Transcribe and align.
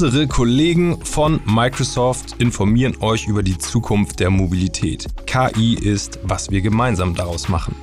Unsere 0.00 0.28
Kollegen 0.28 1.04
von 1.04 1.40
Microsoft 1.44 2.36
informieren 2.38 2.94
euch 3.00 3.26
über 3.26 3.42
die 3.42 3.58
Zukunft 3.58 4.20
der 4.20 4.30
Mobilität. 4.30 5.08
KI 5.26 5.74
ist, 5.74 6.20
was 6.22 6.52
wir 6.52 6.60
gemeinsam 6.60 7.16
daraus 7.16 7.48
machen. 7.48 7.74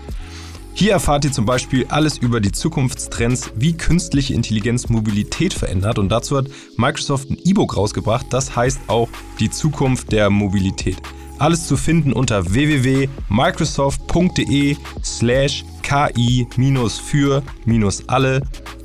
Hier 0.73 0.93
erfahrt 0.93 1.26
ihr 1.26 1.34
zum 1.34 1.45
Beispiel 1.45 1.85
alles 1.90 2.17
über 2.17 2.40
die 2.40 2.54
Zukunftstrends, 2.54 3.52
wie 3.57 3.76
künstliche 3.76 4.34
Intelligenz 4.34 4.88
Mobilität 4.88 5.54
verändert. 5.54 5.99
Und 5.99 6.07
dazu 6.07 6.38
hat 6.38 6.48
Microsoft 6.77 7.31
ein 7.31 7.38
E-Book 7.43 7.76
rausgebracht, 7.76 8.27
das 8.29 8.55
heißt 8.55 8.79
auch 8.88 9.09
die 9.41 9.49
Zukunft 9.49 10.13
der 10.13 10.29
Mobilität. 10.29 11.02
Alles 11.38 11.68
zu 11.68 11.76
finden 11.76 12.13
unter 12.13 12.54
www.microsoft.de 12.54 14.77
slash 15.04 15.66
ki-für-alle. 15.82 17.43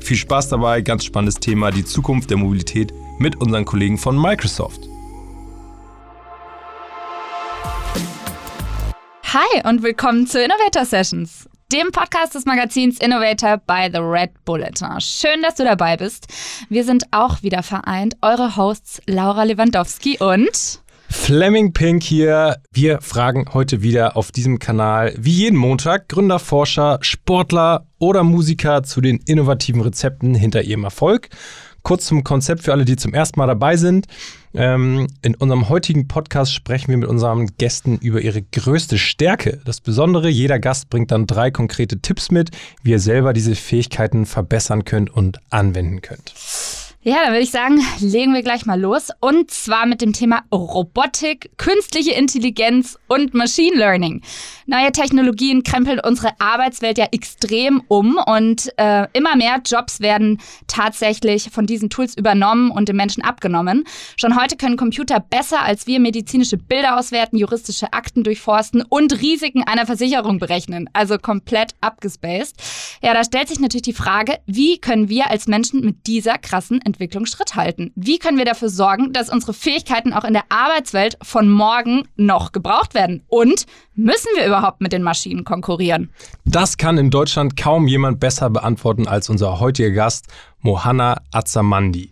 Viel 0.00 0.16
Spaß 0.16 0.48
dabei, 0.48 0.80
ganz 0.80 1.04
spannendes 1.04 1.36
Thema, 1.36 1.70
die 1.70 1.84
Zukunft 1.84 2.30
der 2.30 2.36
Mobilität 2.36 2.92
mit 3.20 3.36
unseren 3.36 3.64
Kollegen 3.64 3.98
von 3.98 4.20
Microsoft. 4.20 4.88
Hi 9.24 9.62
und 9.68 9.82
willkommen 9.82 10.26
zu 10.26 10.42
Innovator 10.42 10.84
Sessions 10.84 11.46
dem 11.72 11.92
Podcast 11.92 12.34
des 12.34 12.46
Magazins 12.46 12.98
Innovator 12.98 13.58
by 13.58 13.88
The 13.92 14.00
Red 14.00 14.30
Bulletin. 14.44 15.00
Schön, 15.00 15.40
dass 15.42 15.54
du 15.54 15.64
dabei 15.64 15.96
bist. 15.96 16.26
Wir 16.68 16.82
sind 16.82 17.04
auch 17.12 17.44
wieder 17.44 17.62
vereint. 17.62 18.16
Eure 18.22 18.56
Hosts 18.56 19.00
Laura 19.06 19.44
Lewandowski 19.44 20.18
und 20.18 20.80
Fleming 21.08 21.72
Pink 21.72 22.02
hier. 22.02 22.56
Wir 22.72 23.00
fragen 23.00 23.46
heute 23.52 23.82
wieder 23.82 24.16
auf 24.16 24.32
diesem 24.32 24.58
Kanal, 24.58 25.14
wie 25.16 25.32
jeden 25.32 25.58
Montag, 25.58 26.08
Gründer, 26.08 26.38
Forscher, 26.38 26.98
Sportler 27.02 27.86
oder 27.98 28.24
Musiker 28.24 28.82
zu 28.82 29.00
den 29.00 29.18
innovativen 29.26 29.80
Rezepten 29.80 30.34
hinter 30.34 30.62
ihrem 30.62 30.84
Erfolg. 30.84 31.28
Kurz 31.82 32.06
zum 32.06 32.24
Konzept 32.24 32.62
für 32.62 32.72
alle, 32.72 32.84
die 32.84 32.96
zum 32.96 33.14
ersten 33.14 33.38
Mal 33.38 33.46
dabei 33.46 33.76
sind. 33.76 34.06
Ähm, 34.52 35.06
in 35.22 35.34
unserem 35.36 35.68
heutigen 35.68 36.08
Podcast 36.08 36.52
sprechen 36.52 36.88
wir 36.88 36.96
mit 36.96 37.08
unseren 37.08 37.46
Gästen 37.58 37.98
über 37.98 38.20
ihre 38.20 38.42
größte 38.42 38.98
Stärke. 38.98 39.60
Das 39.64 39.80
Besondere, 39.80 40.28
jeder 40.28 40.58
Gast 40.58 40.90
bringt 40.90 41.12
dann 41.12 41.26
drei 41.26 41.50
konkrete 41.50 42.00
Tipps 42.00 42.30
mit, 42.30 42.50
wie 42.82 42.90
ihr 42.90 43.00
selber 43.00 43.32
diese 43.32 43.54
Fähigkeiten 43.54 44.26
verbessern 44.26 44.84
könnt 44.84 45.10
und 45.10 45.38
anwenden 45.50 46.02
könnt. 46.02 46.34
Ja, 47.02 47.14
dann 47.24 47.32
würde 47.32 47.44
ich 47.44 47.50
sagen, 47.50 47.80
legen 48.00 48.34
wir 48.34 48.42
gleich 48.42 48.66
mal 48.66 48.78
los. 48.78 49.08
Und 49.20 49.50
zwar 49.50 49.86
mit 49.86 50.02
dem 50.02 50.12
Thema 50.12 50.42
Robotik, 50.52 51.50
künstliche 51.56 52.10
Intelligenz 52.10 52.98
und 53.08 53.32
Machine 53.32 53.74
Learning. 53.74 54.20
Neue 54.66 54.92
Technologien 54.92 55.62
krempeln 55.62 55.98
unsere 55.98 56.38
Arbeitswelt 56.38 56.98
ja 56.98 57.06
extrem 57.10 57.82
um 57.88 58.18
und 58.26 58.70
äh, 58.76 59.06
immer 59.14 59.34
mehr 59.34 59.62
Jobs 59.64 60.00
werden 60.00 60.42
tatsächlich 60.66 61.48
von 61.50 61.64
diesen 61.64 61.88
Tools 61.88 62.18
übernommen 62.18 62.70
und 62.70 62.90
den 62.90 62.96
Menschen 62.96 63.24
abgenommen. 63.24 63.84
Schon 64.18 64.38
heute 64.38 64.58
können 64.58 64.76
Computer 64.76 65.20
besser 65.20 65.62
als 65.62 65.86
wir 65.86 66.00
medizinische 66.00 66.58
Bilder 66.58 66.98
auswerten, 66.98 67.38
juristische 67.38 67.94
Akten 67.94 68.24
durchforsten 68.24 68.82
und 68.82 69.22
Risiken 69.22 69.62
einer 69.62 69.86
Versicherung 69.86 70.38
berechnen. 70.38 70.90
Also 70.92 71.16
komplett 71.16 71.74
abgespaced. 71.80 72.56
Ja, 73.02 73.14
da 73.14 73.24
stellt 73.24 73.48
sich 73.48 73.58
natürlich 73.58 73.82
die 73.82 73.94
Frage, 73.94 74.38
wie 74.44 74.78
können 74.78 75.08
wir 75.08 75.30
als 75.30 75.46
Menschen 75.46 75.82
mit 75.82 76.06
dieser 76.06 76.36
krassen 76.36 76.82
Entwicklung 76.90 77.26
Schritt 77.26 77.54
halten? 77.54 77.92
Wie 77.94 78.18
können 78.18 78.38
wir 78.38 78.44
dafür 78.44 78.68
sorgen, 78.68 79.12
dass 79.12 79.30
unsere 79.30 79.54
Fähigkeiten 79.54 80.12
auch 80.12 80.24
in 80.24 80.32
der 80.32 80.44
Arbeitswelt 80.48 81.16
von 81.22 81.48
morgen 81.48 82.08
noch 82.16 82.52
gebraucht 82.52 82.94
werden? 82.94 83.22
Und 83.28 83.66
müssen 83.94 84.28
wir 84.36 84.46
überhaupt 84.46 84.80
mit 84.80 84.92
den 84.92 85.02
Maschinen 85.02 85.44
konkurrieren? 85.44 86.10
Das 86.44 86.76
kann 86.76 86.98
in 86.98 87.10
Deutschland 87.10 87.56
kaum 87.56 87.86
jemand 87.86 88.18
besser 88.18 88.50
beantworten 88.50 89.06
als 89.06 89.30
unser 89.30 89.60
heutiger 89.60 89.90
Gast 89.90 90.26
Mohanna 90.62 91.22
Azamandi. 91.32 92.09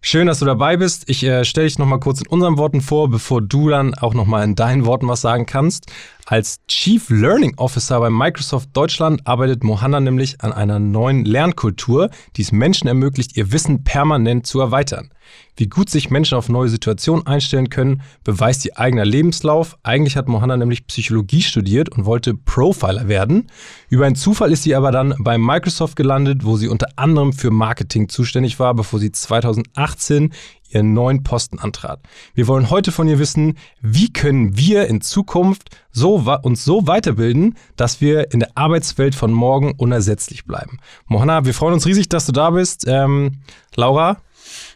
Schön, 0.00 0.28
dass 0.28 0.38
du 0.38 0.44
dabei 0.44 0.76
bist. 0.76 1.08
Ich 1.08 1.24
äh, 1.24 1.44
stelle 1.44 1.66
dich 1.66 1.78
nochmal 1.78 1.98
kurz 1.98 2.20
in 2.20 2.28
unseren 2.28 2.56
Worten 2.56 2.80
vor, 2.80 3.10
bevor 3.10 3.42
du 3.42 3.68
dann 3.68 3.94
auch 3.94 4.14
nochmal 4.14 4.44
in 4.44 4.54
deinen 4.54 4.86
Worten 4.86 5.08
was 5.08 5.20
sagen 5.20 5.44
kannst. 5.44 5.86
Als 6.24 6.58
Chief 6.68 7.10
Learning 7.10 7.54
Officer 7.56 7.98
bei 7.98 8.08
Microsoft 8.08 8.68
Deutschland 8.74 9.26
arbeitet 9.26 9.64
Mohanna 9.64 9.98
nämlich 9.98 10.40
an 10.40 10.52
einer 10.52 10.78
neuen 10.78 11.24
Lernkultur, 11.24 12.10
die 12.36 12.42
es 12.42 12.52
Menschen 12.52 12.86
ermöglicht, 12.86 13.36
ihr 13.36 13.50
Wissen 13.50 13.82
permanent 13.82 14.46
zu 14.46 14.60
erweitern. 14.60 15.10
Wie 15.56 15.66
gut 15.66 15.90
sich 15.90 16.10
Menschen 16.10 16.38
auf 16.38 16.48
neue 16.48 16.68
Situationen 16.68 17.26
einstellen 17.26 17.68
können, 17.68 18.02
beweist 18.22 18.64
ihr 18.64 18.78
eigener 18.78 19.04
Lebenslauf. 19.04 19.76
Eigentlich 19.82 20.16
hat 20.16 20.28
Mohanna 20.28 20.56
nämlich 20.56 20.86
Psychologie 20.86 21.42
studiert 21.42 21.88
und 21.88 22.04
wollte 22.04 22.34
Profiler 22.34 23.08
werden. 23.08 23.48
Über 23.88 24.06
einen 24.06 24.14
Zufall 24.14 24.52
ist 24.52 24.62
sie 24.62 24.74
aber 24.74 24.92
dann 24.92 25.14
bei 25.18 25.36
Microsoft 25.36 25.96
gelandet, 25.96 26.44
wo 26.44 26.56
sie 26.56 26.68
unter 26.68 26.86
anderem 26.96 27.32
für 27.32 27.50
Marketing 27.50 28.08
zuständig 28.08 28.60
war, 28.60 28.74
bevor 28.74 29.00
sie 29.00 29.10
2018 29.10 30.32
ihren 30.70 30.92
neuen 30.92 31.22
Posten 31.22 31.58
antrat. 31.58 32.00
Wir 32.34 32.46
wollen 32.46 32.70
heute 32.70 32.92
von 32.92 33.08
ihr 33.08 33.18
wissen, 33.18 33.56
wie 33.80 34.12
können 34.12 34.56
wir 34.56 34.86
in 34.86 35.00
Zukunft 35.00 35.70
so 35.90 36.16
uns 36.42 36.64
so 36.64 36.86
weiterbilden, 36.86 37.56
dass 37.76 38.00
wir 38.00 38.32
in 38.32 38.40
der 38.40 38.56
Arbeitswelt 38.56 39.14
von 39.14 39.32
morgen 39.32 39.72
unersetzlich 39.76 40.44
bleiben. 40.44 40.78
Mohanna, 41.06 41.44
wir 41.44 41.54
freuen 41.54 41.74
uns 41.74 41.86
riesig, 41.86 42.08
dass 42.08 42.26
du 42.26 42.32
da 42.32 42.50
bist. 42.50 42.84
Ähm, 42.86 43.40
Laura, 43.74 44.18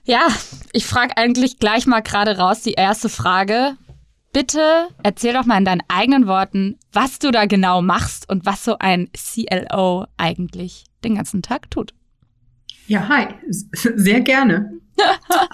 ja, 0.04 0.26
ich 0.72 0.86
frage 0.86 1.16
eigentlich 1.16 1.58
gleich 1.58 1.86
mal 1.86 2.00
gerade 2.00 2.38
raus 2.38 2.62
die 2.62 2.72
erste 2.72 3.08
Frage. 3.08 3.76
Bitte 4.32 4.88
erzähl 5.02 5.34
doch 5.34 5.44
mal 5.44 5.58
in 5.58 5.64
deinen 5.64 5.82
eigenen 5.88 6.26
Worten, 6.26 6.78
was 6.92 7.18
du 7.18 7.30
da 7.30 7.44
genau 7.44 7.82
machst 7.82 8.28
und 8.30 8.46
was 8.46 8.64
so 8.64 8.76
ein 8.78 9.10
CLO 9.12 10.06
eigentlich 10.16 10.84
den 11.04 11.16
ganzen 11.16 11.42
Tag 11.42 11.70
tut. 11.70 11.92
Ja, 12.86 13.08
hi, 13.08 13.26
sehr 13.70 14.20
gerne. 14.22 14.72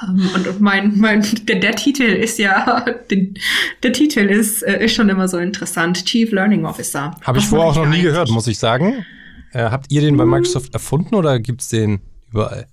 um, 0.07 0.31
und 0.35 0.61
mein, 0.61 0.99
mein, 0.99 1.27
der, 1.43 1.57
der 1.57 1.75
Titel 1.75 2.05
ist 2.05 2.39
ja, 2.39 2.85
den, 3.11 3.35
der 3.83 3.93
Titel 3.93 4.21
ist, 4.21 4.63
äh, 4.63 4.85
ist 4.85 4.95
schon 4.95 5.09
immer 5.09 5.29
so 5.29 5.39
interessant. 5.39 6.05
Chief 6.05 6.31
Learning 6.33 6.65
Officer. 6.65 7.15
Habe 7.23 7.39
ich 7.39 7.47
vorher 7.47 7.71
auch 7.71 7.77
noch 7.77 7.89
nie 7.89 8.03
gehört, 8.03 8.31
muss 8.31 8.47
ich 8.47 8.59
sagen. 8.59 9.05
Äh, 9.53 9.71
habt 9.71 9.91
ihr 9.91 10.01
den 10.01 10.17
bei 10.17 10.25
hm. 10.25 10.31
Microsoft 10.31 10.73
erfunden 10.75 11.15
oder 11.15 11.39
gibt 11.41 11.63
es 11.63 11.69
den 11.69 12.01
überall? 12.31 12.67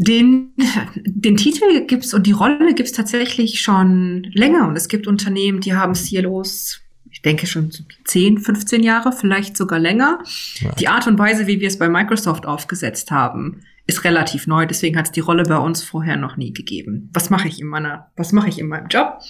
Den, 0.00 0.52
den 1.04 1.36
Titel 1.36 1.86
gibt's 1.86 2.14
und 2.14 2.26
die 2.26 2.32
Rolle 2.32 2.74
gibt's 2.74 2.92
tatsächlich 2.92 3.60
schon 3.60 4.24
länger. 4.34 4.66
Und 4.68 4.76
es 4.76 4.88
gibt 4.88 5.06
Unternehmen, 5.06 5.60
die 5.60 5.74
haben 5.74 5.94
CLOs, 5.94 6.80
ich 7.10 7.22
denke 7.22 7.46
schon 7.46 7.70
10, 8.04 8.38
15 8.38 8.82
Jahre, 8.82 9.12
vielleicht 9.12 9.56
sogar 9.56 9.78
länger. 9.78 10.22
Ja. 10.60 10.72
Die 10.72 10.88
Art 10.88 11.06
und 11.06 11.18
Weise, 11.18 11.46
wie 11.46 11.60
wir 11.60 11.68
es 11.68 11.78
bei 11.78 11.88
Microsoft 11.88 12.46
aufgesetzt 12.46 13.10
haben, 13.10 13.62
ist 13.86 14.04
relativ 14.04 14.46
neu. 14.46 14.66
Deswegen 14.66 14.96
hat 14.96 15.06
es 15.06 15.12
die 15.12 15.20
Rolle 15.20 15.42
bei 15.42 15.58
uns 15.58 15.82
vorher 15.82 16.16
noch 16.16 16.36
nie 16.36 16.52
gegeben. 16.52 17.10
Was 17.12 17.28
mache 17.28 17.48
ich 17.48 17.60
in 17.60 17.66
meiner, 17.66 18.10
was 18.16 18.32
mache 18.32 18.48
ich 18.48 18.58
in 18.58 18.68
meinem 18.68 18.88
Job? 18.88 19.20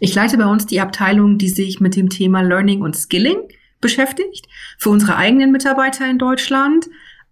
Ich 0.00 0.14
leite 0.14 0.36
bei 0.36 0.46
uns 0.46 0.66
die 0.66 0.80
Abteilung, 0.80 1.38
die 1.38 1.48
sich 1.48 1.80
mit 1.80 1.96
dem 1.96 2.08
Thema 2.08 2.42
Learning 2.42 2.82
und 2.82 2.96
Skilling 2.96 3.38
beschäftigt. 3.80 4.46
Für 4.78 4.90
unsere 4.90 5.16
eigenen 5.16 5.52
Mitarbeiter 5.52 6.08
in 6.08 6.18
Deutschland 6.18 6.86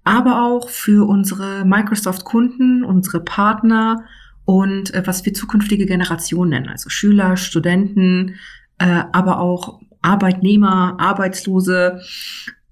aber 0.09 0.43
auch 0.43 0.71
für 0.71 1.07
unsere 1.07 1.67
Microsoft-Kunden, 1.67 2.83
unsere 2.83 3.21
Partner 3.21 4.05
und 4.47 4.95
äh, 4.95 5.03
was 5.05 5.27
wir 5.27 5.35
zukünftige 5.35 5.85
Generationen 5.85 6.51
nennen, 6.51 6.69
also 6.71 6.89
Schüler, 6.89 7.37
Studenten, 7.37 8.37
äh, 8.79 9.03
aber 9.13 9.39
auch 9.39 9.81
Arbeitnehmer, 10.01 10.97
Arbeitslose, 10.99 12.01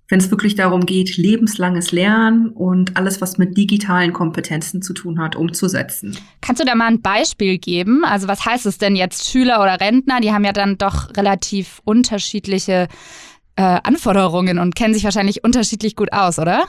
wenn 0.08 0.18
es 0.18 0.30
wirklich 0.30 0.54
darum 0.54 0.86
geht, 0.86 1.18
lebenslanges 1.18 1.92
Lernen 1.92 2.48
und 2.48 2.96
alles, 2.96 3.20
was 3.20 3.36
mit 3.36 3.58
digitalen 3.58 4.14
Kompetenzen 4.14 4.80
zu 4.80 4.94
tun 4.94 5.20
hat, 5.20 5.36
umzusetzen. 5.36 6.16
Kannst 6.40 6.62
du 6.62 6.66
da 6.66 6.74
mal 6.74 6.86
ein 6.86 7.02
Beispiel 7.02 7.58
geben? 7.58 8.02
Also 8.06 8.28
was 8.28 8.46
heißt 8.46 8.64
es 8.64 8.78
denn 8.78 8.96
jetzt 8.96 9.28
Schüler 9.28 9.60
oder 9.60 9.78
Rentner? 9.78 10.20
Die 10.22 10.32
haben 10.32 10.44
ja 10.44 10.52
dann 10.52 10.78
doch 10.78 11.14
relativ 11.14 11.82
unterschiedliche 11.84 12.88
äh, 13.56 13.62
Anforderungen 13.82 14.58
und 14.58 14.74
kennen 14.74 14.94
sich 14.94 15.04
wahrscheinlich 15.04 15.44
unterschiedlich 15.44 15.96
gut 15.96 16.14
aus, 16.14 16.38
oder? 16.38 16.64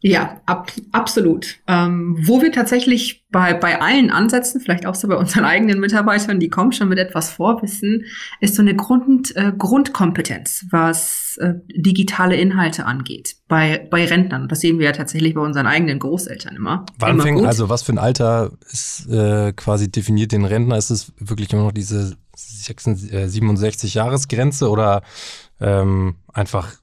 Ja, 0.00 0.40
ab, 0.46 0.70
absolut. 0.92 1.56
Ähm, 1.66 2.16
wo 2.20 2.40
wir 2.40 2.52
tatsächlich 2.52 3.26
bei, 3.30 3.52
bei 3.52 3.80
allen 3.80 4.10
Ansätzen, 4.10 4.60
vielleicht 4.60 4.86
auch 4.86 4.94
so 4.94 5.08
bei 5.08 5.16
unseren 5.16 5.44
eigenen 5.44 5.80
Mitarbeitern, 5.80 6.38
die 6.38 6.48
kommen 6.48 6.70
schon 6.72 6.88
mit 6.88 6.98
etwas 6.98 7.30
Vorwissen, 7.30 8.04
ist 8.40 8.54
so 8.54 8.62
eine 8.62 8.76
Grund, 8.76 9.34
äh, 9.36 9.52
Grundkompetenz, 9.56 10.66
was 10.70 11.36
äh, 11.40 11.54
digitale 11.74 12.36
Inhalte 12.36 12.86
angeht. 12.86 13.34
Bei, 13.48 13.88
bei 13.90 14.04
Rentnern. 14.04 14.46
Das 14.48 14.60
sehen 14.60 14.78
wir 14.78 14.86
ja 14.86 14.92
tatsächlich 14.92 15.34
bei 15.34 15.40
unseren 15.40 15.66
eigenen 15.66 15.98
Großeltern 15.98 16.54
immer. 16.54 16.86
Wann 16.98 17.14
immer 17.14 17.24
fängt, 17.24 17.44
also 17.44 17.68
was 17.68 17.82
für 17.82 17.92
ein 17.92 17.98
Alter 17.98 18.52
ist 18.70 19.08
äh, 19.10 19.52
quasi 19.52 19.90
definiert 19.90 20.30
den 20.30 20.44
Rentner? 20.44 20.76
Ist 20.76 20.90
es 20.90 21.12
wirklich 21.18 21.52
immer 21.52 21.64
noch 21.64 21.72
diese 21.72 22.16
67-Jahres-Grenze 22.36 24.66
äh, 24.66 24.68
oder 24.68 25.02
ähm, 25.60 26.14
einfach, 26.32 26.74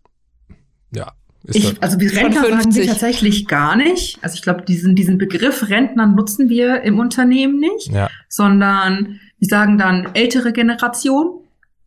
ja, 0.94 1.14
ich, 1.54 1.82
also 1.82 2.00
wir 2.00 2.12
Rentner 2.12 2.42
sagen 2.42 2.76
wir 2.76 2.88
tatsächlich 2.88 3.48
gar 3.48 3.76
nicht. 3.76 4.18
Also 4.22 4.36
ich 4.36 4.42
glaube, 4.42 4.64
diesen, 4.64 4.96
diesen 4.96 5.18
Begriff 5.18 5.70
Rentner 5.70 6.08
nutzen 6.08 6.50
wir 6.50 6.82
im 6.82 7.00
Unternehmen 7.00 7.60
nicht, 7.60 7.92
ja. 7.92 8.10
sondern 8.30 9.20
wir 9.40 9.48
sagen 9.48 9.78
dann 9.78 10.10
ältere 10.14 10.54
Generation. 10.54 11.42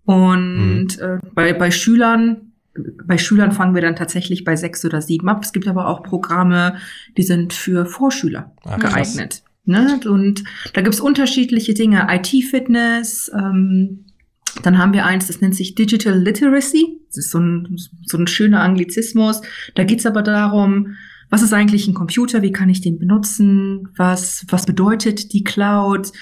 Und 0.05 0.99
mhm. 0.99 1.03
äh, 1.03 1.19
bei, 1.35 1.53
bei 1.53 1.71
Schülern, 1.71 2.53
bei 3.05 3.19
Schülern 3.19 3.53
fangen 3.53 3.75
wir 3.75 3.83
dann 3.83 3.97
tatsächlich 3.97 4.45
bei 4.45 4.57
sechs 4.57 4.85
oder 4.85 5.03
sieben 5.03 5.29
ab. 5.29 5.43
Es 5.43 5.53
gibt 5.53 5.67
aber 5.67 5.89
auch 5.89 6.03
Programme, 6.03 6.77
die 7.17 7.23
sind 7.23 7.53
für 7.53 7.87
Vorschüler 7.87 8.53
ah, 8.65 8.77
geeignet. 8.77 9.43
Ne? 9.65 10.01
Und 10.09 10.45
da 10.73 10.81
gibt's 10.81 11.01
unterschiedliche 11.01 11.75
Dinge. 11.75 12.07
IT-Fitness, 12.11 13.31
ähm, 13.35 14.07
dann 14.63 14.79
haben 14.79 14.93
wir 14.93 15.05
eins, 15.05 15.27
das 15.27 15.41
nennt 15.41 15.55
sich 15.55 15.75
Digital 15.75 16.19
Literacy. 16.19 17.01
Das 17.09 17.19
ist 17.19 17.31
so 17.31 17.39
ein, 17.39 17.77
so 18.05 18.19
ein 18.19 18.27
schöner 18.27 18.63
Anglizismus. 18.63 19.41
Da 19.75 19.85
geht's 19.85 20.07
aber 20.07 20.23
darum, 20.23 20.97
was 21.31 21.43
ist 21.43 21.53
eigentlich 21.53 21.87
ein 21.87 21.95
Computer? 21.95 22.43
Wie 22.43 22.53
kann 22.53 22.69
ich 22.69 22.81
den 22.81 22.99
benutzen? 22.99 23.89
Was, 23.97 24.47
was 24.49 24.67
bedeutet 24.67 25.33
die 25.33 25.45
Cloud? 25.45 26.13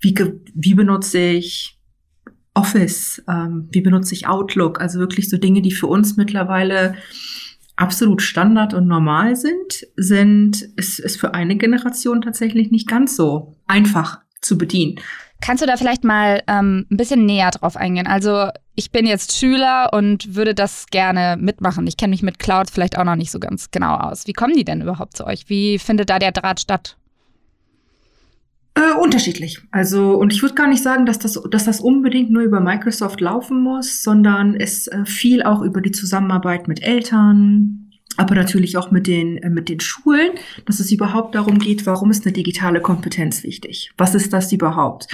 Wie, 0.00 0.14
wie 0.54 0.74
benutze 0.74 1.18
ich 1.18 1.78
Office? 2.54 3.22
Ähm, 3.28 3.68
wie 3.70 3.80
benutze 3.80 4.14
ich 4.14 4.26
Outlook? 4.26 4.80
Also 4.80 4.98
wirklich 4.98 5.28
so 5.28 5.36
Dinge, 5.36 5.62
die 5.62 5.72
für 5.72 5.86
uns 5.86 6.16
mittlerweile 6.16 6.96
absolut 7.76 8.22
Standard 8.22 8.74
und 8.74 8.88
normal 8.88 9.36
sind, 9.36 9.86
sind, 9.96 10.62
ist, 10.76 10.98
ist 10.98 11.20
für 11.20 11.34
eine 11.34 11.56
Generation 11.56 12.22
tatsächlich 12.22 12.70
nicht 12.70 12.88
ganz 12.88 13.16
so 13.16 13.56
einfach 13.66 14.20
zu 14.40 14.58
bedienen. 14.58 14.98
Kannst 15.40 15.62
du 15.62 15.66
da 15.66 15.76
vielleicht 15.76 16.02
mal 16.02 16.42
ähm, 16.46 16.86
ein 16.90 16.96
bisschen 16.96 17.26
näher 17.26 17.50
drauf 17.50 17.76
eingehen? 17.76 18.06
Also 18.06 18.48
ich 18.74 18.90
bin 18.90 19.06
jetzt 19.06 19.36
Schüler 19.36 19.90
und 19.92 20.34
würde 20.34 20.54
das 20.54 20.86
gerne 20.90 21.36
mitmachen. 21.38 21.86
Ich 21.86 21.96
kenne 21.96 22.10
mich 22.10 22.22
mit 22.22 22.38
Clouds 22.38 22.70
vielleicht 22.70 22.98
auch 22.98 23.04
noch 23.04 23.16
nicht 23.16 23.30
so 23.30 23.38
ganz 23.38 23.70
genau 23.70 23.96
aus. 23.96 24.26
Wie 24.26 24.32
kommen 24.32 24.54
die 24.54 24.64
denn 24.64 24.82
überhaupt 24.82 25.16
zu 25.16 25.26
euch? 25.26 25.48
Wie 25.48 25.78
findet 25.78 26.10
da 26.10 26.18
der 26.18 26.32
Draht 26.32 26.60
statt? 26.60 26.96
Äh, 28.76 28.92
unterschiedlich. 29.00 29.62
Also, 29.70 30.16
und 30.18 30.34
ich 30.34 30.42
würde 30.42 30.54
gar 30.54 30.68
nicht 30.68 30.82
sagen, 30.82 31.06
dass 31.06 31.18
das, 31.18 31.40
dass 31.50 31.64
das 31.64 31.80
unbedingt 31.80 32.30
nur 32.30 32.42
über 32.42 32.60
Microsoft 32.60 33.22
laufen 33.22 33.62
muss, 33.62 34.02
sondern 34.02 34.54
es 34.54 34.86
äh, 34.88 35.06
viel 35.06 35.42
auch 35.42 35.62
über 35.62 35.80
die 35.80 35.92
Zusammenarbeit 35.92 36.68
mit 36.68 36.82
Eltern, 36.82 37.85
aber 38.16 38.34
natürlich 38.34 38.76
auch 38.76 38.90
mit 38.90 39.06
den, 39.06 39.38
äh, 39.38 39.50
mit 39.50 39.68
den 39.68 39.80
Schulen, 39.80 40.32
dass 40.64 40.80
es 40.80 40.90
überhaupt 40.92 41.34
darum 41.34 41.58
geht, 41.58 41.86
warum 41.86 42.10
ist 42.10 42.24
eine 42.24 42.32
digitale 42.32 42.80
Kompetenz 42.80 43.42
wichtig? 43.42 43.92
Was 43.96 44.14
ist 44.14 44.32
das 44.32 44.52
überhaupt? 44.52 45.08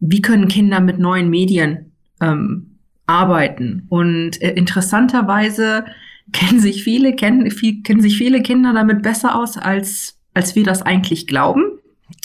Wie 0.00 0.22
können 0.22 0.48
Kinder 0.48 0.80
mit 0.80 0.98
neuen 0.98 1.30
Medien 1.30 1.92
ähm, 2.20 2.78
arbeiten? 3.06 3.86
Und 3.88 4.40
äh, 4.42 4.52
interessanterweise 4.52 5.84
kennen 6.32 6.60
sich 6.60 6.82
viele, 6.82 7.14
kennen, 7.14 7.50
viel, 7.50 7.82
kennen 7.82 8.00
sich 8.00 8.16
viele 8.16 8.42
Kinder 8.42 8.72
damit 8.72 9.02
besser 9.02 9.36
aus, 9.36 9.56
als, 9.56 10.18
als 10.34 10.54
wir 10.56 10.64
das 10.64 10.82
eigentlich 10.82 11.26
glauben. 11.26 11.62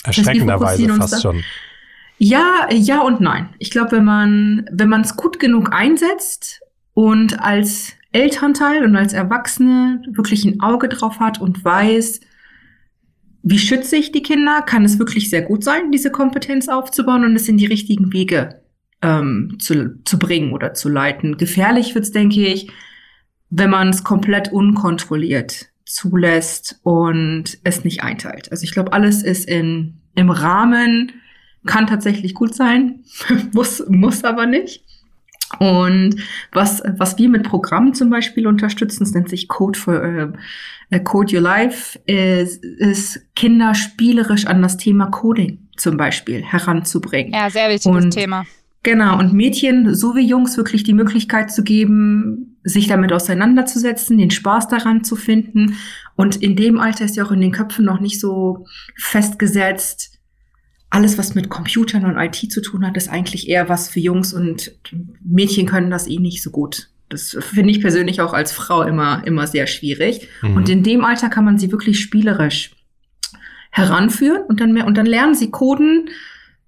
Erschreckenderweise 0.04 0.88
fast 0.94 1.22
schon. 1.22 1.42
Ja, 2.18 2.68
ja 2.70 3.00
und 3.00 3.20
nein. 3.20 3.48
Ich 3.58 3.70
glaube, 3.70 3.92
wenn 3.92 4.04
man, 4.04 4.66
wenn 4.70 4.88
man 4.88 5.00
es 5.02 5.16
gut 5.16 5.40
genug 5.40 5.72
einsetzt 5.72 6.60
und 6.92 7.40
als 7.40 7.94
Elternteil 8.12 8.84
und 8.84 8.96
als 8.96 9.12
Erwachsene 9.12 10.02
wirklich 10.10 10.44
ein 10.44 10.60
Auge 10.60 10.88
drauf 10.88 11.20
hat 11.20 11.40
und 11.40 11.64
weiß, 11.64 12.20
wie 13.42 13.58
schütze 13.58 13.96
ich 13.96 14.12
die 14.12 14.22
Kinder, 14.22 14.62
kann 14.62 14.84
es 14.84 14.98
wirklich 14.98 15.30
sehr 15.30 15.42
gut 15.42 15.64
sein, 15.64 15.92
diese 15.92 16.10
Kompetenz 16.10 16.68
aufzubauen 16.68 17.24
und 17.24 17.36
es 17.36 17.48
in 17.48 17.56
die 17.56 17.66
richtigen 17.66 18.12
Wege 18.12 18.62
ähm, 19.02 19.56
zu, 19.58 20.02
zu 20.04 20.18
bringen 20.18 20.52
oder 20.52 20.74
zu 20.74 20.88
leiten. 20.88 21.36
Gefährlich 21.36 21.94
wird's, 21.94 22.10
denke 22.10 22.46
ich, 22.46 22.70
wenn 23.48 23.70
man 23.70 23.88
es 23.88 24.04
komplett 24.04 24.52
unkontrolliert 24.52 25.70
zulässt 25.84 26.80
und 26.82 27.58
es 27.64 27.84
nicht 27.84 28.02
einteilt. 28.02 28.50
Also 28.52 28.64
ich 28.64 28.72
glaube, 28.72 28.92
alles 28.92 29.22
ist 29.22 29.48
in, 29.48 30.00
im 30.14 30.30
Rahmen, 30.30 31.12
kann 31.66 31.86
tatsächlich 31.86 32.34
gut 32.34 32.54
sein, 32.54 33.04
muss, 33.52 33.82
muss 33.88 34.24
aber 34.24 34.46
nicht. 34.46 34.84
Und 35.58 36.16
was, 36.52 36.82
was 36.96 37.18
wir 37.18 37.28
mit 37.28 37.42
Programmen 37.42 37.92
zum 37.94 38.08
Beispiel 38.08 38.46
unterstützen, 38.46 39.02
es 39.02 39.12
nennt 39.12 39.28
sich 39.28 39.48
Code 39.48 39.78
for 39.78 40.32
äh, 40.90 41.00
Code 41.00 41.34
Your 41.34 41.42
Life, 41.42 41.98
ist, 42.06 42.64
ist 42.64 43.20
Kinder 43.34 43.74
spielerisch 43.74 44.46
an 44.46 44.62
das 44.62 44.76
Thema 44.76 45.06
Coding 45.06 45.58
zum 45.76 45.96
Beispiel 45.96 46.42
heranzubringen. 46.42 47.32
Ja, 47.32 47.50
sehr 47.50 47.68
wichtiges 47.68 48.04
Und, 48.04 48.10
Thema. 48.12 48.44
Genau, 48.82 49.18
und 49.18 49.34
Mädchen 49.34 49.94
so 49.94 50.16
wie 50.16 50.26
Jungs 50.26 50.56
wirklich 50.56 50.84
die 50.84 50.94
Möglichkeit 50.94 51.52
zu 51.52 51.62
geben, 51.62 52.56
sich 52.62 52.86
damit 52.86 53.12
auseinanderzusetzen, 53.12 54.16
den 54.16 54.30
Spaß 54.30 54.68
daran 54.68 55.04
zu 55.04 55.16
finden. 55.16 55.76
Und 56.16 56.36
in 56.36 56.56
dem 56.56 56.78
Alter 56.78 57.04
ist 57.04 57.16
ja 57.16 57.24
auch 57.24 57.32
in 57.32 57.42
den 57.42 57.52
Köpfen 57.52 57.84
noch 57.84 58.00
nicht 58.00 58.20
so 58.20 58.66
festgesetzt, 58.96 60.09
alles, 60.90 61.16
was 61.16 61.34
mit 61.34 61.48
Computern 61.48 62.04
und 62.04 62.18
IT 62.18 62.52
zu 62.52 62.60
tun 62.60 62.84
hat, 62.84 62.96
ist 62.96 63.08
eigentlich 63.08 63.48
eher 63.48 63.68
was 63.68 63.88
für 63.88 64.00
Jungs 64.00 64.34
und 64.34 64.72
Mädchen 65.24 65.66
können 65.66 65.90
das 65.90 66.08
eh 66.08 66.18
nicht 66.18 66.42
so 66.42 66.50
gut. 66.50 66.88
Das 67.08 67.36
finde 67.40 67.70
ich 67.70 67.80
persönlich 67.80 68.20
auch 68.20 68.32
als 68.32 68.52
Frau 68.52 68.82
immer, 68.82 69.22
immer 69.24 69.46
sehr 69.46 69.66
schwierig. 69.66 70.28
Mhm. 70.42 70.56
Und 70.56 70.68
in 70.68 70.82
dem 70.82 71.04
Alter 71.04 71.28
kann 71.28 71.44
man 71.44 71.58
sie 71.58 71.72
wirklich 71.72 72.00
spielerisch 72.00 72.72
heranführen 73.70 74.42
und 74.48 74.60
dann 74.60 74.72
mehr, 74.72 74.86
und 74.86 74.96
dann 74.96 75.06
lernen 75.06 75.34
sie 75.34 75.50
Coden, 75.50 76.08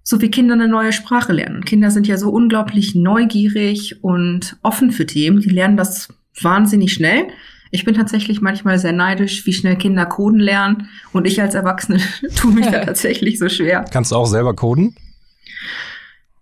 so 0.03 0.21
wie 0.21 0.31
Kinder 0.31 0.53
eine 0.53 0.67
neue 0.67 0.93
Sprache 0.93 1.33
lernen. 1.33 1.63
Kinder 1.63 1.91
sind 1.91 2.07
ja 2.07 2.17
so 2.17 2.29
unglaublich 2.29 2.95
neugierig 2.95 4.03
und 4.03 4.57
offen 4.61 4.91
für 4.91 5.05
Themen. 5.05 5.39
Die 5.39 5.49
lernen 5.49 5.77
das 5.77 6.09
wahnsinnig 6.41 6.93
schnell. 6.93 7.27
Ich 7.73 7.85
bin 7.85 7.95
tatsächlich 7.95 8.39
manchmal 8.39 8.77
sehr 8.77 8.91
neidisch, 8.93 9.47
wie 9.47 9.51
schnell 9.51 9.75
Kinder 9.75 10.05
coden 10.05 10.39
lernen. 10.39 10.89
Und 11.11 11.25
ich 11.25 11.41
als 11.41 11.55
Erwachsene 11.55 11.99
tue 12.39 12.53
mich 12.53 12.67
da 12.67 12.85
tatsächlich 12.85 13.39
so 13.39 13.49
schwer. 13.49 13.83
Kannst 13.91 14.11
du 14.11 14.15
auch 14.15 14.27
selber 14.27 14.53
coden? 14.53 14.95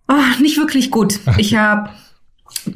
Oh, 0.08 0.42
nicht 0.42 0.58
wirklich 0.58 0.90
gut. 0.90 1.20
Ich 1.38 1.56
habe, 1.56 1.88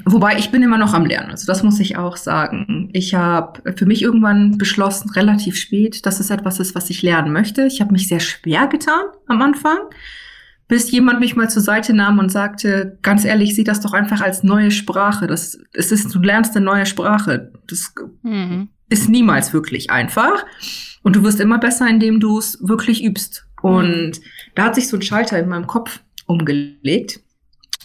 wobei 0.07 0.39
ich 0.39 0.51
bin 0.51 0.63
immer 0.63 0.79
noch 0.79 0.95
am 0.95 1.05
Lernen. 1.05 1.33
Also 1.33 1.47
das 1.47 1.63
muss 1.63 1.79
ich 1.81 1.99
auch 1.99 2.17
sagen. 2.17 2.89
Ich 2.95 3.15
habe 3.15 3.75
für 3.77 3.85
mich 3.85 4.01
irgendwann 4.01 4.57
beschlossen, 4.57 5.11
relativ 5.11 5.59
spät, 5.59 6.07
dass 6.07 6.19
es 6.19 6.31
etwas 6.31 6.59
ist, 6.59 6.75
was 6.75 6.89
ich 6.89 7.03
lernen 7.03 7.33
möchte. 7.33 7.67
Ich 7.67 7.83
habe 7.83 7.93
mich 7.93 8.09
sehr 8.09 8.21
schwer 8.21 8.69
getan 8.69 9.05
am 9.27 9.43
Anfang 9.43 9.77
bis 10.69 10.91
jemand 10.91 11.21
mich 11.21 11.37
mal 11.37 11.49
zur 11.49 11.63
Seite 11.63 11.93
nahm 11.93 12.19
und 12.19 12.31
sagte, 12.31 12.99
ganz 13.03 13.25
ehrlich, 13.25 13.55
sieh 13.55 13.65
das 13.65 13.81
doch 13.81 13.93
einfach 13.93 14.21
als 14.21 14.43
neue 14.43 14.71
Sprache. 14.71 15.27
Das, 15.27 15.59
es 15.73 15.93
ist, 15.93 16.13
du 16.15 16.19
lernst 16.21 16.57
eine 16.57 16.65
neue 16.65 16.87
Sprache. 16.87 17.53
Das 17.69 17.93
mhm. 18.23 18.69
ist 18.89 19.09
niemals 19.09 19.53
wirklich 19.53 19.91
einfach. 19.91 20.45
Und 21.03 21.15
du 21.15 21.23
wirst 21.23 21.41
immer 21.41 21.59
besser, 21.59 21.89
indem 21.89 22.19
du 22.19 22.39
es 22.39 22.59
wirklich 22.61 23.05
übst. 23.05 23.47
Und 23.63 24.21
da 24.55 24.65
hat 24.65 24.75
sich 24.75 24.89
so 24.89 24.97
ein 24.97 25.03
Schalter 25.03 25.39
in 25.39 25.49
meinem 25.49 25.69
Kopf 25.69 26.01
umgelegt. 26.27 27.21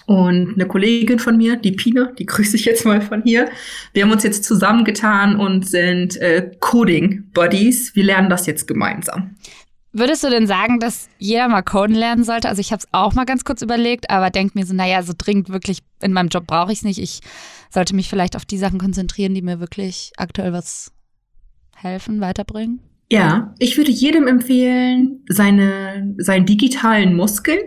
Und 0.08 0.56
eine 0.56 0.66
Kollegin 0.66 1.20
von 1.20 1.38
mir, 1.38 1.56
die 1.56 1.72
Pina, 1.74 2.12
die 2.18 2.26
grüße 2.26 2.56
ich 2.56 2.66
jetzt 2.66 2.84
mal 2.84 3.02
von 3.02 3.22
hier. 3.22 3.50
Wir 3.94 4.04
haben 4.04 4.12
uns 4.12 4.24
jetzt 4.24 4.44
zusammengetan 4.44 5.36
und 5.36 5.68
sind 5.68 6.18
äh, 6.18 6.50
Coding 6.60 7.30
Buddies. 7.34 7.96
Wir 7.96 8.06
lernen 8.06 8.30
das 8.30 8.48
jetzt 8.48 8.68
gemeinsam. 8.68 9.36
Würdest 9.94 10.24
du 10.24 10.30
denn 10.30 10.48
sagen, 10.48 10.80
dass 10.80 11.10
jeder 11.18 11.50
mal 11.50 11.64
coden 11.64 11.96
lernen 11.96 12.24
sollte? 12.24 12.48
Also 12.48 12.62
ich 12.62 12.72
habe 12.72 12.80
es 12.80 12.88
auch 12.94 13.14
mal 13.14 13.26
ganz 13.26 13.44
kurz 13.44 13.62
überlegt, 13.62 14.10
aber 14.10 14.30
denke 14.30 14.58
mir 14.58 14.66
so, 14.66 14.74
naja, 14.74 15.04
so 15.04 15.14
dringend 15.18 15.50
wirklich 15.50 15.80
in 16.02 16.14
meinem 16.14 16.30
Job 16.30 16.48
brauche 16.48 16.72
ich 16.72 16.80
es 16.80 16.86
nicht. 16.86 17.00
Ich 17.00 17.20
sollte 17.70 17.94
mich 17.96 18.10
vielleicht 18.10 18.36
auf 18.38 18.46
die 18.46 18.58
Sachen 18.58 18.80
konzentrieren, 18.80 19.34
die 19.34 19.42
mir 19.42 19.60
wirklich 19.60 20.14
aktuell 20.18 20.54
was 20.54 20.94
helfen, 21.76 22.22
weiterbringen. 22.22 22.80
Ja, 23.12 23.54
ich 23.60 23.76
würde 23.76 23.92
jedem 23.92 24.28
empfehlen, 24.28 25.26
seine, 25.28 26.16
seinen 26.18 26.46
digitalen 26.46 27.14
Muskel 27.14 27.58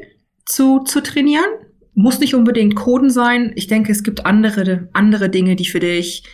zu, 0.47 0.81
zu 0.81 1.03
trainieren. 1.03 1.45
Muss 1.93 2.21
nicht 2.21 2.35
unbedingt 2.35 2.75
Coden 2.75 3.11
sein. 3.11 3.53
Ich 3.55 3.67
denke, 3.67 3.93
es 3.93 4.03
gibt 4.03 4.25
andere, 4.25 4.89
andere 4.95 5.29
Dinge, 5.29 5.57
die 5.57 5.67
für 5.67 5.81
dich 5.81 6.25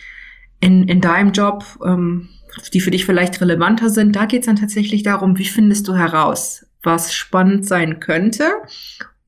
in, 0.61 0.87
in 0.87 1.01
deinem 1.01 1.33
Job 1.33 1.65
ähm, 1.85 2.29
die 2.73 2.81
für 2.81 2.91
dich 2.91 3.05
vielleicht 3.05 3.39
relevanter 3.41 3.89
sind. 3.89 4.15
Da 4.15 4.25
geht 4.25 4.41
es 4.41 4.45
dann 4.45 4.55
tatsächlich 4.55 5.03
darum, 5.03 5.37
wie 5.37 5.45
findest 5.45 5.87
du 5.87 5.95
heraus, 5.95 6.65
was 6.83 7.13
spannend 7.13 7.65
sein 7.65 7.99
könnte. 7.99 8.45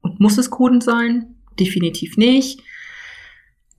Und 0.01 0.19
muss 0.19 0.37
es 0.37 0.49
Coden 0.49 0.81
sein? 0.81 1.35
Definitiv 1.59 2.17
nicht. 2.17 2.61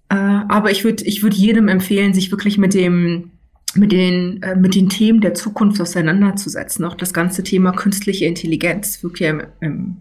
Äh, 0.09 0.15
aber 0.15 0.71
ich 0.71 0.85
würde 0.85 1.05
ich 1.05 1.23
würd 1.23 1.35
jedem 1.35 1.69
empfehlen, 1.69 2.15
sich 2.15 2.31
wirklich 2.31 2.59
mit 2.59 2.75
dem 2.75 3.33
mit 3.77 3.93
den, 3.93 4.43
äh, 4.43 4.57
mit 4.57 4.75
den 4.75 4.89
Themen 4.89 5.21
der 5.21 5.35
Zukunft 5.35 5.81
auseinanderzusetzen. 5.81 6.85
Auch 6.85 6.95
das 6.95 7.13
ganze 7.13 7.43
Thema 7.43 7.73
künstliche 7.73 8.25
Intelligenz, 8.25 9.03
wirklich 9.03 9.29
im, 9.29 9.43
im, 9.61 9.97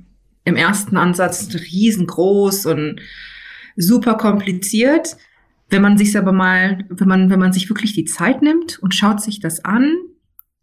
im 0.45 0.55
ersten 0.55 0.97
Ansatz 0.97 1.49
riesengroß 1.53 2.67
und 2.67 3.01
super 3.75 4.15
kompliziert. 4.15 5.17
Wenn 5.69 5.81
man 5.81 5.97
sich 5.97 6.17
aber 6.17 6.31
mal, 6.31 6.85
wenn 6.89 7.07
man, 7.07 7.29
wenn 7.29 7.39
man 7.39 7.53
sich 7.53 7.69
wirklich 7.69 7.93
die 7.93 8.05
Zeit 8.05 8.41
nimmt 8.41 8.79
und 8.79 8.93
schaut 8.93 9.21
sich 9.21 9.39
das 9.39 9.63
an, 9.65 9.93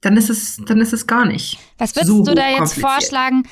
dann 0.00 0.16
ist 0.16 0.30
es, 0.30 0.61
dann 0.66 0.80
ist 0.80 0.92
es 0.92 1.07
gar 1.07 1.25
nicht. 1.25 1.59
Was 1.78 1.95
würdest 1.95 2.12
so 2.12 2.25
du 2.25 2.35
da 2.35 2.49
jetzt 2.49 2.78
vorschlagen? 2.78 3.45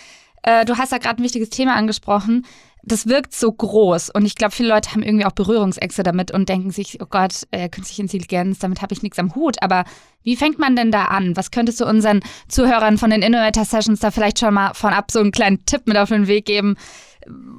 Äh, 0.43 0.65
du 0.65 0.79
hast 0.79 0.93
ja 0.93 0.99
gerade 0.99 1.21
ein 1.21 1.25
wichtiges 1.25 1.51
Thema 1.51 1.75
angesprochen. 1.75 2.47
Das 2.85 3.07
wirkt 3.07 3.35
so 3.35 3.53
groß 3.53 4.11
und 4.11 4.25
ich 4.25 4.35
glaube, 4.35 4.53
viele 4.53 4.71
Leute 4.71 4.93
haben 4.93 5.03
irgendwie 5.03 5.27
auch 5.27 5.33
Berührungsängste 5.33 6.03
damit 6.05 6.31
und 6.31 6.49
denken 6.49 6.71
sich, 6.71 6.99
oh 7.03 7.07
Gott, 7.11 7.43
äh, 7.51 7.69
künstliche 7.69 8.03
Intelligenz, 8.03 8.61
damit 8.61 8.81
habe 8.81 8.95
ich 8.95 9.03
nichts 9.03 9.19
am 9.19 9.35
Hut. 9.35 9.57
Aber 9.63 9.85
wie 10.23 10.37
fängt 10.37 10.59
man 10.59 10.75
denn 10.75 10.91
da 10.91 11.07
an? 11.07 11.37
Was 11.37 11.51
könntest 11.51 11.81
du 11.81 11.87
unseren 11.87 12.21
Zuhörern 12.47 12.97
von 12.97 13.11
den 13.11 13.21
Innovator 13.21 13.65
Sessions 13.65 14.01
da 14.01 14.11
vielleicht 14.11 14.39
schon 14.39 14.55
mal 14.55 14.73
von 14.75 14.93
ab 14.95 15.11
so 15.11 15.19
einen 15.19 15.33
kleinen 15.33 15.67
Tipp 15.67 15.83
mit 15.87 15.99
auf 15.99 16.09
den 16.09 16.29
Weg 16.29 16.47
geben? 16.47 16.77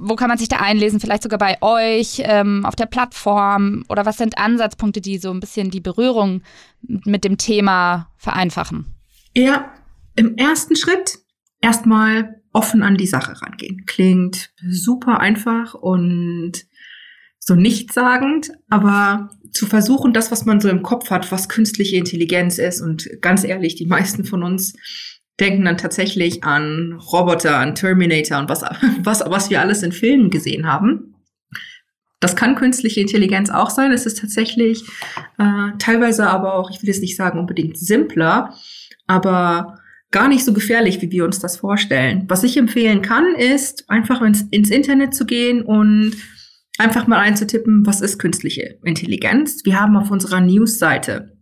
Wo 0.00 0.16
kann 0.16 0.28
man 0.28 0.38
sich 0.38 0.48
da 0.48 0.56
einlesen? 0.56 1.00
Vielleicht 1.00 1.22
sogar 1.22 1.38
bei 1.38 1.58
euch 1.60 2.22
ähm, 2.24 2.64
auf 2.64 2.76
der 2.76 2.86
Plattform? 2.86 3.84
Oder 3.88 4.06
was 4.06 4.16
sind 4.16 4.38
Ansatzpunkte, 4.38 5.00
die 5.00 5.18
so 5.18 5.30
ein 5.30 5.40
bisschen 5.40 5.70
die 5.70 5.80
Berührung 5.80 6.42
mit 6.82 7.24
dem 7.24 7.38
Thema 7.38 8.10
vereinfachen? 8.16 8.86
Ja, 9.34 9.72
im 10.16 10.36
ersten 10.36 10.76
Schritt 10.76 11.18
erstmal 11.60 12.40
offen 12.52 12.82
an 12.82 12.96
die 12.96 13.06
Sache 13.06 13.40
rangehen. 13.40 13.84
Klingt 13.86 14.50
super 14.68 15.20
einfach 15.20 15.74
und 15.74 16.64
so 17.38 17.54
nichtssagend, 17.54 18.50
aber 18.68 19.30
zu 19.52 19.66
versuchen, 19.66 20.12
das, 20.12 20.30
was 20.30 20.44
man 20.44 20.60
so 20.60 20.68
im 20.68 20.82
Kopf 20.82 21.10
hat, 21.10 21.32
was 21.32 21.48
künstliche 21.48 21.96
Intelligenz 21.96 22.58
ist, 22.58 22.80
und 22.80 23.08
ganz 23.20 23.44
ehrlich, 23.44 23.76
die 23.76 23.86
meisten 23.86 24.24
von 24.24 24.42
uns 24.42 24.74
denken 25.40 25.64
dann 25.64 25.78
tatsächlich 25.78 26.44
an 26.44 26.92
Roboter, 27.12 27.58
an 27.58 27.74
Terminator 27.74 28.38
und 28.38 28.48
was, 28.48 28.62
was, 29.02 29.22
was 29.26 29.50
wir 29.50 29.60
alles 29.60 29.82
in 29.82 29.92
Filmen 29.92 30.30
gesehen 30.30 30.66
haben. 30.66 31.14
Das 32.20 32.36
kann 32.36 32.54
künstliche 32.54 33.00
Intelligenz 33.00 33.48
auch 33.48 33.70
sein. 33.70 33.92
Es 33.92 34.04
ist 34.04 34.18
tatsächlich 34.18 34.84
äh, 35.38 35.70
teilweise 35.78 36.28
aber 36.28 36.54
auch, 36.54 36.70
ich 36.70 36.82
will 36.82 36.88
jetzt 36.88 37.00
nicht 37.00 37.16
sagen 37.16 37.38
unbedingt 37.38 37.78
simpler, 37.78 38.54
aber 39.06 39.78
gar 40.10 40.28
nicht 40.28 40.44
so 40.44 40.52
gefährlich, 40.52 41.00
wie 41.00 41.10
wir 41.10 41.24
uns 41.24 41.38
das 41.38 41.56
vorstellen. 41.56 42.24
Was 42.28 42.42
ich 42.42 42.58
empfehlen 42.58 43.00
kann, 43.00 43.34
ist 43.34 43.88
einfach 43.88 44.20
ins, 44.20 44.42
ins 44.50 44.70
Internet 44.70 45.14
zu 45.14 45.24
gehen 45.24 45.62
und 45.62 46.14
einfach 46.78 47.06
mal 47.06 47.18
einzutippen, 47.18 47.86
was 47.86 48.02
ist 48.02 48.18
künstliche 48.18 48.78
Intelligenz. 48.84 49.64
Wir 49.64 49.80
haben 49.80 49.96
auf 49.96 50.10
unserer 50.10 50.40
News-Seite 50.40 51.36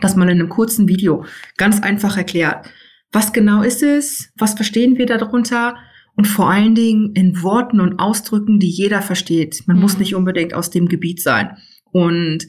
das 0.00 0.16
mal 0.16 0.28
in 0.28 0.40
einem 0.40 0.48
kurzen 0.48 0.88
Video 0.88 1.24
ganz 1.56 1.80
einfach 1.80 2.16
erklärt. 2.16 2.68
Was 3.14 3.32
genau 3.32 3.62
ist 3.62 3.82
es? 3.82 4.32
Was 4.36 4.54
verstehen 4.54 4.98
wir 4.98 5.06
darunter? 5.06 5.76
Und 6.16 6.26
vor 6.26 6.50
allen 6.50 6.74
Dingen 6.74 7.12
in 7.14 7.42
Worten 7.42 7.80
und 7.80 8.00
Ausdrücken, 8.00 8.58
die 8.58 8.68
jeder 8.68 9.02
versteht. 9.02 9.62
Man 9.66 9.76
mhm. 9.76 9.82
muss 9.82 9.98
nicht 9.98 10.16
unbedingt 10.16 10.52
aus 10.52 10.70
dem 10.70 10.88
Gebiet 10.88 11.22
sein. 11.22 11.56
Und 11.92 12.46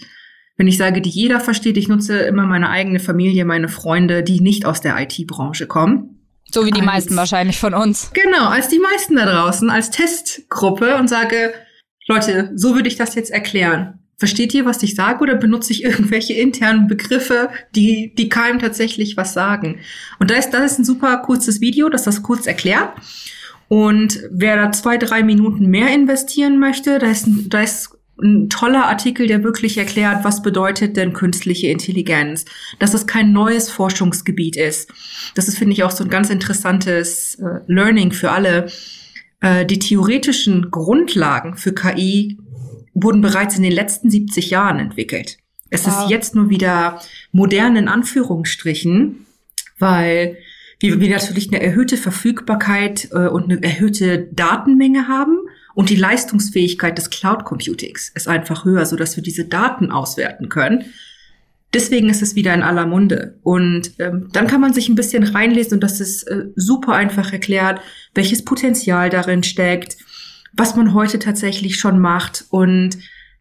wenn 0.57 0.67
ich 0.67 0.77
sage, 0.77 1.01
die 1.01 1.09
jeder 1.09 1.39
versteht, 1.39 1.77
ich 1.77 1.87
nutze 1.87 2.17
immer 2.17 2.47
meine 2.47 2.69
eigene 2.69 2.99
Familie, 2.99 3.45
meine 3.45 3.67
Freunde, 3.67 4.23
die 4.23 4.41
nicht 4.41 4.65
aus 4.65 4.81
der 4.81 4.99
IT-Branche 4.99 5.67
kommen. 5.67 6.21
So 6.49 6.65
wie 6.65 6.71
die 6.71 6.81
als, 6.81 6.85
meisten 6.85 7.15
wahrscheinlich 7.15 7.59
von 7.59 7.75
uns. 7.75 8.11
Genau, 8.13 8.47
als 8.47 8.67
die 8.67 8.79
meisten 8.79 9.15
da 9.15 9.25
draußen, 9.25 9.69
als 9.69 9.91
Testgruppe 9.91 10.95
und 10.95 11.09
sage, 11.09 11.53
Leute, 12.07 12.51
so 12.55 12.73
würde 12.73 12.87
ich 12.87 12.95
das 12.95 13.13
jetzt 13.13 13.31
erklären. 13.31 13.99
Versteht 14.17 14.53
ihr, 14.53 14.65
was 14.65 14.81
ich 14.83 14.95
sage, 14.95 15.21
oder 15.21 15.35
benutze 15.35 15.73
ich 15.73 15.83
irgendwelche 15.85 16.33
internen 16.33 16.87
Begriffe, 16.87 17.49
die, 17.75 18.13
die 18.15 18.29
keinem 18.29 18.59
tatsächlich 18.59 19.17
was 19.17 19.33
sagen? 19.33 19.79
Und 20.19 20.31
da 20.31 20.35
ist, 20.35 20.51
das 20.51 20.73
ist 20.73 20.79
ein 20.79 20.85
super 20.85 21.17
kurzes 21.17 21.61
Video, 21.61 21.89
das 21.89 22.03
das 22.03 22.23
kurz 22.23 22.47
erklärt. 22.47 22.89
Und 23.67 24.19
wer 24.31 24.57
da 24.57 24.71
zwei, 24.71 24.97
drei 24.97 25.23
Minuten 25.23 25.67
mehr 25.67 25.93
investieren 25.93 26.59
möchte, 26.59 26.99
da 26.99 27.09
ist, 27.09 27.27
da 27.47 27.61
ist 27.61 27.95
ein 28.21 28.49
toller 28.49 28.85
Artikel, 28.85 29.27
der 29.27 29.43
wirklich 29.43 29.77
erklärt, 29.77 30.23
was 30.23 30.41
bedeutet 30.41 30.95
denn 30.95 31.13
künstliche 31.13 31.67
Intelligenz, 31.67 32.45
dass 32.79 32.93
es 32.93 33.07
kein 33.07 33.33
neues 33.33 33.69
Forschungsgebiet 33.69 34.55
ist. 34.55 34.91
Das 35.35 35.47
ist, 35.47 35.57
finde 35.57 35.73
ich, 35.73 35.83
auch 35.83 35.91
so 35.91 36.03
ein 36.03 36.09
ganz 36.09 36.29
interessantes 36.29 37.35
äh, 37.35 37.59
Learning 37.67 38.11
für 38.11 38.31
alle. 38.31 38.67
Äh, 39.41 39.65
die 39.65 39.79
theoretischen 39.79 40.71
Grundlagen 40.71 41.57
für 41.57 41.73
KI 41.73 42.37
wurden 42.95 43.21
bereits 43.21 43.55
in 43.57 43.63
den 43.63 43.71
letzten 43.71 44.09
70 44.09 44.49
Jahren 44.49 44.79
entwickelt. 44.79 45.37
Es 45.69 45.85
wow. 45.85 46.03
ist 46.03 46.09
jetzt 46.09 46.33
nur 46.33 46.49
wieder 46.49 46.99
modern 47.31 47.75
in 47.75 47.87
Anführungsstrichen, 47.87 49.25
weil 49.77 50.37
wir, 50.79 50.99
wir 50.99 51.09
natürlich 51.09 51.51
eine 51.51 51.61
erhöhte 51.61 51.97
Verfügbarkeit 51.97 53.09
äh, 53.11 53.27
und 53.27 53.51
eine 53.51 53.61
erhöhte 53.61 54.29
Datenmenge 54.31 55.07
haben 55.07 55.37
und 55.73 55.89
die 55.89 55.95
Leistungsfähigkeit 55.95 56.97
des 56.97 57.09
Cloud 57.09 57.43
Computings 57.43 58.09
ist 58.15 58.27
einfach 58.27 58.65
höher, 58.65 58.85
so 58.85 58.95
dass 58.95 59.15
wir 59.15 59.23
diese 59.23 59.45
Daten 59.45 59.91
auswerten 59.91 60.49
können. 60.49 60.85
Deswegen 61.73 62.09
ist 62.09 62.21
es 62.21 62.35
wieder 62.35 62.53
in 62.53 62.61
aller 62.61 62.85
Munde. 62.85 63.37
Und 63.43 63.91
ähm, 63.99 64.29
dann 64.31 64.47
kann 64.47 64.61
man 64.61 64.73
sich 64.73 64.87
ein 64.87 64.95
bisschen 64.95 65.23
reinlesen 65.23 65.73
und 65.73 65.83
das 65.83 65.99
ist 65.99 66.23
äh, 66.23 66.45
super 66.55 66.93
einfach 66.93 67.33
erklärt, 67.33 67.81
welches 68.13 68.45
Potenzial 68.45 69.09
darin 69.09 69.43
steckt, 69.43 69.97
was 70.55 70.75
man 70.75 70.93
heute 70.93 71.19
tatsächlich 71.19 71.77
schon 71.77 71.99
macht 71.99 72.45
und 72.49 72.97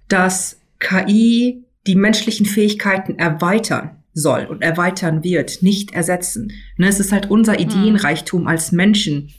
dass 0.09 0.61
KI 0.81 1.65
die 1.87 1.97
menschlichen 1.97 2.47
Fähigkeiten 2.47 3.19
erweitern 3.19 4.03
soll 4.13 4.47
und 4.47 4.63
erweitern 4.63 5.25
wird, 5.25 5.63
nicht 5.63 5.93
ersetzen. 5.93 6.53
Ne, 6.77 6.89
es 6.89 7.01
ist 7.01 7.13
halt 7.13 7.31
unser 7.31 7.55
mhm. 7.55 7.59
Ideenreichtum 7.61 8.47
als 8.47 8.73
Menschen, 8.73 9.33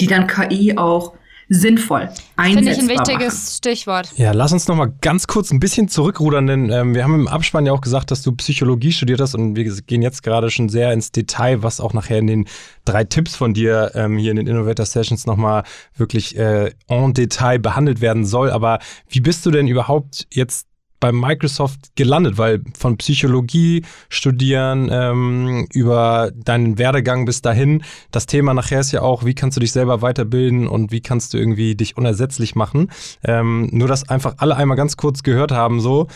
die 0.00 0.06
dann 0.06 0.26
KI 0.26 0.76
auch 0.76 1.14
sinnvoll 1.48 2.08
einsetzbar 2.36 2.46
Finde 2.46 2.72
ich 2.72 2.78
ein 2.78 2.88
wichtiges 2.88 3.34
machen. 3.34 3.56
Stichwort. 3.56 4.12
Ja, 4.16 4.32
lass 4.32 4.52
uns 4.52 4.68
noch 4.68 4.76
mal 4.76 4.92
ganz 5.00 5.26
kurz 5.26 5.50
ein 5.52 5.60
bisschen 5.60 5.88
zurückrudern, 5.88 6.46
denn 6.46 6.70
ähm, 6.70 6.94
wir 6.94 7.04
haben 7.04 7.14
im 7.14 7.28
Abspann 7.28 7.66
ja 7.66 7.72
auch 7.72 7.80
gesagt, 7.80 8.10
dass 8.10 8.22
du 8.22 8.32
Psychologie 8.32 8.92
studiert 8.92 9.20
hast 9.20 9.34
und 9.34 9.56
wir 9.56 9.64
gehen 9.64 10.02
jetzt 10.02 10.22
gerade 10.22 10.50
schon 10.50 10.68
sehr 10.68 10.92
ins 10.92 11.12
Detail, 11.12 11.62
was 11.62 11.80
auch 11.80 11.92
nachher 11.92 12.18
in 12.18 12.26
den 12.26 12.48
drei 12.84 13.04
Tipps 13.04 13.36
von 13.36 13.54
dir 13.54 13.92
ähm, 13.94 14.18
hier 14.18 14.30
in 14.30 14.36
den 14.36 14.46
Innovator 14.46 14.86
Sessions 14.86 15.26
noch 15.26 15.36
mal 15.36 15.62
wirklich 15.96 16.36
äh, 16.36 16.72
en 16.88 17.14
Detail 17.14 17.58
behandelt 17.58 18.00
werden 18.00 18.24
soll. 18.24 18.50
Aber 18.50 18.78
wie 19.08 19.20
bist 19.20 19.46
du 19.46 19.50
denn 19.50 19.68
überhaupt 19.68 20.26
jetzt 20.30 20.66
bei 21.06 21.12
Microsoft 21.12 21.94
gelandet? 21.94 22.38
Weil 22.38 22.62
von 22.76 22.96
Psychologie 22.96 23.84
studieren 24.08 24.88
ähm, 24.90 25.66
über 25.72 26.32
deinen 26.34 26.78
Werdegang 26.78 27.24
bis 27.24 27.42
dahin, 27.42 27.82
das 28.10 28.26
Thema 28.26 28.54
nachher 28.54 28.80
ist 28.80 28.92
ja 28.92 29.02
auch, 29.02 29.24
wie 29.24 29.34
kannst 29.34 29.56
du 29.56 29.60
dich 29.60 29.72
selber 29.72 30.02
weiterbilden 30.02 30.66
und 30.66 30.90
wie 30.90 31.00
kannst 31.00 31.32
du 31.32 31.38
irgendwie 31.38 31.74
dich 31.76 31.96
unersetzlich 31.96 32.54
machen. 32.54 32.90
Ähm, 33.22 33.68
nur, 33.72 33.88
dass 33.88 34.08
einfach 34.08 34.34
alle 34.38 34.56
einmal 34.56 34.76
ganz 34.76 34.96
kurz 34.96 35.22
gehört 35.22 35.52
haben, 35.52 35.80
so, 35.80 36.08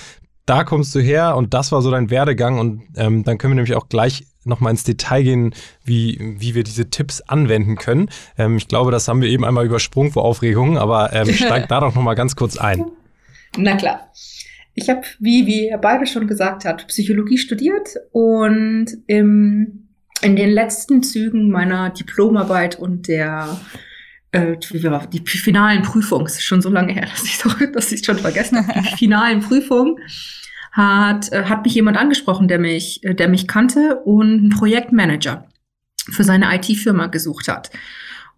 da 0.47 0.65
kommst 0.65 0.95
du 0.97 1.01
her 1.01 1.37
und 1.37 1.55
das 1.55 1.71
war 1.71 1.83
so 1.83 1.91
dein 1.93 2.11
Werdegang 2.11 2.59
und 2.59 2.83
ähm, 2.97 3.23
dann 3.23 3.39
können 3.39 3.53
wir 3.53 3.57
nämlich 3.57 3.77
auch 3.77 3.89
gleich 3.89 4.25
nochmal 4.45 4.73
ins 4.73 4.83
Detail 4.83 5.23
gehen, 5.23 5.55
wie, 5.85 6.19
wie 6.39 6.55
wir 6.55 6.65
diese 6.65 6.91
Tipps 6.91 7.21
anwenden 7.21 7.77
können. 7.77 8.09
Ähm, 8.37 8.57
ich 8.57 8.67
glaube, 8.67 8.91
das 8.91 9.07
haben 9.07 9.21
wir 9.21 9.29
eben 9.29 9.45
einmal 9.45 9.67
übersprungen 9.67 10.11
vor 10.11 10.25
Aufregung, 10.25 10.79
aber 10.79 11.13
ähm, 11.13 11.33
steig 11.33 11.69
da 11.69 11.81
doch 11.81 11.95
nochmal 11.95 12.17
ganz 12.17 12.35
kurz 12.35 12.57
ein. 12.57 12.85
Na 13.57 13.77
klar. 13.77 14.11
Ich 14.75 14.89
habe, 14.89 15.03
wie, 15.19 15.47
wie 15.47 15.69
ihr 15.69 15.79
beide 15.79 16.07
schon 16.07 16.27
gesagt 16.27 16.65
habt, 16.65 16.87
Psychologie 16.89 17.39
studiert 17.39 17.97
und 18.13 18.87
im, 19.07 19.89
in 20.23 20.37
den 20.37 20.51
letzten 20.51 21.03
Zügen 21.03 21.51
meiner 21.51 21.91
Diplomarbeit 21.91 22.79
und 22.79 23.09
der 23.09 23.61
äh, 24.33 24.57
die 25.13 25.23
finalen 25.27 25.83
Prüfung, 25.83 26.25
es 26.25 26.35
ist 26.35 26.45
schon 26.45 26.63
so 26.63 26.71
lange 26.71 26.93
her, 26.93 27.07
dass 27.11 27.25
ich 27.25 27.39
dass 27.73 27.93
ich 27.93 28.05
schon 28.05 28.19
vergessen 28.19 28.59
habe, 28.59 28.81
die 28.81 28.97
finalen 28.97 29.41
Prüfung 29.41 29.99
hat, 30.73 31.33
äh, 31.33 31.45
hat 31.45 31.65
mich 31.65 31.75
jemand 31.75 31.97
angesprochen, 31.97 32.49
der 32.49 32.59
mich, 32.59 33.03
äh, 33.03 33.15
der 33.15 33.29
mich 33.29 33.49
kannte 33.49 33.97
und 34.05 34.39
einen 34.39 34.51
Projektmanager 34.51 35.49
für 36.11 36.25
seine 36.25 36.55
IT-Firma 36.55 37.09
gesucht 37.09 37.49
hat. 37.49 37.71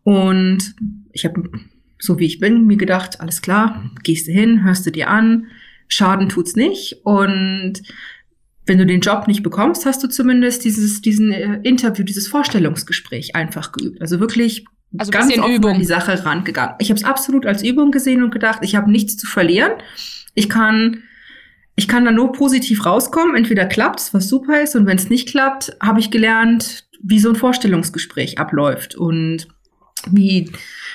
Und 0.02 0.74
ich 1.12 1.24
habe, 1.24 1.42
so 1.98 2.18
wie 2.18 2.26
ich 2.26 2.40
bin, 2.40 2.66
mir 2.66 2.76
gedacht, 2.76 3.20
alles 3.20 3.42
klar, 3.42 3.90
gehst 4.02 4.26
du 4.26 4.32
hin, 4.32 4.64
hörst 4.64 4.86
du 4.86 4.90
dir 4.90 5.08
an, 5.08 5.46
Schaden 5.92 6.30
tut's 6.30 6.56
nicht. 6.56 7.04
Und 7.04 7.82
wenn 8.64 8.78
du 8.78 8.86
den 8.86 9.00
Job 9.00 9.26
nicht 9.26 9.42
bekommst, 9.42 9.84
hast 9.84 10.02
du 10.02 10.08
zumindest 10.08 10.64
dieses, 10.64 11.02
diesen 11.02 11.32
äh, 11.32 11.60
Interview, 11.64 12.02
dieses 12.02 12.28
Vorstellungsgespräch 12.28 13.36
einfach 13.36 13.72
geübt. 13.72 14.00
Also 14.00 14.18
wirklich 14.18 14.64
also 14.96 15.10
ganz 15.10 15.36
offen 15.36 15.54
Übung. 15.54 15.72
an 15.72 15.78
die 15.78 15.84
Sache 15.84 16.24
rangegangen. 16.24 16.76
Ich 16.78 16.88
habe 16.88 16.98
es 16.98 17.04
absolut 17.04 17.44
als 17.44 17.62
Übung 17.62 17.90
gesehen 17.90 18.22
und 18.22 18.30
gedacht, 18.30 18.60
ich 18.62 18.74
habe 18.74 18.90
nichts 18.90 19.18
zu 19.18 19.26
verlieren. 19.26 19.72
Ich 20.34 20.48
kann, 20.48 21.02
ich 21.76 21.88
kann 21.88 22.06
da 22.06 22.10
nur 22.10 22.32
positiv 22.32 22.86
rauskommen. 22.86 23.36
Entweder 23.36 23.66
klappt's, 23.66 24.14
was 24.14 24.28
super 24.28 24.62
ist, 24.62 24.74
und 24.74 24.86
wenn 24.86 24.96
es 24.96 25.10
nicht 25.10 25.28
klappt, 25.28 25.76
habe 25.82 26.00
ich 26.00 26.10
gelernt, 26.10 26.86
wie 27.02 27.18
so 27.18 27.28
ein 27.28 27.36
Vorstellungsgespräch 27.36 28.38
abläuft 28.38 28.94
und 28.94 29.46
wie 30.10 30.50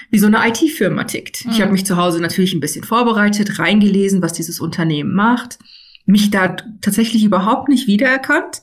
wie 0.09 0.19
so 0.19 0.27
eine 0.27 0.47
IT-Firma 0.47 1.03
tickt. 1.03 1.45
Mhm. 1.45 1.51
Ich 1.51 1.61
habe 1.61 1.71
mich 1.71 1.85
zu 1.85 1.97
Hause 1.97 2.21
natürlich 2.21 2.53
ein 2.53 2.59
bisschen 2.59 2.83
vorbereitet, 2.83 3.59
reingelesen, 3.59 4.21
was 4.21 4.33
dieses 4.33 4.59
Unternehmen 4.59 5.13
macht, 5.13 5.59
mich 6.05 6.31
da 6.31 6.55
tatsächlich 6.81 7.25
überhaupt 7.25 7.67
nicht 7.67 7.87
wiedererkannt, 7.87 8.61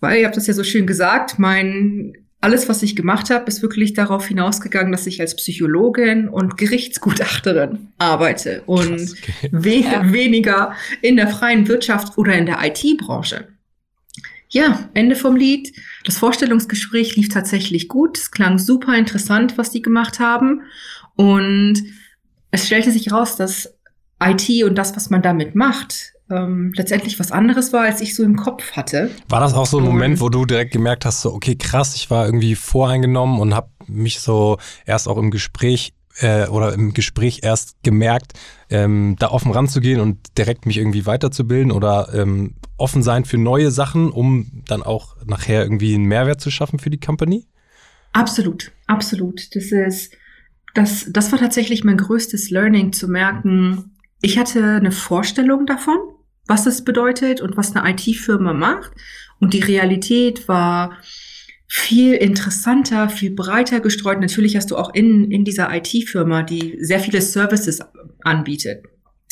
weil 0.00 0.20
ihr 0.20 0.26
habt 0.26 0.36
das 0.36 0.46
ja 0.46 0.54
so 0.54 0.64
schön 0.64 0.86
gesagt, 0.86 1.38
mein 1.38 2.12
alles, 2.44 2.68
was 2.68 2.82
ich 2.82 2.94
gemacht 2.94 3.30
habe, 3.30 3.46
ist 3.46 3.62
wirklich 3.62 3.94
darauf 3.94 4.26
hinausgegangen, 4.26 4.92
dass 4.92 5.06
ich 5.06 5.18
als 5.18 5.34
Psychologin 5.34 6.28
und 6.28 6.58
Gerichtsgutachterin 6.58 7.88
arbeite 7.96 8.62
und 8.66 8.98
Krass, 8.98 9.14
okay. 9.14 9.48
we 9.50 9.76
ja. 9.76 10.12
weniger 10.12 10.74
in 11.00 11.16
der 11.16 11.28
freien 11.28 11.66
Wirtschaft 11.68 12.18
oder 12.18 12.34
in 12.34 12.44
der 12.44 12.58
IT-Branche. 12.62 13.48
Ja, 14.54 14.88
Ende 14.94 15.16
vom 15.16 15.34
Lied. 15.34 15.74
Das 16.04 16.16
Vorstellungsgespräch 16.16 17.16
lief 17.16 17.28
tatsächlich 17.28 17.88
gut. 17.88 18.16
Es 18.16 18.30
klang 18.30 18.60
super 18.60 18.96
interessant, 18.96 19.58
was 19.58 19.72
die 19.72 19.82
gemacht 19.82 20.20
haben. 20.20 20.62
Und 21.16 21.82
es 22.52 22.64
stellte 22.64 22.92
sich 22.92 23.10
raus, 23.10 23.34
dass 23.34 23.74
IT 24.22 24.62
und 24.62 24.76
das, 24.76 24.94
was 24.94 25.10
man 25.10 25.22
damit 25.22 25.56
macht, 25.56 26.12
ähm, 26.30 26.72
letztendlich 26.76 27.18
was 27.18 27.32
anderes 27.32 27.72
war, 27.72 27.82
als 27.82 28.00
ich 28.00 28.14
so 28.14 28.22
im 28.22 28.36
Kopf 28.36 28.76
hatte. 28.76 29.10
War 29.28 29.40
das 29.40 29.54
auch 29.54 29.66
so 29.66 29.78
ein 29.78 29.84
Moment, 29.84 30.20
wo 30.20 30.28
du 30.28 30.44
direkt 30.44 30.72
gemerkt 30.72 31.04
hast, 31.04 31.22
so, 31.22 31.34
okay, 31.34 31.56
krass, 31.56 31.96
ich 31.96 32.08
war 32.08 32.24
irgendwie 32.24 32.54
voreingenommen 32.54 33.40
und 33.40 33.56
habe 33.56 33.70
mich 33.88 34.20
so 34.20 34.58
erst 34.86 35.08
auch 35.08 35.18
im 35.18 35.32
Gespräch 35.32 35.94
äh, 36.18 36.46
oder 36.48 36.72
im 36.72 36.94
Gespräch 36.94 37.40
erst 37.42 37.82
gemerkt, 37.82 38.32
ähm, 38.70 39.16
da 39.18 39.30
offen 39.30 39.52
ranzugehen 39.52 40.00
und 40.00 40.38
direkt 40.38 40.66
mich 40.66 40.78
irgendwie 40.78 41.06
weiterzubilden 41.06 41.72
oder 41.72 42.08
ähm, 42.14 42.54
offen 42.76 43.02
sein 43.02 43.24
für 43.24 43.38
neue 43.38 43.70
Sachen, 43.70 44.10
um 44.10 44.62
dann 44.66 44.82
auch 44.82 45.16
nachher 45.26 45.62
irgendwie 45.62 45.94
einen 45.94 46.04
Mehrwert 46.04 46.40
zu 46.40 46.50
schaffen 46.50 46.78
für 46.78 46.90
die 46.90 47.00
Company? 47.00 47.46
Absolut, 48.12 48.72
absolut. 48.86 49.54
Das 49.54 49.72
ist, 49.72 50.12
das, 50.74 51.06
das 51.10 51.32
war 51.32 51.38
tatsächlich 51.38 51.84
mein 51.84 51.96
größtes 51.96 52.50
Learning 52.50 52.92
zu 52.92 53.08
merken. 53.08 53.96
Ich 54.22 54.38
hatte 54.38 54.64
eine 54.64 54.92
Vorstellung 54.92 55.66
davon, 55.66 55.98
was 56.46 56.66
es 56.66 56.84
bedeutet 56.84 57.40
und 57.40 57.56
was 57.56 57.74
eine 57.74 57.90
IT-Firma 57.90 58.52
macht. 58.52 58.92
Und 59.40 59.52
die 59.52 59.60
Realität 59.60 60.48
war 60.48 60.96
viel 61.66 62.14
interessanter, 62.14 63.08
viel 63.08 63.30
breiter 63.30 63.80
gestreut. 63.80 64.20
Natürlich 64.20 64.56
hast 64.56 64.70
du 64.70 64.76
auch 64.76 64.94
in, 64.94 65.30
in 65.30 65.44
dieser 65.44 65.74
IT-Firma, 65.74 66.42
die 66.42 66.76
sehr 66.80 67.00
viele 67.00 67.20
Services 67.20 67.80
anbietet. 68.22 68.84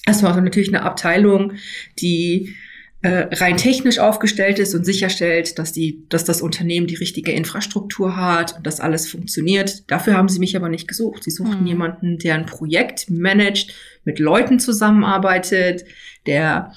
Es 0.07 0.23
war 0.23 0.31
also 0.31 0.41
natürlich 0.41 0.69
eine 0.69 0.83
Abteilung, 0.83 1.53
die 2.01 2.55
äh, 3.03 3.27
rein 3.33 3.57
technisch 3.57 3.99
aufgestellt 3.99 4.59
ist 4.59 4.75
und 4.75 4.85
sicherstellt, 4.85 5.59
dass 5.59 5.73
die, 5.73 6.07
dass 6.09 6.25
das 6.25 6.41
Unternehmen 6.41 6.87
die 6.87 6.95
richtige 6.95 7.33
Infrastruktur 7.33 8.17
hat 8.17 8.57
und 8.57 8.67
dass 8.67 8.81
alles 8.81 9.09
funktioniert. 9.09 9.91
Dafür 9.91 10.15
haben 10.15 10.29
sie 10.29 10.39
mich 10.39 10.57
aber 10.57 10.69
nicht 10.69 10.87
gesucht. 10.87 11.25
Sie 11.25 11.33
suchten 11.33 11.61
hm. 11.61 11.67
jemanden, 11.67 12.19
der 12.19 12.37
ein 12.37 12.47
Projekt 12.47 13.11
managt, 13.11 13.75
mit 14.05 14.19
Leuten 14.19 14.59
zusammenarbeitet, 14.59 15.85
der 16.27 16.73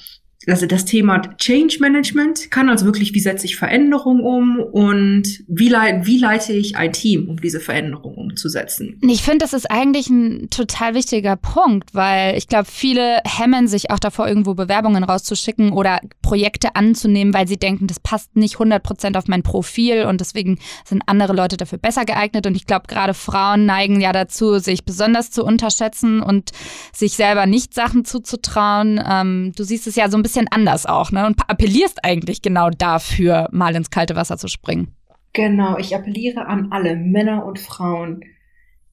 also 0.48 0.66
das 0.66 0.86
Thema 0.86 1.22
Change 1.38 1.78
Management 1.80 2.52
kann 2.52 2.70
also 2.70 2.86
wirklich, 2.86 3.14
wie 3.14 3.20
setze 3.20 3.46
ich 3.46 3.56
Veränderungen 3.56 4.22
um 4.22 4.60
und 4.60 5.44
wie, 5.48 5.72
wie 5.72 6.18
leite 6.18 6.54
ich 6.54 6.78
ein 6.78 6.94
Team, 6.94 7.30
um 7.30 7.40
diese 7.40 7.60
Veränderungen 7.60 8.18
umzusetzen. 8.18 9.00
Ich 9.02 9.22
finde, 9.22 9.40
das 9.40 9.54
ist 9.54 9.70
eigentlich 9.72 10.10
ein 10.10 10.50
total 10.50 10.94
wichtiger 10.94 11.36
Punkt, 11.36 11.94
weil 11.94 12.38
ich 12.38 12.48
glaube, 12.48 12.68
viele 12.70 13.20
hemmen 13.26 13.68
sich 13.68 13.92
auch 13.92 14.00
davor, 14.00 14.28
irgendwo 14.28 14.54
Bewerbungen 14.54 15.04
rauszuschicken 15.04 15.72
oder 15.72 16.00
Projekte 16.22 16.76
anzunehmen, 16.76 17.34
weil 17.34 17.48
sie 17.48 17.58
denken, 17.58 17.88
das 17.88 18.00
passt 18.00 18.36
nicht 18.36 18.56
100 18.56 18.84
Prozent 18.84 19.18
auf 19.18 19.28
mein 19.28 19.44
Profil 19.44 20.06
und 20.06 20.22
deswegen 20.22 20.60
sind 20.86 21.04
andere 21.06 21.34
Leute 21.34 21.58
dafür 21.58 21.78
besser 21.78 22.06
geeignet. 22.06 22.46
Und 22.46 22.56
ich 22.56 22.66
glaube, 22.66 22.88
gerade 22.88 23.14
Frauen 23.14 23.66
neigen 23.66 24.02
ja 24.02 24.12
dazu, 24.12 24.60
sich 24.60 24.86
besonders 24.86 25.32
zu 25.32 25.44
unterschätzen 25.44 26.22
und 26.22 26.52
sich 26.94 27.14
selber 27.14 27.46
nicht 27.46 27.74
Sachen 27.74 28.06
zuzutrauen. 28.06 29.02
Ähm, 29.08 29.54
du 29.56 29.64
siehst 29.64 29.88
es 29.88 29.96
ja 29.96 30.10
so 30.10 30.18
ein 30.18 30.24
bisschen 30.24 30.35
bisschen 30.36 30.48
anders 30.52 30.86
auch, 30.86 31.12
ne? 31.12 31.26
Und 31.26 31.40
appellierst 31.48 32.04
eigentlich 32.04 32.42
genau 32.42 32.70
dafür, 32.70 33.48
mal 33.52 33.76
ins 33.76 33.90
kalte 33.90 34.16
Wasser 34.16 34.38
zu 34.38 34.48
springen. 34.48 34.94
Genau, 35.34 35.78
ich 35.78 35.96
appelliere 35.96 36.46
an 36.48 36.72
alle 36.72 36.96
Männer 36.96 37.46
und 37.46 37.60
Frauen. 37.60 38.22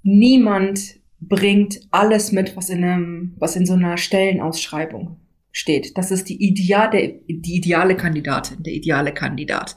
Niemand 0.02 1.00
bringt 1.20 1.80
alles 1.90 2.32
mit, 2.32 2.56
was 2.56 2.68
in 2.68 2.84
einem, 2.84 3.34
was 3.38 3.56
in 3.56 3.66
so 3.66 3.74
einer 3.74 3.96
Stellenausschreibung 3.96 5.20
steht. 5.52 5.96
Das 5.98 6.10
ist 6.10 6.28
die, 6.28 6.42
Ideal, 6.42 6.90
der, 6.90 7.08
die 7.28 7.56
ideale 7.56 7.96
Kandidatin, 7.96 8.62
der 8.62 8.72
ideale 8.72 9.12
Kandidat. 9.12 9.76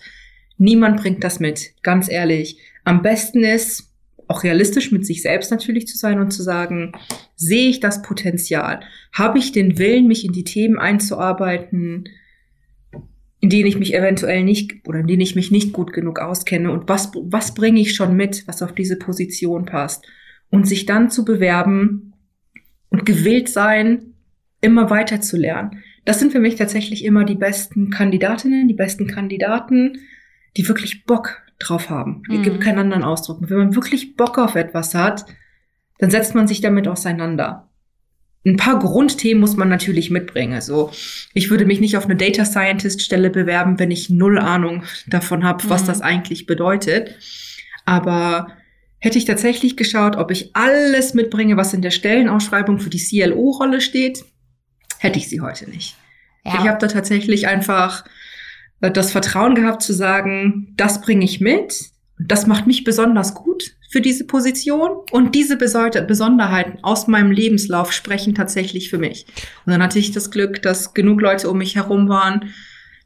Niemand 0.58 1.02
bringt 1.02 1.24
das 1.24 1.40
mit, 1.40 1.74
ganz 1.84 2.10
ehrlich. 2.10 2.60
Am 2.84 3.02
besten 3.02 3.44
ist, 3.44 3.95
auch 4.28 4.44
realistisch 4.44 4.92
mit 4.92 5.06
sich 5.06 5.22
selbst 5.22 5.52
natürlich 5.52 5.88
zu 5.88 5.98
sein 5.98 6.20
und 6.20 6.32
zu 6.32 6.44
sagen, 6.44 6.94
sehe 7.36 7.70
ich 7.70 7.80
das 7.80 8.02
Potenzial? 8.02 8.82
Habe 9.14 9.40
ich 9.40 9.52
den 9.52 9.78
Willen, 9.78 10.08
mich 10.08 10.26
in 10.26 10.34
die 10.34 10.44
Themen 10.44 10.78
einzuarbeiten, 10.78 12.10
in 13.40 13.50
denen 13.50 13.68
ich 13.68 13.78
mich 13.78 13.94
eventuell 13.94 14.44
nicht 14.44 14.88
oder 14.88 15.00
in 15.00 15.08
denen 15.08 15.22
ich 15.22 15.36
mich 15.36 15.52
nicht 15.52 15.74
gut 15.74 15.94
genug 15.94 16.20
auskenne? 16.20 16.72
Und 16.72 16.90
was, 16.90 17.12
was 17.16 17.54
bringe 17.54 17.80
ich 17.80 17.94
schon 17.96 18.16
mit, 18.16 18.48
was 18.48 18.62
auf 18.62 18.74
diese 18.74 18.98
Position 18.98 19.66
passt? 19.66 20.06
Und 20.50 20.68
sich 20.68 20.86
dann 20.86 21.10
zu 21.10 21.26
bewerben 21.26 22.14
und 22.90 23.06
gewillt 23.06 23.50
sein, 23.50 24.14
immer 24.62 24.90
weiter 24.90 25.22
zu 25.22 25.38
lernen. 25.38 25.84
Das 26.06 26.20
sind 26.20 26.32
für 26.32 26.40
mich 26.40 26.56
tatsächlich 26.56 27.04
immer 27.04 27.24
die 27.26 27.36
besten 27.36 27.90
Kandidatinnen, 27.90 28.68
die 28.68 28.74
besten 28.74 29.08
Kandidaten, 29.08 30.00
die 30.56 30.68
wirklich 30.68 31.06
Bock 31.06 31.45
drauf 31.60 31.90
haben. 31.90 32.24
Es 32.30 32.38
mhm. 32.38 32.44
gibt 32.44 32.62
keinen 32.62 32.80
anderen 32.80 33.04
Ausdruck. 33.04 33.42
Und 33.42 33.50
wenn 33.50 33.58
man 33.58 33.76
wirklich 33.76 34.16
Bock 34.16 34.38
auf 34.38 34.56
etwas 34.56 34.94
hat, 34.94 35.26
dann 36.00 36.12
setzt 36.12 36.36
man 36.36 36.48
sich 36.48 36.62
damit 36.62 36.88
auseinander. 36.88 37.70
Ein 38.46 38.58
paar 38.58 38.78
Grundthemen 38.78 39.42
muss 39.42 39.56
man 39.56 39.70
natürlich 39.70 40.12
mitbringen. 40.12 40.54
Also 40.54 40.92
ich 41.34 41.50
würde 41.50 41.66
mich 41.66 41.80
nicht 41.80 41.98
auf 41.98 42.06
eine 42.06 42.16
Data 42.16 42.46
Scientist 42.46 43.02
Stelle 43.02 43.32
bewerben, 43.32 43.80
wenn 43.80 43.90
ich 43.90 44.10
null 44.10 44.38
Ahnung 44.38 44.84
davon 45.08 45.44
habe, 45.44 45.68
was 45.70 45.84
mhm. 45.84 45.88
das 45.88 46.02
eigentlich 46.02 46.46
bedeutet. 46.46 47.16
Aber 47.86 48.48
hätte 49.00 49.18
ich 49.18 49.26
tatsächlich 49.26 49.78
geschaut, 49.78 50.16
ob 50.16 50.30
ich 50.30 50.56
alles 50.56 51.14
mitbringe, 51.14 51.58
was 51.58 51.74
in 51.74 51.82
der 51.82 51.92
Stellenausschreibung 51.92 52.80
für 52.80 52.90
die 52.90 53.00
CLO-Rolle 53.00 53.82
steht, 53.82 54.24
hätte 55.00 55.18
ich 55.18 55.28
sie 55.28 55.42
heute 55.42 55.70
nicht. 55.70 55.96
Ja. 56.44 56.60
Ich 56.60 56.68
habe 56.68 56.78
da 56.80 56.88
tatsächlich 56.88 57.48
einfach 57.48 58.06
das 58.82 59.12
Vertrauen 59.12 59.56
gehabt 59.56 59.82
zu 59.82 59.94
sagen, 59.94 60.74
das 60.78 61.02
bringe 61.02 61.26
ich 61.26 61.42
mit, 61.42 61.92
das 62.20 62.48
macht 62.48 62.68
mich 62.68 62.84
besonders 62.84 63.34
gut 63.34 63.76
für 63.90 64.02
diese 64.02 64.26
Position 64.26 64.92
und 65.12 65.36
diese 65.36 65.58
Besonderheiten 65.58 66.80
aus 66.84 67.08
meinem 67.08 67.32
Lebenslauf 67.32 67.92
sprechen 67.92 68.36
tatsächlich 68.36 68.90
für 68.90 68.98
mich. 68.98 69.26
Und 69.66 69.72
dann 69.72 69.82
hatte 69.82 70.00
ich 70.00 70.12
das 70.12 70.32
Glück, 70.32 70.62
dass 70.62 70.94
genug 70.94 71.22
Leute 71.22 71.50
um 71.50 71.58
mich 71.58 71.76
herum 71.76 72.10
waren, 72.10 72.54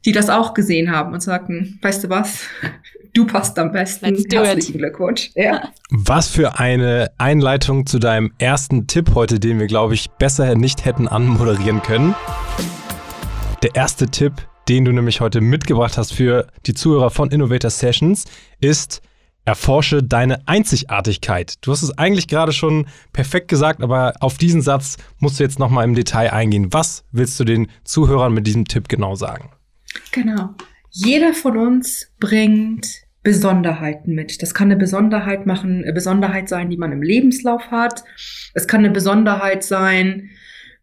die 0.04 0.12
das 0.12 0.30
auch 0.30 0.54
gesehen 0.54 0.90
haben 0.90 1.12
und 1.12 1.20
sagten, 1.20 1.78
weißt 1.82 2.04
du 2.04 2.08
was, 2.08 2.40
du 3.12 3.26
passt 3.26 3.58
am 3.58 3.72
besten. 3.72 4.16
Herzlichen 4.30 4.78
Glückwunsch. 4.78 5.30
Ja. 5.34 5.68
Was 5.90 6.28
für 6.28 6.58
eine 6.58 7.10
Einleitung 7.18 7.86
zu 7.86 7.98
deinem 7.98 8.32
ersten 8.38 8.86
Tipp 8.86 9.14
heute, 9.14 9.38
den 9.38 9.58
wir, 9.58 9.66
glaube 9.66 9.94
ich, 9.94 10.10
besser 10.18 10.54
nicht 10.54 10.84
hätten 10.84 11.08
anmoderieren 11.08 11.82
können. 11.82 12.14
Der 13.62 13.74
erste 13.74 14.06
Tipp 14.06 14.32
den 14.70 14.84
du 14.84 14.92
nämlich 14.92 15.20
heute 15.20 15.40
mitgebracht 15.40 15.98
hast 15.98 16.14
für 16.14 16.46
die 16.64 16.74
Zuhörer 16.74 17.10
von 17.10 17.32
Innovator 17.32 17.70
Sessions, 17.70 18.26
ist 18.60 19.02
Erforsche 19.44 20.00
deine 20.00 20.46
Einzigartigkeit. 20.46 21.54
Du 21.62 21.72
hast 21.72 21.82
es 21.82 21.98
eigentlich 21.98 22.28
gerade 22.28 22.52
schon 22.52 22.86
perfekt 23.12 23.48
gesagt, 23.48 23.82
aber 23.82 24.12
auf 24.20 24.38
diesen 24.38 24.62
Satz 24.62 24.96
musst 25.18 25.40
du 25.40 25.42
jetzt 25.42 25.58
nochmal 25.58 25.84
im 25.86 25.96
Detail 25.96 26.32
eingehen. 26.32 26.72
Was 26.72 27.04
willst 27.10 27.40
du 27.40 27.44
den 27.44 27.66
Zuhörern 27.82 28.32
mit 28.32 28.46
diesem 28.46 28.64
Tipp 28.64 28.88
genau 28.88 29.16
sagen? 29.16 29.50
Genau. 30.12 30.50
Jeder 30.90 31.34
von 31.34 31.56
uns 31.56 32.12
bringt 32.20 32.86
Besonderheiten 33.24 34.14
mit. 34.14 34.40
Das 34.40 34.54
kann 34.54 34.68
eine 34.68 34.76
Besonderheit 34.76 35.46
machen, 35.46 35.82
eine 35.82 35.92
Besonderheit 35.92 36.48
sein, 36.48 36.70
die 36.70 36.76
man 36.76 36.92
im 36.92 37.02
Lebenslauf 37.02 37.72
hat. 37.72 38.04
Es 38.54 38.68
kann 38.68 38.84
eine 38.84 38.90
Besonderheit 38.90 39.64
sein, 39.64 40.30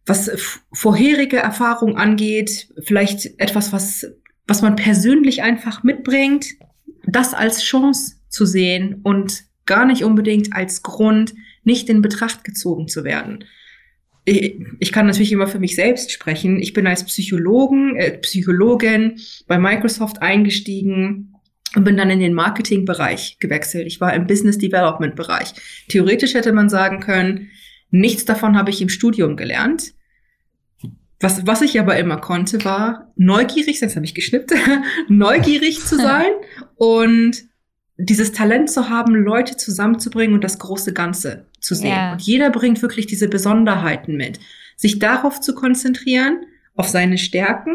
was 0.08 0.64
vorherige 0.72 1.36
Erfahrung 1.36 1.96
angeht, 1.96 2.68
vielleicht 2.82 3.38
etwas, 3.38 3.72
was, 3.72 4.06
was 4.46 4.62
man 4.62 4.76
persönlich 4.76 5.42
einfach 5.42 5.82
mitbringt, 5.82 6.46
das 7.06 7.34
als 7.34 7.62
Chance 7.62 8.16
zu 8.28 8.46
sehen 8.46 9.00
und 9.02 9.44
gar 9.66 9.84
nicht 9.84 10.04
unbedingt 10.04 10.54
als 10.54 10.82
Grund, 10.82 11.34
nicht 11.62 11.88
in 11.88 12.02
Betracht 12.02 12.44
gezogen 12.44 12.88
zu 12.88 13.04
werden. 13.04 13.44
Ich, 14.24 14.92
kann 14.92 15.06
natürlich 15.06 15.32
immer 15.32 15.46
für 15.46 15.58
mich 15.58 15.74
selbst 15.74 16.12
sprechen. 16.12 16.60
Ich 16.60 16.74
bin 16.74 16.86
als 16.86 17.04
Psychologen, 17.04 17.96
äh, 17.96 18.18
Psychologin 18.18 19.18
bei 19.46 19.58
Microsoft 19.58 20.20
eingestiegen 20.20 21.34
und 21.74 21.84
bin 21.84 21.96
dann 21.96 22.10
in 22.10 22.20
den 22.20 22.34
Marketingbereich 22.34 23.38
gewechselt. 23.40 23.86
Ich 23.86 24.00
war 24.02 24.12
im 24.12 24.26
Business 24.26 24.58
Development 24.58 25.16
Bereich. 25.16 25.54
Theoretisch 25.88 26.34
hätte 26.34 26.52
man 26.52 26.68
sagen 26.68 27.00
können, 27.00 27.50
nichts 27.90 28.26
davon 28.26 28.56
habe 28.58 28.70
ich 28.70 28.82
im 28.82 28.90
Studium 28.90 29.36
gelernt. 29.36 29.94
Was, 31.20 31.46
was 31.46 31.62
ich 31.62 31.80
aber 31.80 31.96
immer 31.96 32.18
konnte, 32.18 32.64
war 32.64 33.12
neugierig, 33.16 33.80
jetzt 33.80 33.96
habe 33.96 34.06
ich 34.06 34.14
geschnippt, 34.14 34.52
neugierig 35.08 35.84
zu 35.84 35.96
sein 35.96 36.30
und 36.76 37.44
dieses 37.96 38.30
Talent 38.32 38.70
zu 38.70 38.88
haben, 38.88 39.14
Leute 39.14 39.56
zusammenzubringen 39.56 40.34
und 40.34 40.44
das 40.44 40.60
große 40.60 40.92
Ganze 40.92 41.46
zu 41.60 41.74
sehen. 41.74 41.90
Yeah. 41.90 42.12
Und 42.12 42.22
jeder 42.22 42.50
bringt 42.50 42.80
wirklich 42.80 43.06
diese 43.06 43.28
Besonderheiten 43.28 44.16
mit. 44.16 44.38
Sich 44.76 45.00
darauf 45.00 45.40
zu 45.40 45.54
konzentrieren, 45.56 46.46
auf 46.76 46.88
seine 46.88 47.18
Stärken 47.18 47.74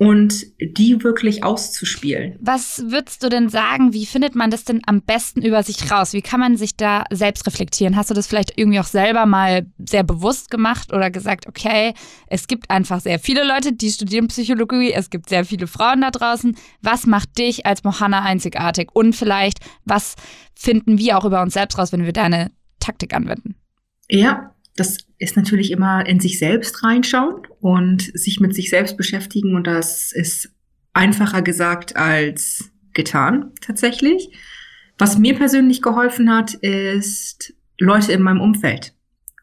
und 0.00 0.46
die 0.58 1.04
wirklich 1.04 1.44
auszuspielen. 1.44 2.38
Was 2.40 2.84
würdest 2.86 3.22
du 3.22 3.28
denn 3.28 3.50
sagen, 3.50 3.92
wie 3.92 4.06
findet 4.06 4.34
man 4.34 4.50
das 4.50 4.64
denn 4.64 4.80
am 4.86 5.02
besten 5.02 5.42
über 5.42 5.62
sich 5.62 5.90
raus? 5.90 6.14
Wie 6.14 6.22
kann 6.22 6.40
man 6.40 6.56
sich 6.56 6.74
da 6.74 7.04
selbst 7.10 7.46
reflektieren? 7.46 7.96
Hast 7.96 8.08
du 8.08 8.14
das 8.14 8.26
vielleicht 8.26 8.56
irgendwie 8.56 8.80
auch 8.80 8.86
selber 8.86 9.26
mal 9.26 9.66
sehr 9.78 10.02
bewusst 10.02 10.50
gemacht 10.50 10.94
oder 10.94 11.10
gesagt, 11.10 11.46
okay, 11.46 11.92
es 12.28 12.48
gibt 12.48 12.70
einfach 12.70 13.00
sehr 13.00 13.18
viele 13.18 13.46
Leute, 13.46 13.74
die 13.74 13.90
studieren 13.90 14.28
Psychologie, 14.28 14.90
es 14.90 15.10
gibt 15.10 15.28
sehr 15.28 15.44
viele 15.44 15.66
Frauen 15.66 16.00
da 16.00 16.10
draußen. 16.10 16.56
Was 16.80 17.04
macht 17.06 17.36
dich 17.36 17.66
als 17.66 17.84
Mohanna 17.84 18.22
einzigartig? 18.22 18.88
Und 18.94 19.14
vielleicht, 19.14 19.58
was 19.84 20.14
finden 20.54 20.96
wir 20.96 21.18
auch 21.18 21.26
über 21.26 21.42
uns 21.42 21.52
selbst 21.52 21.76
raus, 21.76 21.92
wenn 21.92 22.06
wir 22.06 22.14
deine 22.14 22.52
Taktik 22.78 23.12
anwenden? 23.12 23.54
Ja, 24.08 24.54
das 24.80 24.96
ist 25.18 25.36
natürlich 25.36 25.70
immer 25.70 26.06
in 26.06 26.20
sich 26.20 26.38
selbst 26.38 26.82
reinschauen 26.82 27.42
und 27.60 28.02
sich 28.14 28.40
mit 28.40 28.54
sich 28.54 28.70
selbst 28.70 28.96
beschäftigen. 28.96 29.54
Und 29.54 29.66
das 29.66 30.10
ist 30.10 30.54
einfacher 30.94 31.42
gesagt 31.42 31.96
als 31.96 32.70
getan, 32.94 33.52
tatsächlich. 33.60 34.32
Was 34.98 35.18
mir 35.18 35.36
persönlich 35.36 35.82
geholfen 35.82 36.34
hat, 36.34 36.54
ist, 36.54 37.52
Leute 37.78 38.12
in 38.12 38.22
meinem 38.22 38.40
Umfeld 38.40 38.94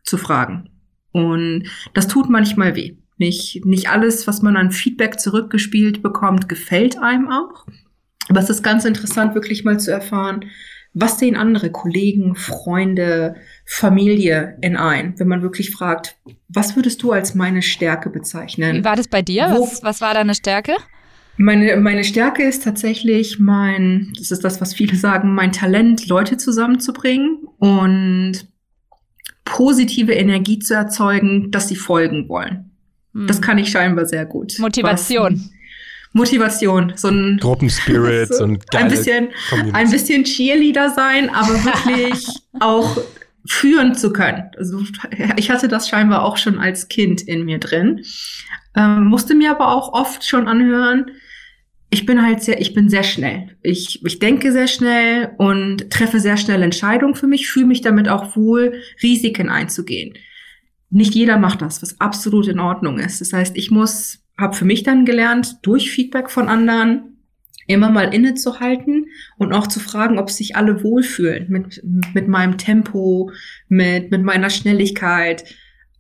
zu 0.04 0.18
fragen. 0.18 0.70
Und 1.12 1.70
das 1.94 2.08
tut 2.08 2.30
manchmal 2.30 2.76
weh. 2.76 2.98
Nicht, 3.18 3.64
nicht 3.64 3.90
alles, 3.90 4.26
was 4.26 4.42
man 4.42 4.58
an 4.58 4.72
Feedback 4.72 5.20
zurückgespielt 5.20 6.02
bekommt, 6.02 6.50
gefällt 6.50 6.98
einem 6.98 7.30
auch. 7.30 7.68
Aber 8.28 8.40
es 8.40 8.50
ist 8.50 8.64
ganz 8.64 8.86
interessant, 8.86 9.36
wirklich 9.36 9.64
mal 9.64 9.80
zu 9.80 9.92
erfahren, 9.92 10.46
was 11.00 11.20
sehen 11.20 11.36
andere 11.36 11.72
Kollegen, 11.72 12.36
Freunde, 12.36 13.36
Familie 13.66 14.58
in 14.62 14.76
ein, 14.76 15.14
wenn 15.18 15.28
man 15.28 15.42
wirklich 15.42 15.72
fragt, 15.72 16.18
was 16.48 16.76
würdest 16.76 17.04
du 17.04 17.12
als 17.12 17.36
meine 17.36 17.62
Stärke 17.62 18.10
bezeichnen? 18.10 18.78
Wie 18.78 18.84
war 18.84 18.96
das 18.96 19.08
bei 19.08 19.22
dir? 19.22 19.48
Was, 19.50 19.84
was 19.84 20.02
war 20.02 20.14
deine 20.14 20.34
Stärke? 20.34 20.74
Meine, 21.38 21.78
meine 21.78 22.04
Stärke 22.04 22.44
ist 22.44 22.64
tatsächlich 22.64 23.38
mein, 23.38 24.12
das 24.18 24.32
ist 24.32 24.44
das, 24.44 24.60
was 24.60 24.74
viele 24.74 24.96
sagen, 24.96 25.36
mein 25.36 25.52
Talent, 25.52 26.08
Leute 26.08 26.38
zusammenzubringen 26.38 27.48
und 27.60 28.48
positive 29.46 30.14
Energie 30.14 30.58
zu 30.58 30.74
erzeugen, 30.74 31.52
dass 31.52 31.68
sie 31.68 31.76
folgen 31.76 32.28
wollen. 32.28 32.72
Hm. 33.14 33.28
Das 33.28 33.40
kann 33.40 33.60
ich 33.60 33.70
scheinbar 33.70 34.08
sehr 34.08 34.26
gut. 34.26 34.58
Motivation. 34.58 35.36
Was, 35.36 35.57
Motivation, 36.14 36.94
so 36.96 37.10
ein 37.10 37.38
Gruppenspirit, 37.38 38.34
so, 38.34 38.44
ein, 38.44 38.60
ein 38.74 38.88
bisschen, 38.88 39.30
ein 39.74 39.92
bisschen 39.92 40.24
Cheerleader 40.24 40.90
sein, 40.90 41.30
aber 41.30 41.54
wirklich 41.64 42.26
auch 42.60 42.98
führen 43.46 43.96
zu 43.96 44.12
können. 44.12 44.44
Also 44.58 44.84
ich 45.38 45.50
hatte 45.50 45.68
das 45.68 45.90
scheinbar 45.90 46.24
auch 46.24 46.38
schon 46.38 46.60
als 46.60 46.88
Kind 46.90 47.22
in 47.22 47.46
mir 47.46 47.60
drin, 47.60 48.04
ähm, 48.76 49.06
musste 49.06 49.36
mir 49.36 49.52
aber 49.52 49.74
auch 49.74 49.94
oft 49.94 50.26
schon 50.26 50.48
anhören. 50.48 51.12
Ich 51.90 52.06
bin 52.06 52.22
halt 52.22 52.44
sehr, 52.44 52.60
ich 52.60 52.74
bin 52.74 52.90
sehr 52.90 53.04
schnell. 53.04 53.56
Ich, 53.62 54.06
ich 54.06 54.20
denke 54.20 54.52
sehr 54.52 54.68
schnell 54.68 55.32
und 55.38 55.90
treffe 55.90 56.20
sehr 56.20 56.36
schnell 56.36 56.62
Entscheidungen 56.62 57.16
für 57.16 57.28
mich, 57.28 57.50
fühle 57.50 57.68
mich 57.68 57.82
damit 57.82 58.10
auch 58.10 58.36
wohl, 58.36 58.82
Risiken 59.02 59.50
einzugehen. 59.50 60.14
Nicht 60.90 61.16
jeder 61.16 61.38
macht 61.38 61.62
das, 61.62 61.82
was 61.82 62.00
absolut 62.00 62.48
in 62.48 62.60
Ordnung 62.60 63.00
ist. 63.00 63.22
Das 63.22 63.32
heißt, 63.32 63.58
ich 63.58 63.72
muss 63.72 64.20
habe 64.38 64.56
für 64.56 64.66
mich 64.66 64.84
dann 64.84 65.06
gelernt, 65.06 65.60
durch 65.64 65.92
Feedback 65.92 66.30
von 66.30 66.48
anderen 66.48 67.18
immer 67.68 67.90
mal 67.90 68.14
innezuhalten 68.14 69.08
und 69.38 69.54
auch 69.54 69.68
zu 69.68 69.80
fragen, 69.80 70.20
ob 70.20 70.30
sich 70.30 70.56
alle 70.56 70.84
wohlfühlen 70.84 71.50
mit, 71.50 71.82
mit 72.14 72.28
meinem 72.28 72.58
Tempo, 72.58 73.32
mit, 73.68 74.10
mit 74.10 74.24
meiner 74.24 74.50
Schnelligkeit 74.50 75.44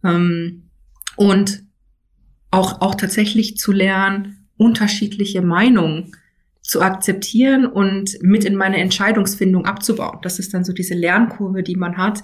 ähm, 0.03 0.69
und 1.17 1.63
auch, 2.51 2.81
auch 2.81 2.95
tatsächlich 2.95 3.57
zu 3.57 3.73
lernen, 3.73 4.47
unterschiedliche 4.55 5.41
Meinungen 5.41 6.13
zu 6.61 6.81
akzeptieren 6.81 7.65
und 7.65 8.17
mit 8.21 8.45
in 8.45 8.55
meine 8.55 8.77
Entscheidungsfindung 8.77 9.65
abzubauen. 9.65 10.19
Das 10.21 10.39
ist 10.39 10.53
dann 10.53 10.63
so 10.63 10.73
diese 10.73 10.95
Lernkurve, 10.95 11.63
die 11.63 11.75
man 11.75 11.97
hat, 11.97 12.23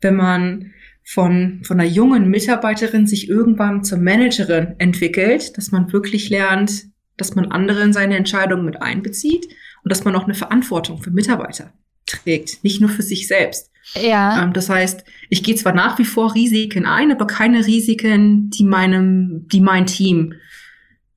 wenn 0.00 0.16
man 0.16 0.72
von, 1.04 1.60
von 1.64 1.78
einer 1.78 1.88
jungen 1.88 2.28
Mitarbeiterin 2.28 3.06
sich 3.06 3.28
irgendwann 3.28 3.84
zur 3.84 3.98
Managerin 3.98 4.74
entwickelt, 4.78 5.56
dass 5.56 5.70
man 5.70 5.92
wirklich 5.92 6.30
lernt, 6.30 6.84
dass 7.16 7.34
man 7.34 7.52
andere 7.52 7.82
in 7.82 7.92
seine 7.92 8.16
Entscheidungen 8.16 8.64
mit 8.64 8.80
einbezieht 8.82 9.46
und 9.82 9.92
dass 9.92 10.04
man 10.04 10.16
auch 10.16 10.24
eine 10.24 10.34
Verantwortung 10.34 11.02
für 11.02 11.10
Mitarbeiter 11.10 11.72
trägt, 12.06 12.64
nicht 12.64 12.80
nur 12.80 12.90
für 12.90 13.02
sich 13.02 13.28
selbst. 13.28 13.70
Ja. 13.94 14.42
Ähm, 14.42 14.52
das 14.54 14.70
heißt, 14.70 15.04
ich 15.28 15.42
gehe 15.42 15.54
zwar 15.54 15.74
nach 15.74 15.98
wie 15.98 16.04
vor 16.04 16.34
Risiken 16.34 16.86
ein, 16.86 17.12
aber 17.12 17.26
keine 17.26 17.66
Risiken, 17.66 18.50
die 18.50 18.64
meinem, 18.64 19.46
die 19.48 19.60
mein 19.60 19.86
Team 19.86 20.34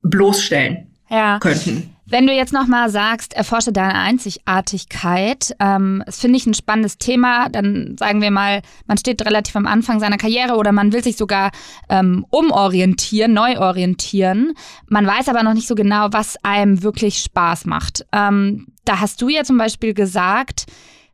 bloßstellen 0.01 0.87
ja. 1.09 1.39
könnten. 1.39 1.95
Wenn 2.09 2.25
du 2.25 2.33
jetzt 2.33 2.53
nochmal 2.53 2.89
sagst, 2.89 3.33
erforsche 3.33 3.73
deine 3.73 3.95
Einzigartigkeit, 3.95 5.53
ähm, 5.59 6.01
das 6.05 6.21
finde 6.21 6.37
ich 6.37 6.45
ein 6.45 6.53
spannendes 6.53 6.97
Thema. 6.97 7.49
Dann 7.49 7.97
sagen 7.99 8.21
wir 8.21 8.31
mal, 8.31 8.61
man 8.85 8.97
steht 8.97 9.25
relativ 9.25 9.57
am 9.57 9.67
Anfang 9.67 9.99
seiner 9.99 10.17
Karriere 10.17 10.55
oder 10.55 10.71
man 10.71 10.93
will 10.93 11.03
sich 11.03 11.17
sogar 11.17 11.51
ähm, 11.89 12.25
umorientieren, 12.29 13.33
neu 13.33 13.59
orientieren. 13.59 14.53
Man 14.87 15.05
weiß 15.05 15.27
aber 15.27 15.43
noch 15.43 15.53
nicht 15.53 15.67
so 15.67 15.75
genau, 15.75 16.07
was 16.11 16.37
einem 16.45 16.81
wirklich 16.81 17.19
Spaß 17.19 17.65
macht. 17.65 18.05
Ähm, 18.13 18.67
da 18.85 19.01
hast 19.01 19.21
du 19.21 19.27
ja 19.27 19.43
zum 19.43 19.57
Beispiel 19.57 19.93
gesagt, 19.93 20.65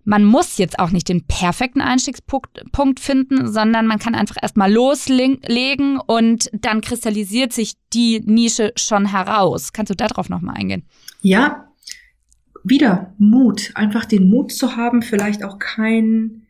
man 0.05 0.23
muss 0.23 0.57
jetzt 0.57 0.79
auch 0.79 0.91
nicht 0.91 1.09
den 1.09 1.25
perfekten 1.25 1.81
Einstiegspunkt 1.81 2.99
finden, 2.99 3.51
sondern 3.51 3.87
man 3.87 3.99
kann 3.99 4.15
einfach 4.15 4.35
erstmal 4.41 4.71
loslegen 4.71 5.99
und 6.05 6.49
dann 6.53 6.81
kristallisiert 6.81 7.53
sich 7.53 7.73
die 7.93 8.21
Nische 8.25 8.73
schon 8.75 9.05
heraus. 9.05 9.73
Kannst 9.73 9.91
du 9.91 9.95
darauf 9.95 10.29
nochmal 10.29 10.55
eingehen? 10.57 10.83
Ja, 11.21 11.69
wieder 12.63 13.13
Mut. 13.17 13.71
Einfach 13.75 14.05
den 14.05 14.29
Mut 14.29 14.51
zu 14.51 14.75
haben, 14.75 15.01
vielleicht 15.01 15.43
auch 15.43 15.59
kein 15.59 16.43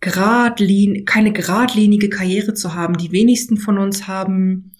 Gradlin 0.00 1.04
keine 1.04 1.32
geradlinige 1.32 2.08
Karriere 2.08 2.54
zu 2.54 2.74
haben. 2.74 2.96
Die 2.98 3.12
wenigsten 3.12 3.56
von 3.56 3.78
uns 3.78 4.06
haben 4.06 4.72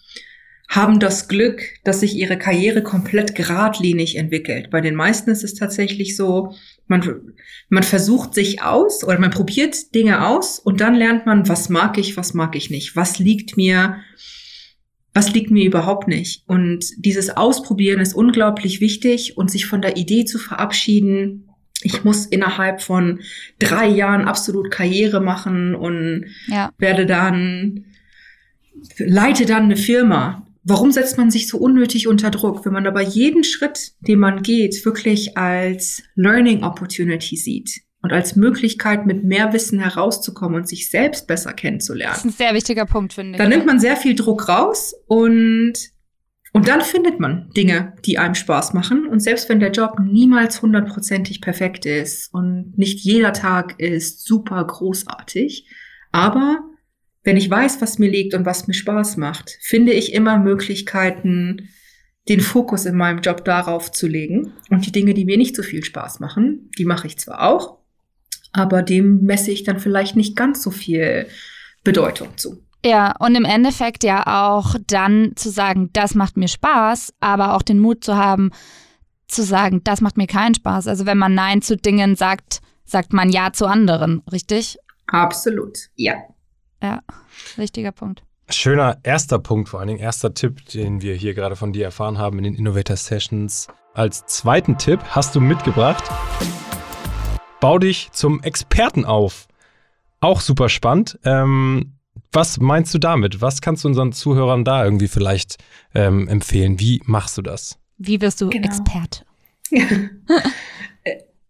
haben 0.68 0.98
das 0.98 1.28
Glück, 1.28 1.62
dass 1.84 2.00
sich 2.00 2.16
ihre 2.16 2.38
Karriere 2.38 2.82
komplett 2.82 3.34
geradlinig 3.34 4.16
entwickelt. 4.16 4.70
Bei 4.70 4.80
den 4.80 4.94
meisten 4.94 5.30
ist 5.30 5.44
es 5.44 5.54
tatsächlich 5.54 6.16
so, 6.16 6.54
man, 6.88 7.34
man 7.68 7.82
versucht 7.82 8.34
sich 8.34 8.62
aus 8.62 9.04
oder 9.04 9.18
man 9.18 9.30
probiert 9.30 9.94
Dinge 9.94 10.26
aus 10.26 10.58
und 10.58 10.80
dann 10.80 10.94
lernt 10.94 11.26
man, 11.26 11.48
was 11.48 11.68
mag 11.68 11.98
ich, 11.98 12.16
was 12.16 12.34
mag 12.34 12.56
ich 12.56 12.70
nicht, 12.70 12.96
was 12.96 13.18
liegt 13.18 13.56
mir, 13.56 13.98
was 15.14 15.32
liegt 15.32 15.50
mir 15.50 15.64
überhaupt 15.64 16.08
nicht. 16.08 16.42
Und 16.46 16.84
dieses 16.98 17.30
Ausprobieren 17.30 18.00
ist 18.00 18.14
unglaublich 18.14 18.80
wichtig 18.80 19.36
und 19.36 19.50
sich 19.50 19.66
von 19.66 19.80
der 19.80 19.96
Idee 19.96 20.24
zu 20.24 20.38
verabschieden, 20.38 21.46
ich 21.82 22.04
muss 22.04 22.26
innerhalb 22.26 22.82
von 22.82 23.20
drei 23.58 23.86
Jahren 23.86 24.26
absolut 24.26 24.70
Karriere 24.70 25.20
machen 25.20 25.74
und 25.74 26.26
ja. 26.48 26.70
werde 26.78 27.06
dann, 27.06 27.84
leite 28.98 29.46
dann 29.46 29.64
eine 29.64 29.76
Firma. 29.76 30.45
Warum 30.68 30.90
setzt 30.90 31.16
man 31.16 31.30
sich 31.30 31.46
so 31.46 31.58
unnötig 31.58 32.08
unter 32.08 32.32
Druck, 32.32 32.66
wenn 32.66 32.72
man 32.72 32.88
aber 32.88 33.00
jeden 33.00 33.44
Schritt, 33.44 33.92
den 34.00 34.18
man 34.18 34.42
geht, 34.42 34.84
wirklich 34.84 35.38
als 35.38 36.02
Learning 36.16 36.64
Opportunity 36.64 37.36
sieht 37.36 37.82
und 38.02 38.12
als 38.12 38.34
Möglichkeit, 38.34 39.06
mit 39.06 39.22
mehr 39.22 39.52
Wissen 39.52 39.78
herauszukommen 39.78 40.56
und 40.56 40.68
sich 40.68 40.90
selbst 40.90 41.28
besser 41.28 41.52
kennenzulernen? 41.52 42.14
Das 42.14 42.24
ist 42.24 42.32
ein 42.32 42.36
sehr 42.36 42.54
wichtiger 42.54 42.84
Punkt, 42.84 43.12
finde 43.12 43.32
ich. 43.32 43.38
Dann 43.38 43.50
nimmt 43.50 43.64
man 43.64 43.78
sehr 43.78 43.96
viel 43.96 44.16
Druck 44.16 44.48
raus 44.48 44.92
und 45.06 45.74
und 46.52 46.68
dann 46.68 46.80
findet 46.80 47.20
man 47.20 47.50
Dinge, 47.54 47.92
die 48.04 48.18
einem 48.18 48.34
Spaß 48.34 48.72
machen. 48.72 49.06
Und 49.06 49.20
selbst 49.20 49.48
wenn 49.50 49.60
der 49.60 49.72
Job 49.72 50.00
niemals 50.00 50.62
hundertprozentig 50.62 51.42
perfekt 51.42 51.84
ist 51.84 52.32
und 52.32 52.72
nicht 52.76 53.00
jeder 53.00 53.34
Tag 53.34 53.78
ist 53.78 54.26
super 54.26 54.64
großartig, 54.64 55.68
aber 56.12 56.60
wenn 57.26 57.36
ich 57.36 57.50
weiß, 57.50 57.82
was 57.82 57.98
mir 57.98 58.08
liegt 58.08 58.34
und 58.34 58.46
was 58.46 58.68
mir 58.68 58.74
Spaß 58.74 59.16
macht, 59.16 59.58
finde 59.60 59.92
ich 59.92 60.14
immer 60.14 60.38
Möglichkeiten, 60.38 61.68
den 62.28 62.40
Fokus 62.40 62.86
in 62.86 62.94
meinem 62.94 63.20
Job 63.20 63.44
darauf 63.44 63.90
zu 63.90 64.06
legen. 64.06 64.52
Und 64.70 64.86
die 64.86 64.92
Dinge, 64.92 65.12
die 65.12 65.24
mir 65.24 65.36
nicht 65.36 65.56
so 65.56 65.64
viel 65.64 65.82
Spaß 65.82 66.20
machen, 66.20 66.70
die 66.78 66.84
mache 66.84 67.08
ich 67.08 67.18
zwar 67.18 67.42
auch, 67.42 67.78
aber 68.52 68.82
dem 68.82 69.22
messe 69.24 69.50
ich 69.50 69.64
dann 69.64 69.80
vielleicht 69.80 70.14
nicht 70.14 70.36
ganz 70.36 70.62
so 70.62 70.70
viel 70.70 71.26
Bedeutung 71.82 72.28
zu. 72.36 72.62
Ja, 72.84 73.16
und 73.18 73.34
im 73.34 73.44
Endeffekt 73.44 74.04
ja 74.04 74.22
auch 74.46 74.76
dann 74.86 75.32
zu 75.34 75.50
sagen, 75.50 75.90
das 75.94 76.14
macht 76.14 76.36
mir 76.36 76.48
Spaß, 76.48 77.12
aber 77.18 77.56
auch 77.56 77.62
den 77.62 77.80
Mut 77.80 78.04
zu 78.04 78.16
haben, 78.16 78.52
zu 79.26 79.42
sagen, 79.42 79.82
das 79.82 80.00
macht 80.00 80.16
mir 80.16 80.28
keinen 80.28 80.54
Spaß. 80.54 80.86
Also 80.86 81.06
wenn 81.06 81.18
man 81.18 81.34
Nein 81.34 81.60
zu 81.60 81.76
Dingen 81.76 82.14
sagt, 82.14 82.60
sagt 82.84 83.12
man 83.12 83.30
Ja 83.30 83.52
zu 83.52 83.66
anderen, 83.66 84.22
richtig? 84.30 84.78
Absolut, 85.08 85.76
ja. 85.96 86.14
Ja, 86.82 87.00
richtiger 87.58 87.92
Punkt. 87.92 88.22
Schöner 88.48 88.98
erster 89.02 89.38
Punkt, 89.38 89.68
vor 89.68 89.80
allen 89.80 89.88
Dingen 89.88 90.00
erster 90.00 90.32
Tipp, 90.32 90.64
den 90.66 91.02
wir 91.02 91.14
hier 91.14 91.34
gerade 91.34 91.56
von 91.56 91.72
dir 91.72 91.84
erfahren 91.84 92.18
haben 92.18 92.38
in 92.38 92.44
den 92.44 92.54
Innovator 92.54 92.96
Sessions. 92.96 93.66
Als 93.92 94.24
zweiten 94.26 94.78
Tipp 94.78 95.00
hast 95.08 95.34
du 95.34 95.40
mitgebracht, 95.40 96.04
bau 97.60 97.78
dich 97.78 98.10
zum 98.12 98.42
Experten 98.42 99.04
auf. 99.04 99.48
Auch 100.20 100.40
super 100.40 100.68
spannend. 100.68 101.18
Ähm, 101.24 101.94
was 102.32 102.60
meinst 102.60 102.94
du 102.94 102.98
damit? 102.98 103.40
Was 103.40 103.60
kannst 103.60 103.84
du 103.84 103.88
unseren 103.88 104.12
Zuhörern 104.12 104.64
da 104.64 104.84
irgendwie 104.84 105.08
vielleicht 105.08 105.56
ähm, 105.94 106.28
empfehlen? 106.28 106.78
Wie 106.78 107.02
machst 107.04 107.38
du 107.38 107.42
das? 107.42 107.78
Wie 107.98 108.20
wirst 108.20 108.40
du 108.40 108.50
genau. 108.50 108.66
Experte? 108.66 109.24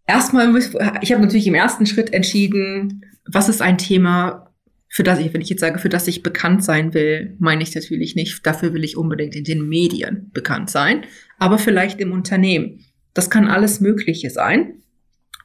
Erstmal, 0.07 0.55
ich 1.01 1.11
habe 1.11 1.21
natürlich 1.21 1.47
im 1.47 1.55
ersten 1.55 1.85
Schritt 1.85 2.13
entschieden, 2.13 3.05
was 3.25 3.49
ist 3.49 3.61
ein 3.61 3.77
Thema, 3.77 4.46
für 4.89 5.03
das 5.03 5.19
ich, 5.19 5.33
wenn 5.33 5.41
ich 5.41 5.49
jetzt 5.49 5.59
sage, 5.59 5.79
für 5.79 5.89
das 5.89 6.07
ich 6.07 6.23
bekannt 6.23 6.63
sein 6.63 6.93
will, 6.93 7.35
meine 7.39 7.61
ich 7.61 7.75
natürlich 7.75 8.15
nicht, 8.15 8.45
dafür 8.45 8.73
will 8.73 8.83
ich 8.83 8.97
unbedingt 8.97 9.35
in 9.35 9.43
den 9.43 9.67
Medien 9.67 10.31
bekannt 10.33 10.69
sein, 10.69 11.03
aber 11.39 11.57
vielleicht 11.57 11.99
im 11.99 12.11
Unternehmen. 12.11 12.85
Das 13.13 13.29
kann 13.29 13.47
alles 13.47 13.79
Mögliche 13.79 14.29
sein. 14.29 14.75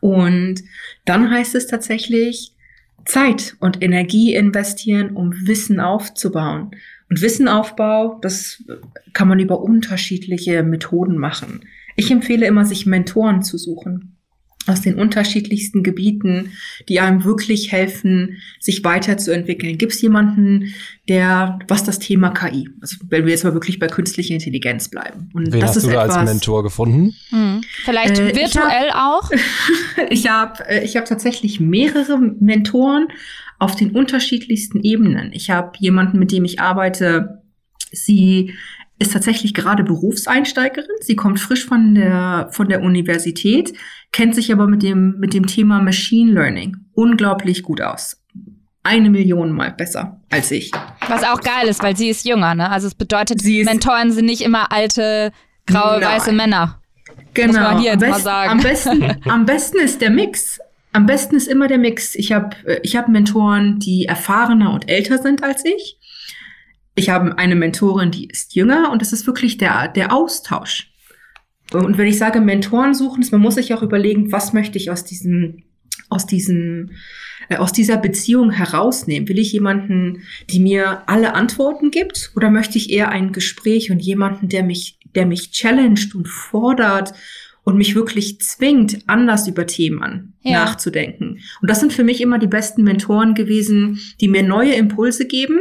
Und 0.00 0.62
dann 1.05 1.31
heißt 1.31 1.55
es 1.55 1.66
tatsächlich, 1.66 2.55
Zeit 3.05 3.57
und 3.59 3.83
Energie 3.83 4.35
investieren, 4.35 5.16
um 5.16 5.33
Wissen 5.46 5.81
aufzubauen. 5.81 6.70
Und 7.09 7.20
Wissenaufbau, 7.20 8.18
das 8.22 8.62
kann 9.12 9.28
man 9.28 9.38
über 9.38 9.61
unterschiedliche 9.61 10.62
Methoden 10.62 11.18
machen. 11.18 11.64
Ich 11.96 12.11
empfehle 12.11 12.46
immer, 12.46 12.64
sich 12.64 12.87
Mentoren 12.87 13.42
zu 13.42 13.59
suchen. 13.59 14.16
Aus 14.66 14.81
den 14.81 14.94
unterschiedlichsten 14.94 15.83
Gebieten, 15.83 16.53
die 16.88 17.01
einem 17.01 17.25
wirklich 17.25 17.72
helfen, 17.72 18.38
sich 18.61 18.85
weiterzuentwickeln. 18.85 19.79
Gibt 19.79 19.92
es 19.92 20.01
jemanden, 20.01 20.75
der, 21.09 21.59
was 21.68 21.85
das 21.85 21.98
Thema 21.98 22.31
KI, 22.31 22.68
also 22.81 22.96
wenn 23.09 23.25
wir 23.25 23.33
jetzt 23.33 23.44
mal 23.44 23.55
wirklich 23.55 23.79
bei 23.79 23.88
künstlicher 23.88 24.35
Intelligenz 24.35 24.88
bleiben. 24.88 25.31
Und 25.35 25.53
Wen 25.53 25.61
das 25.61 25.70
hast 25.70 25.77
ist 25.79 25.87
du 25.87 25.90
da 25.90 26.05
etwas, 26.05 26.18
als 26.18 26.31
Mentor 26.31 26.62
gefunden? 26.62 27.14
Hm. 27.31 27.62
Vielleicht 27.85 28.18
äh, 28.18 28.37
virtuell 28.37 28.88
ich 28.88 28.94
hab, 28.94 28.94
auch? 28.94 29.31
ich 30.11 30.29
habe 30.29 30.68
äh, 30.68 30.85
ich 30.85 30.96
hab 30.96 31.07
tatsächlich 31.07 31.59
mehrere 31.59 32.18
Mentoren 32.18 33.09
auf 33.59 33.75
den 33.75 33.90
unterschiedlichsten 33.92 34.81
Ebenen. 34.83 35.33
Ich 35.33 35.51
habe 35.51 35.72
jemanden, 35.79 36.18
mit 36.18 36.33
dem 36.33 36.44
ich 36.44 36.61
arbeite, 36.61 37.42
sie 37.92 38.55
ist 39.02 39.12
tatsächlich 39.12 39.52
gerade 39.52 39.84
Berufseinsteigerin. 39.84 40.96
Sie 41.00 41.16
kommt 41.16 41.40
frisch 41.40 41.66
von 41.66 41.94
der, 41.94 42.48
von 42.52 42.68
der 42.68 42.82
Universität, 42.82 43.72
kennt 44.12 44.34
sich 44.34 44.52
aber 44.52 44.66
mit 44.66 44.82
dem, 44.82 45.18
mit 45.18 45.34
dem 45.34 45.46
Thema 45.46 45.80
Machine 45.80 46.32
Learning 46.32 46.76
unglaublich 46.94 47.62
gut 47.62 47.80
aus. 47.80 48.18
Eine 48.84 49.10
Million 49.10 49.52
mal 49.52 49.70
besser 49.70 50.20
als 50.30 50.50
ich. 50.50 50.72
Was 51.06 51.22
auch 51.22 51.40
geil 51.40 51.68
ist, 51.68 51.82
weil 51.82 51.96
sie 51.96 52.08
ist 52.08 52.24
jünger, 52.24 52.54
ne? 52.54 52.70
Also 52.70 52.88
es 52.88 52.94
bedeutet, 52.94 53.40
sie 53.40 53.62
Mentoren 53.64 54.10
sind 54.10 54.26
nicht 54.26 54.42
immer 54.42 54.72
alte, 54.72 55.32
graue, 55.66 56.00
Nein. 56.00 56.08
weiße 56.08 56.32
Männer. 56.32 56.80
Genau. 57.34 57.66
Am, 57.66 57.98
best. 57.98 58.26
Am 58.26 58.60
besten, 58.60 59.16
am 59.28 59.46
besten 59.46 59.78
ist 59.78 60.00
der 60.00 60.10
Mix. 60.10 60.58
Am 60.92 61.06
besten 61.06 61.36
ist 61.36 61.46
immer 61.46 61.68
der 61.68 61.78
Mix. 61.78 62.14
Ich 62.16 62.32
habe 62.32 62.56
ich 62.82 62.96
hab 62.96 63.08
Mentoren, 63.08 63.78
die 63.78 64.06
erfahrener 64.06 64.72
und 64.72 64.90
älter 64.90 65.18
sind 65.18 65.42
als 65.42 65.64
ich 65.64 65.98
ich 66.94 67.09
habe 67.09 67.38
eine 67.38 67.55
Mentorin, 67.55 68.11
die 68.11 68.26
ist 68.26 68.55
jünger 68.55 68.90
und 68.92 69.02
es 69.02 69.12
ist 69.12 69.26
wirklich 69.26 69.57
der, 69.57 69.88
der 69.88 70.12
Austausch. 70.12 70.92
Und 71.72 71.96
wenn 71.96 72.07
ich 72.07 72.18
sage 72.18 72.40
Mentoren 72.40 72.94
suchen, 72.94 73.24
man 73.31 73.40
muss 73.40 73.55
sich 73.55 73.72
auch 73.72 73.83
überlegen, 73.83 74.31
was 74.31 74.52
möchte 74.52 74.76
ich 74.76 74.90
aus 74.90 75.05
diesem, 75.05 75.62
aus 76.11 76.26
diesem, 76.26 76.90
äh, 77.48 77.57
aus 77.57 77.72
dieser 77.72 77.96
Beziehung 77.96 78.50
herausnehmen? 78.50 79.28
Will 79.28 79.38
ich 79.38 79.52
jemanden, 79.52 80.22
die 80.50 80.61
mir 80.61 81.09
alle 81.09 81.35
Antworten 81.35 81.90
gibt, 81.90 82.31
oder 82.37 82.50
möchte 82.50 82.76
ich 82.76 82.90
eher 82.90 83.09
ein 83.09 83.33
Gespräch 83.33 83.90
und 83.90 84.00
jemanden, 84.00 84.50
der 84.50 84.62
mich, 84.62 84.98
der 85.14 85.24
mich 85.24 85.50
challenged 85.50 86.14
und 86.14 86.28
fordert 86.28 87.14
und 87.64 87.78
mich 87.78 87.94
wirklich 87.94 88.40
zwingt, 88.40 88.98
anders 89.07 89.48
über 89.48 89.66
Themen 89.66 90.35
ja. 90.42 90.64
nachzudenken? 90.64 91.38
Und 91.62 91.70
das 91.70 91.81
sind 91.81 91.94
für 91.94 92.05
mich 92.05 92.20
immer 92.20 92.38
die 92.38 92.48
besten 92.48 92.83
Mentoren 92.83 93.35
gewesen, 93.35 93.98
die 94.20 94.28
mir 94.28 94.42
neue 94.42 94.74
Impulse 94.74 95.26
geben 95.26 95.59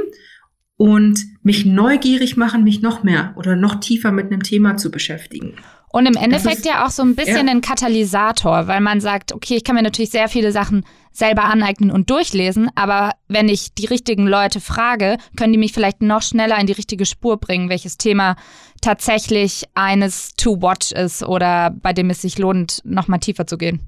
und 0.82 1.28
mich 1.44 1.64
neugierig 1.64 2.38
machen, 2.38 2.64
mich 2.64 2.82
noch 2.82 3.04
mehr 3.04 3.36
oder 3.36 3.56
noch 3.56 3.76
tiefer 3.76 4.12
mit 4.12 4.32
einem 4.32 4.42
Thema 4.42 4.78
zu 4.78 4.90
beschäftigen. 4.90 5.54
Und 5.90 6.08
im 6.08 6.16
Endeffekt 6.16 6.62
ist, 6.62 6.66
ja 6.66 6.84
auch 6.84 6.90
so 6.90 7.04
ein 7.04 7.14
bisschen 7.14 7.46
ja. 7.46 7.54
ein 7.54 7.62
Katalysator, 7.62 8.66
weil 8.66 8.82
man 8.82 9.00
sagt, 9.00 9.32
okay, 9.32 9.58
ich 9.58 9.64
kann 9.64 9.76
mir 9.76 9.84
natürlich 9.84 10.10
sehr 10.10 10.28
viele 10.28 10.52
Sachen 10.52 10.84
selber 11.12 11.44
aneignen 11.44 11.92
und 11.92 12.10
durchlesen, 12.10 12.72
aber 12.74 13.12
wenn 13.28 13.48
ich 13.48 13.76
die 13.76 13.86
richtigen 13.86 14.26
Leute 14.26 14.60
frage, 14.60 15.18
können 15.38 15.54
die 15.54 15.60
mich 15.60 15.72
vielleicht 15.72 16.02
noch 16.02 16.24
schneller 16.24 16.60
in 16.60 16.66
die 16.66 16.74
richtige 16.74 17.06
Spur 17.06 17.38
bringen, 17.38 17.70
welches 17.70 18.00
Thema 18.00 18.36
tatsächlich 18.82 19.66
eines 19.76 20.34
to 20.34 20.64
watch 20.64 20.94
ist 20.94 21.22
oder 21.22 21.70
bei 21.70 21.94
dem 21.94 22.10
es 22.10 22.24
sich 22.24 22.40
lohnt, 22.40 22.82
noch 22.86 23.08
mal 23.08 23.20
tiefer 23.20 23.46
zu 23.46 23.60
gehen. 23.60 23.82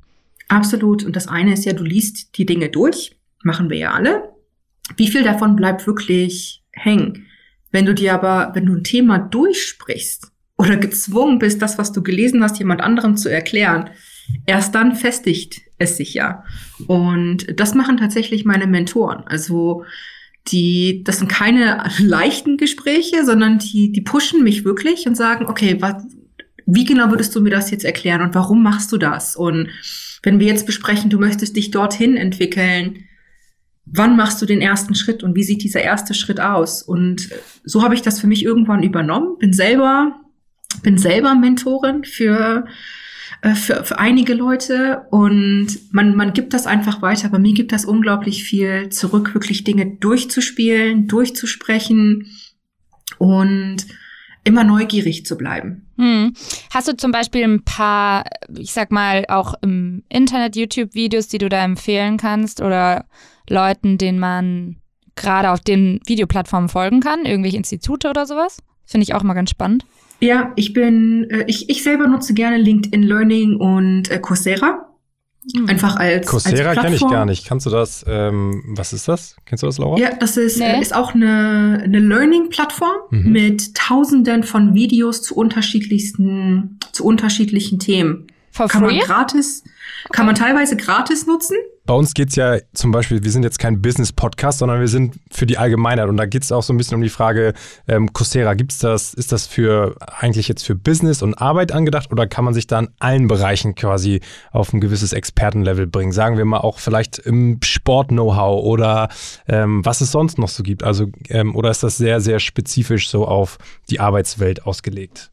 Absolut. 0.47 1.03
Und 1.03 1.15
das 1.15 1.27
eine 1.27 1.53
ist 1.53 1.65
ja, 1.65 1.73
du 1.73 1.85
liest 1.85 2.37
die 2.37 2.45
Dinge 2.45 2.69
durch, 2.69 3.17
machen 3.41 3.71
wir 3.71 3.77
ja 3.77 3.93
alle. 3.93 4.29
Wie 4.95 5.07
viel 5.07 5.23
davon 5.23 5.55
bleibt 5.55 5.87
wirklich 5.87 6.62
hängen. 6.73 7.27
Wenn 7.71 7.85
du 7.85 7.93
dir 7.93 8.13
aber, 8.13 8.51
wenn 8.53 8.65
du 8.65 8.75
ein 8.75 8.83
Thema 8.83 9.17
durchsprichst 9.17 10.31
oder 10.57 10.77
gezwungen 10.77 11.39
bist, 11.39 11.61
das, 11.61 11.77
was 11.77 11.91
du 11.91 12.03
gelesen 12.03 12.43
hast, 12.43 12.59
jemand 12.59 12.81
anderem 12.81 13.17
zu 13.17 13.29
erklären, 13.29 13.89
erst 14.45 14.75
dann 14.75 14.95
festigt 14.95 15.61
es 15.77 15.97
sich 15.97 16.13
ja. 16.13 16.43
Und 16.87 17.59
das 17.59 17.73
machen 17.73 17.97
tatsächlich 17.97 18.45
meine 18.45 18.67
Mentoren. 18.67 19.23
Also 19.25 19.85
die, 20.47 21.03
das 21.03 21.19
sind 21.19 21.29
keine 21.29 21.83
leichten 21.99 22.57
Gespräche, 22.57 23.25
sondern 23.25 23.59
die, 23.59 23.91
die 23.91 24.01
pushen 24.01 24.43
mich 24.43 24.65
wirklich 24.65 25.07
und 25.07 25.15
sagen, 25.15 25.45
okay, 25.47 25.77
was, 25.79 26.03
wie 26.65 26.85
genau 26.85 27.09
würdest 27.09 27.35
du 27.35 27.41
mir 27.41 27.49
das 27.49 27.71
jetzt 27.71 27.85
erklären 27.85 28.21
und 28.21 28.35
warum 28.35 28.63
machst 28.63 28.91
du 28.91 28.97
das? 28.97 29.35
Und 29.35 29.69
wenn 30.21 30.39
wir 30.39 30.47
jetzt 30.47 30.65
besprechen, 30.65 31.09
du 31.09 31.19
möchtest 31.19 31.55
dich 31.55 31.71
dorthin 31.71 32.17
entwickeln, 32.17 33.05
wann 33.85 34.15
machst 34.15 34.41
du 34.41 34.45
den 34.45 34.61
ersten 34.61 34.95
Schritt 34.95 35.23
und 35.23 35.35
wie 35.35 35.43
sieht 35.43 35.63
dieser 35.63 35.81
erste 35.81 36.13
Schritt 36.13 36.39
aus? 36.39 36.81
Und 36.81 37.29
so 37.63 37.83
habe 37.83 37.95
ich 37.95 38.01
das 38.01 38.19
für 38.19 38.27
mich 38.27 38.43
irgendwann 38.43 38.83
übernommen, 38.83 39.37
bin 39.39 39.53
selber, 39.53 40.15
bin 40.81 40.97
selber 40.97 41.35
Mentorin 41.35 42.03
für, 42.03 42.65
äh, 43.41 43.55
für, 43.55 43.83
für 43.83 43.99
einige 43.99 44.33
Leute 44.33 45.03
und 45.11 45.67
man, 45.91 46.15
man 46.15 46.33
gibt 46.33 46.53
das 46.53 46.65
einfach 46.65 47.01
weiter. 47.01 47.29
Bei 47.29 47.39
mir 47.39 47.53
gibt 47.53 47.71
das 47.71 47.85
unglaublich 47.85 48.43
viel 48.43 48.89
zurück, 48.89 49.33
wirklich 49.33 49.63
Dinge 49.63 49.97
durchzuspielen, 49.99 51.07
durchzusprechen 51.07 52.27
und 53.17 53.85
immer 54.45 54.63
neugierig 54.63 55.25
zu 55.25 55.37
bleiben. 55.37 55.87
Hm. 55.97 56.33
Hast 56.73 56.87
du 56.87 56.97
zum 56.97 57.11
Beispiel 57.11 57.43
ein 57.43 57.63
paar, 57.63 58.25
ich 58.57 58.73
sag 58.73 58.91
mal, 58.91 59.25
auch 59.29 59.53
im 59.61 60.03
Internet 60.09 60.55
YouTube-Videos, 60.55 61.27
die 61.27 61.37
du 61.37 61.47
da 61.47 61.63
empfehlen 61.63 62.17
kannst 62.17 62.61
oder 62.61 63.05
Leuten, 63.49 63.97
denen 63.97 64.19
man 64.19 64.77
gerade 65.15 65.51
auf 65.51 65.59
den 65.59 65.99
Videoplattformen 66.05 66.69
folgen 66.69 66.99
kann, 66.99 67.25
irgendwelche 67.25 67.57
Institute 67.57 68.09
oder 68.09 68.25
sowas. 68.25 68.57
Finde 68.85 69.03
ich 69.03 69.13
auch 69.13 69.23
mal 69.23 69.33
ganz 69.33 69.49
spannend. 69.49 69.85
Ja, 70.19 70.53
ich 70.55 70.73
bin, 70.73 71.29
äh, 71.29 71.43
ich, 71.47 71.69
ich 71.69 71.83
selber 71.83 72.07
nutze 72.07 72.33
gerne 72.33 72.57
LinkedIn 72.57 73.03
Learning 73.03 73.55
und 73.57 74.09
äh, 74.09 74.19
Coursera. 74.19 74.89
Hm. 75.53 75.67
Einfach 75.67 75.97
als 75.97 76.27
Coursera 76.27 76.73
kenne 76.73 76.95
ich 76.95 77.01
gar 77.01 77.25
nicht. 77.25 77.45
Kannst 77.45 77.65
du 77.65 77.69
das? 77.69 78.05
Ähm, 78.07 78.63
was 78.67 78.93
ist 78.93 79.09
das? 79.09 79.35
Kennst 79.45 79.63
du 79.63 79.67
das, 79.67 79.77
Laura? 79.77 79.99
Ja, 79.99 80.15
das 80.15 80.37
ist, 80.37 80.59
nee. 80.59 80.77
äh, 80.77 80.81
ist 80.81 80.95
auch 80.95 81.13
eine, 81.13 81.81
eine 81.83 81.99
Learning-Plattform 81.99 82.95
mhm. 83.09 83.31
mit 83.31 83.75
Tausenden 83.75 84.43
von 84.43 84.73
Videos 84.73 85.21
zu 85.21 85.35
unterschiedlichsten, 85.35 86.79
zu 86.93 87.03
unterschiedlichen 87.03 87.79
Themen. 87.79 88.27
For 88.53 88.67
kann 88.67 88.83
free? 88.83 88.97
man 88.97 89.07
gratis, 89.07 89.63
okay. 89.65 90.09
kann 90.11 90.25
man 90.27 90.35
teilweise 90.35 90.77
gratis 90.77 91.25
nutzen. 91.25 91.57
Bei 91.85 91.95
uns 91.95 92.13
geht 92.13 92.29
es 92.29 92.35
ja 92.35 92.59
zum 92.73 92.91
Beispiel, 92.91 93.23
wir 93.23 93.31
sind 93.31 93.43
jetzt 93.43 93.57
kein 93.57 93.81
Business-Podcast, 93.81 94.59
sondern 94.59 94.79
wir 94.79 94.87
sind 94.87 95.15
für 95.31 95.47
die 95.47 95.57
Allgemeinheit. 95.57 96.07
Und 96.07 96.17
da 96.17 96.25
geht 96.25 96.43
es 96.43 96.51
auch 96.51 96.61
so 96.61 96.71
ein 96.71 96.77
bisschen 96.77 96.95
um 96.95 97.01
die 97.01 97.09
Frage, 97.09 97.53
ähm, 97.87 98.13
Coursera, 98.13 98.53
gibt's 98.53 98.77
das, 98.77 99.15
ist 99.15 99.31
das 99.31 99.47
für 99.47 99.95
eigentlich 100.19 100.47
jetzt 100.47 100.65
für 100.65 100.75
Business 100.75 101.23
und 101.23 101.33
Arbeit 101.33 101.71
angedacht 101.71 102.11
oder 102.11 102.27
kann 102.27 102.45
man 102.45 102.53
sich 102.53 102.67
da 102.67 102.79
in 102.79 102.89
allen 102.99 103.27
Bereichen 103.27 103.73
quasi 103.73 104.21
auf 104.51 104.71
ein 104.71 104.81
gewisses 104.81 105.13
Expertenlevel 105.13 105.87
bringen? 105.87 106.11
Sagen 106.11 106.37
wir 106.37 106.45
mal 106.45 106.59
auch 106.59 106.77
vielleicht 106.77 107.17
im 107.17 107.59
Sport-Know-how 107.61 108.63
oder 108.63 109.09
ähm, 109.47 109.83
was 109.83 109.99
es 109.99 110.11
sonst 110.11 110.37
noch 110.37 110.49
so 110.49 110.61
gibt. 110.61 110.83
Also, 110.83 111.07
ähm, 111.27 111.55
oder 111.55 111.71
ist 111.71 111.81
das 111.81 111.97
sehr, 111.97 112.21
sehr 112.21 112.39
spezifisch 112.39 113.09
so 113.09 113.25
auf 113.25 113.57
die 113.89 113.99
Arbeitswelt 113.99 114.67
ausgelegt? 114.67 115.31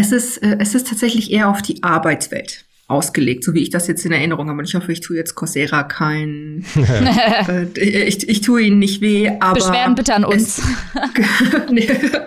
Es 0.00 0.12
ist, 0.12 0.38
äh, 0.38 0.56
es 0.58 0.74
ist 0.74 0.88
tatsächlich 0.88 1.30
eher 1.30 1.48
auf 1.48 1.60
die 1.62 1.82
Arbeitswelt 1.82 2.64
ausgelegt, 2.88 3.44
so 3.44 3.54
wie 3.54 3.60
ich 3.60 3.70
das 3.70 3.86
jetzt 3.86 4.04
in 4.04 4.12
Erinnerung 4.12 4.48
habe. 4.48 4.58
Und 4.58 4.64
ich 4.64 4.74
hoffe, 4.74 4.90
ich 4.90 5.00
tue 5.00 5.16
jetzt 5.16 5.34
Coursera 5.34 5.84
kein, 5.84 6.64
äh, 7.46 7.66
ich, 7.76 8.28
ich 8.28 8.40
tue 8.40 8.62
ihnen 8.62 8.78
nicht 8.78 9.00
weh, 9.00 9.30
aber. 9.40 9.54
Beschwerden 9.54 9.94
bitte 9.94 10.14
an 10.14 10.24
uns. 10.24 10.60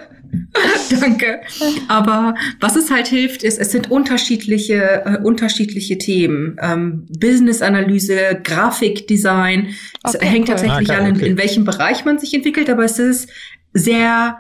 Danke. 1.00 1.42
Aber 1.88 2.36
was 2.60 2.76
es 2.76 2.92
halt 2.92 3.08
hilft, 3.08 3.44
ist, 3.44 3.60
es 3.60 3.72
sind 3.72 3.92
unterschiedliche, 3.92 5.04
äh, 5.06 5.18
unterschiedliche 5.24 5.98
Themen. 5.98 6.58
Ähm, 6.62 7.08
Business-Analyse, 7.20 8.40
Grafikdesign. 8.44 9.74
Es 10.04 10.16
okay, 10.16 10.26
hängt 10.26 10.50
cool. 10.50 10.56
tatsächlich 10.56 10.92
ah, 10.92 10.98
an, 10.98 11.16
in, 11.16 11.20
in 11.20 11.38
welchem 11.38 11.66
Bereich 11.66 12.06
man 12.06 12.20
sich 12.20 12.34
entwickelt, 12.34 12.70
aber 12.70 12.86
es 12.86 13.00
ist 13.00 13.30
sehr 13.74 14.38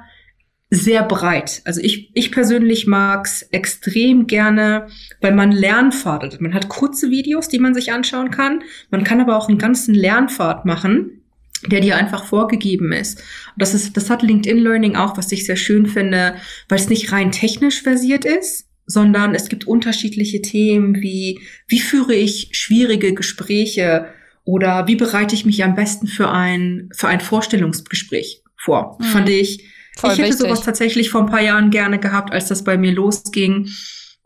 sehr 0.73 1.03
breit. 1.03 1.61
Also 1.65 1.81
ich, 1.81 2.09
ich 2.13 2.31
persönlich 2.31 2.87
mag's 2.87 3.43
extrem 3.51 4.25
gerne, 4.25 4.87
weil 5.21 5.33
man 5.33 5.51
Lernpfade, 5.51 6.37
man 6.39 6.53
hat 6.53 6.67
kurze 6.67 7.11
Videos, 7.11 7.47
die 7.47 7.59
man 7.59 7.75
sich 7.75 7.91
anschauen 7.91 8.31
kann. 8.31 8.63
Man 8.89 9.03
kann 9.03 9.21
aber 9.21 9.37
auch 9.37 9.49
einen 9.49 9.59
ganzen 9.59 9.93
Lernpfad 9.93 10.65
machen, 10.65 11.21
der 11.67 11.81
dir 11.81 11.95
einfach 11.95 12.25
vorgegeben 12.25 12.91
ist. 12.91 13.19
Und 13.19 13.61
das 13.61 13.75
ist, 13.75 13.95
das 13.95 14.09
hat 14.09 14.23
LinkedIn 14.23 14.57
Learning 14.57 14.95
auch, 14.95 15.15
was 15.15 15.31
ich 15.31 15.45
sehr 15.45 15.57
schön 15.57 15.85
finde, 15.85 16.35
weil 16.69 16.79
es 16.79 16.89
nicht 16.89 17.11
rein 17.11 17.31
technisch 17.31 17.83
versiert 17.83 18.25
ist, 18.25 18.67
sondern 18.87 19.35
es 19.35 19.49
gibt 19.49 19.67
unterschiedliche 19.67 20.41
Themen 20.41 21.01
wie, 21.01 21.39
wie 21.67 21.79
führe 21.79 22.15
ich 22.15 22.49
schwierige 22.53 23.13
Gespräche 23.13 24.07
oder 24.43 24.87
wie 24.87 24.95
bereite 24.95 25.35
ich 25.35 25.45
mich 25.45 25.63
am 25.63 25.75
besten 25.75 26.07
für 26.07 26.29
ein, 26.29 26.89
für 26.95 27.07
ein 27.07 27.21
Vorstellungsgespräch 27.21 28.41
vor. 28.57 28.97
Mhm. 28.99 29.03
Fand 29.03 29.29
ich, 29.29 29.69
Voll 29.97 30.11
ich 30.11 30.17
hätte 30.17 30.29
wichtig. 30.29 30.47
sowas 30.47 30.61
tatsächlich 30.61 31.09
vor 31.09 31.21
ein 31.21 31.29
paar 31.29 31.41
Jahren 31.41 31.69
gerne 31.69 31.99
gehabt, 31.99 32.31
als 32.31 32.47
das 32.47 32.63
bei 32.63 32.77
mir 32.77 32.91
losging. 32.91 33.69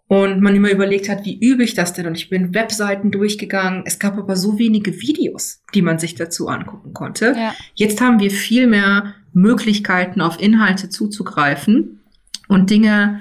Und 0.10 0.40
man 0.40 0.56
immer 0.56 0.72
überlegt 0.72 1.10
hat, 1.10 1.26
wie 1.26 1.38
übe 1.38 1.66
ich 1.66 1.74
das 1.74 1.94
denn? 1.94 2.08
Und 2.08 2.16
ich 2.16 2.30
bin 2.30 2.54
Webseiten 2.54 3.12
durchgegangen. 3.12 3.84
Es 3.86 4.00
gab 4.00 4.18
aber 4.18 4.38
so 4.38 4.58
wenige 4.58 5.02
Videos, 5.02 5.62
die 5.74 5.82
man 5.82 6.00
sich 6.00 6.16
dazu 6.16 6.48
angucken 6.48 6.94
konnte. 6.94 7.36
Ja. 7.38 7.54
Jetzt 7.74 8.00
haben 8.00 8.22
wir 8.22 8.32
viel 8.32 8.68
mehr 8.68 9.16
Möglichkeiten, 9.34 10.22
auf 10.22 10.40
Inhalte 10.40 10.90
zuzugreifen 10.90 12.00
und 12.48 12.70
Dinge 12.70 13.20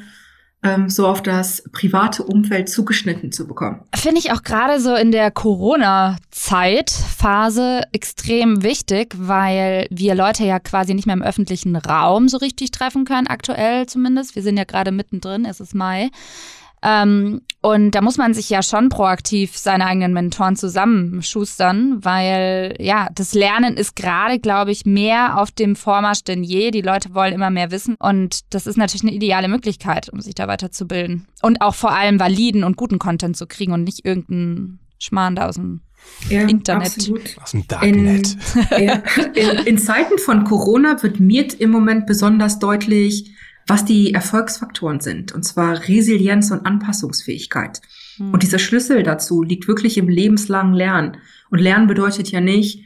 so 0.89 1.07
auf 1.07 1.23
das 1.23 1.63
private 1.71 2.25
Umfeld 2.25 2.69
zugeschnitten 2.69 3.31
zu 3.31 3.47
bekommen. 3.47 3.83
Finde 3.95 4.19
ich 4.19 4.33
auch 4.33 4.43
gerade 4.43 4.81
so 4.81 4.97
in 4.97 5.13
der 5.13 5.31
Corona-Zeit-Phase 5.31 7.83
extrem 7.93 8.65
wichtig, 8.65 9.15
weil 9.17 9.87
wir 9.91 10.17
Leute 10.17 10.45
ja 10.45 10.59
quasi 10.59 10.95
nicht 10.95 11.07
mehr 11.07 11.15
im 11.15 11.23
öffentlichen 11.23 11.77
Raum 11.77 12.29
so 12.29 12.39
richtig 12.39 12.73
treffen 12.73 13.05
können, 13.05 13.29
aktuell 13.29 13.87
zumindest. 13.87 14.35
Wir 14.35 14.43
sind 14.43 14.57
ja 14.57 14.65
gerade 14.65 14.91
mittendrin, 14.91 15.45
es 15.45 15.61
ist 15.61 15.75
Mai. 15.75 16.11
Ähm, 16.83 17.43
und 17.63 17.91
da 17.93 18.01
muss 18.01 18.17
man 18.17 18.33
sich 18.33 18.49
ja 18.49 18.63
schon 18.63 18.91
proaktiv 18.91 19.57
seine 19.57 19.87
eigenen 19.87 20.13
Mentoren 20.13 20.55
zusammenschustern, 20.55 22.05
weil 22.05 22.77
ja, 22.79 23.09
das 23.13 23.35
Lernen 23.35 23.77
ist 23.77 23.97
gerade, 23.97 24.39
glaube 24.39 24.71
ich, 24.71 24.87
mehr 24.87 25.41
auf 25.41 25.51
dem 25.51 25.75
Vormarsch 25.75 26.23
denn 26.23 26.45
je. 26.45 26.71
Die 26.71 26.83
Leute 26.83 27.13
wollen 27.15 27.33
immer 27.33 27.51
mehr 27.51 27.73
wissen 27.73 27.97
und 27.99 28.55
das 28.55 28.69
ist 28.69 28.77
natürlich 28.77 29.03
eine 29.03 29.15
ideale 29.15 29.49
Möglichkeit, 29.49 30.11
um 30.11 30.21
sich 30.21 30.35
da 30.35 30.47
weiterzubilden. 30.47 31.27
Und 31.43 31.61
auch 31.61 31.75
vor 31.75 31.93
allem 31.93 32.21
validen 32.21 32.63
und 32.63 32.77
guten 32.77 32.99
Content 32.99 33.37
zu 33.37 33.47
kriegen 33.47 33.73
und 33.73 33.83
nicht 33.83 34.05
irgendeinen 34.05 34.79
Schmarrn 34.99 35.35
da 35.35 35.49
aus 35.49 35.57
dem 35.57 35.81
ja, 36.29 36.43
Internet. 36.43 36.87
Absolut. 36.87 37.37
Aus 37.43 37.51
dem 37.51 37.67
Darknet. 37.67 38.37
In, 38.79 38.85
ja, 38.85 39.03
in, 39.35 39.67
in 39.67 39.79
Zeiten 39.79 40.19
von 40.19 40.45
Corona 40.45 41.03
wird 41.03 41.21
mir 41.21 41.47
im 41.59 41.71
Moment 41.71 42.07
besonders 42.07 42.59
deutlich, 42.59 43.33
was 43.67 43.85
die 43.85 44.15
Erfolgsfaktoren 44.15 45.01
sind, 45.01 45.33
und 45.33 45.43
zwar 45.43 45.89
Resilienz 45.89 46.51
und 46.51 46.65
Anpassungsfähigkeit. 46.65 47.81
Mhm. 48.19 48.33
Und 48.33 48.43
dieser 48.43 48.59
Schlüssel 48.59 49.03
dazu 49.03 49.43
liegt 49.43 49.67
wirklich 49.67 49.99
im 49.99 50.09
lebenslangen 50.09 50.75
Lernen. 50.75 51.19
Und 51.51 51.61
Lernen 51.61 51.87
bedeutet 51.87 52.31
ja 52.31 52.41
nicht, 52.41 52.85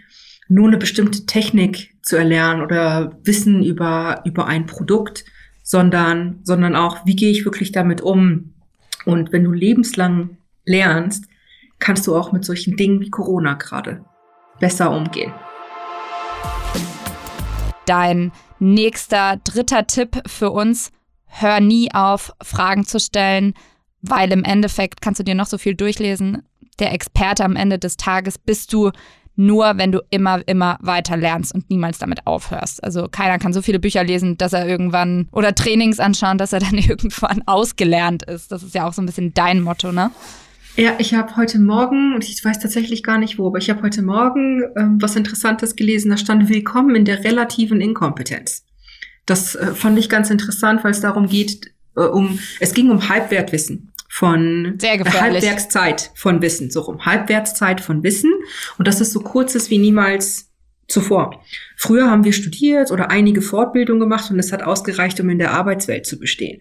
nur 0.49 0.67
eine 0.67 0.79
bestimmte 0.79 1.27
Technik 1.27 1.95
zu 2.03 2.17
erlernen 2.17 2.63
oder 2.63 3.19
Wissen 3.23 3.63
über, 3.63 4.23
über 4.25 4.47
ein 4.47 4.67
Produkt, 4.67 5.25
sondern, 5.63 6.41
sondern 6.43 6.75
auch, 6.75 7.07
wie 7.07 7.15
gehe 7.15 7.31
ich 7.31 7.45
wirklich 7.45 7.71
damit 7.71 8.01
um? 8.01 8.55
Und 9.05 9.33
wenn 9.33 9.45
du 9.45 9.53
lebenslang 9.53 10.39
lernst, 10.65 11.27
kannst 11.79 12.07
du 12.07 12.17
auch 12.17 12.33
mit 12.33 12.45
solchen 12.45 12.77
Dingen 12.77 13.01
wie 13.01 13.11
Corona 13.11 13.55
gerade 13.55 14.05
besser 14.59 14.91
umgehen. 14.91 15.33
Dein 17.87 18.33
Nächster, 18.61 19.39
dritter 19.43 19.87
Tipp 19.87 20.23
für 20.27 20.51
uns, 20.51 20.93
hör 21.27 21.61
nie 21.61 21.93
auf, 21.93 22.33
Fragen 22.43 22.85
zu 22.85 23.01
stellen, 23.01 23.55
weil 24.03 24.31
im 24.33 24.45
Endeffekt 24.45 25.01
kannst 25.01 25.19
du 25.19 25.25
dir 25.25 25.35
noch 25.35 25.47
so 25.47 25.59
viel 25.59 25.75
durchlesen. 25.75 26.43
Der 26.79 26.93
Experte 26.93 27.45
am 27.45 27.57
Ende 27.57 27.79
des 27.79 27.97
Tages 27.97 28.39
bist 28.39 28.73
du 28.73 28.91
nur, 29.35 29.79
wenn 29.79 29.93
du 29.93 30.01
immer, 30.11 30.47
immer 30.47 30.79
weiter 30.83 31.17
lernst 31.17 31.55
und 31.55 31.71
niemals 31.71 31.99
damit 31.99 32.27
aufhörst. 32.27 32.85
Also 32.85 33.09
keiner 33.11 33.39
kann 33.39 33.55
so 33.55 33.63
viele 33.63 33.79
Bücher 33.79 34.05
lesen, 34.05 34.37
dass 34.37 34.53
er 34.53 34.69
irgendwann 34.69 35.29
oder 35.33 35.55
Trainings 35.55 35.99
anschauen, 35.99 36.37
dass 36.37 36.53
er 36.53 36.61
dann 36.61 36.75
irgendwann 36.79 37.43
ausgelernt 37.47 38.23
ist. 38.25 38.53
Das 38.53 38.63
ist 38.63 38.75
ja 38.75 38.87
auch 38.87 38.93
so 38.93 39.01
ein 39.01 39.07
bisschen 39.07 39.33
dein 39.33 39.63
Motto, 39.63 39.93
ne? 39.93 40.11
Ja, 40.77 40.95
ich 40.99 41.15
habe 41.15 41.37
heute 41.37 41.59
Morgen, 41.59 42.15
und 42.15 42.25
ich 42.25 42.43
weiß 42.45 42.59
tatsächlich 42.59 43.03
gar 43.03 43.19
nicht 43.19 43.39
wo, 43.39 43.49
aber 43.49 43.59
ich 43.59 43.71
habe 43.71 43.83
heute 43.83 44.03
Morgen 44.03 44.63
ähm, 44.77 44.99
was 45.01 45.17
Interessantes 45.17 45.77
gelesen. 45.77 46.11
Da 46.11 46.17
stand 46.17 46.49
Willkommen 46.49 46.95
in 46.95 47.05
der 47.05 47.25
relativen 47.25 47.81
Inkompetenz. 47.81 48.65
Das 49.27 49.55
äh, 49.55 49.75
fand 49.75 49.99
ich 49.99 50.09
ganz 50.09 50.31
interessant, 50.31 50.83
weil 50.85 50.93
es 50.93 51.01
darum 51.01 51.29
geht, 51.29 51.73
äh, 51.97 52.03
um, 52.03 52.39
es 52.61 52.73
ging 52.73 52.91
um 52.91 53.09
Halbwertwissen 53.09 53.93
von 54.09 54.77
Sehr 54.79 54.99
gefährlich. 54.99 55.45
Halbwertszeit 55.45 56.11
von 56.15 56.41
Wissen, 56.41 56.71
so 56.71 56.81
rum. 56.81 57.05
Halbwertszeit 57.05 57.81
von 57.81 58.03
Wissen. 58.03 58.33
Und 58.79 58.89
das 58.89 59.01
ist 59.01 59.13
so 59.13 59.21
kurz 59.21 59.55
ist 59.55 59.71
wie 59.71 59.79
niemals 59.79 60.51
zuvor. 60.89 61.43
Früher 61.77 62.11
haben 62.11 62.25
wir 62.25 62.33
studiert 62.33 62.91
oder 62.91 63.11
einige 63.11 63.43
Fortbildungen 63.43 64.01
gemacht 64.01 64.31
und 64.31 64.39
es 64.39 64.53
hat 64.53 64.63
ausgereicht, 64.63 65.21
um 65.21 65.29
in 65.31 65.39
der 65.39 65.53
Arbeitswelt 65.53 66.07
zu 66.07 66.19
bestehen. 66.19 66.59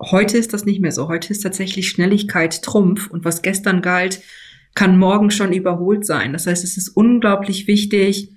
Heute 0.00 0.38
ist 0.38 0.52
das 0.52 0.64
nicht 0.64 0.80
mehr 0.80 0.92
so. 0.92 1.08
Heute 1.08 1.32
ist 1.32 1.40
tatsächlich 1.40 1.88
Schnelligkeit 1.88 2.62
Trumpf 2.62 3.10
und 3.10 3.24
was 3.24 3.42
gestern 3.42 3.82
galt, 3.82 4.20
kann 4.74 4.98
morgen 4.98 5.30
schon 5.30 5.52
überholt 5.52 6.06
sein. 6.06 6.32
Das 6.32 6.46
heißt, 6.46 6.62
es 6.62 6.76
ist 6.76 6.90
unglaublich 6.90 7.66
wichtig, 7.66 8.30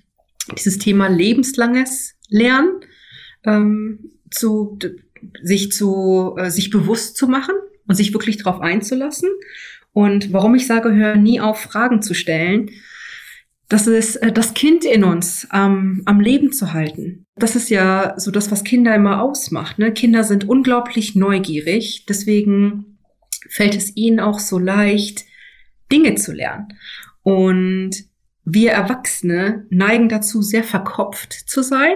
dieses 0.55 0.79
Thema 0.79 1.07
lebenslanges 1.07 2.15
Lernen 2.29 2.81
ähm, 3.45 4.11
zu 4.31 4.79
sich 5.43 5.71
zu 5.71 6.35
äh, 6.37 6.49
sich 6.49 6.71
bewusst 6.71 7.15
zu 7.15 7.27
machen 7.27 7.53
und 7.87 7.95
sich 7.95 8.13
wirklich 8.13 8.37
darauf 8.37 8.59
einzulassen. 8.59 9.29
Und 9.93 10.33
warum 10.33 10.55
ich 10.55 10.65
sage, 10.65 10.95
hör 10.95 11.15
nie 11.15 11.41
auf, 11.41 11.59
Fragen 11.59 12.01
zu 12.01 12.13
stellen, 12.13 12.71
das 13.71 13.87
ist 13.87 14.17
äh, 14.17 14.33
das 14.33 14.53
Kind 14.53 14.83
in 14.83 15.05
uns 15.05 15.47
ähm, 15.53 16.01
am 16.05 16.19
Leben 16.19 16.51
zu 16.51 16.73
halten. 16.73 17.25
Das 17.37 17.55
ist 17.55 17.69
ja 17.69 18.15
so 18.17 18.29
das, 18.29 18.51
was 18.51 18.65
Kinder 18.65 18.93
immer 18.93 19.21
ausmacht. 19.21 19.79
Ne? 19.79 19.93
Kinder 19.93 20.25
sind 20.25 20.47
unglaublich 20.47 21.15
neugierig, 21.15 22.05
deswegen 22.05 22.97
fällt 23.49 23.75
es 23.75 23.95
ihnen 23.95 24.19
auch 24.19 24.39
so 24.39 24.59
leicht, 24.59 25.23
Dinge 25.89 26.15
zu 26.15 26.33
lernen. 26.33 26.77
Und 27.23 27.91
wir 28.43 28.71
Erwachsene 28.71 29.65
neigen 29.69 30.09
dazu, 30.09 30.41
sehr 30.41 30.65
verkopft 30.65 31.31
zu 31.31 31.63
sein, 31.63 31.95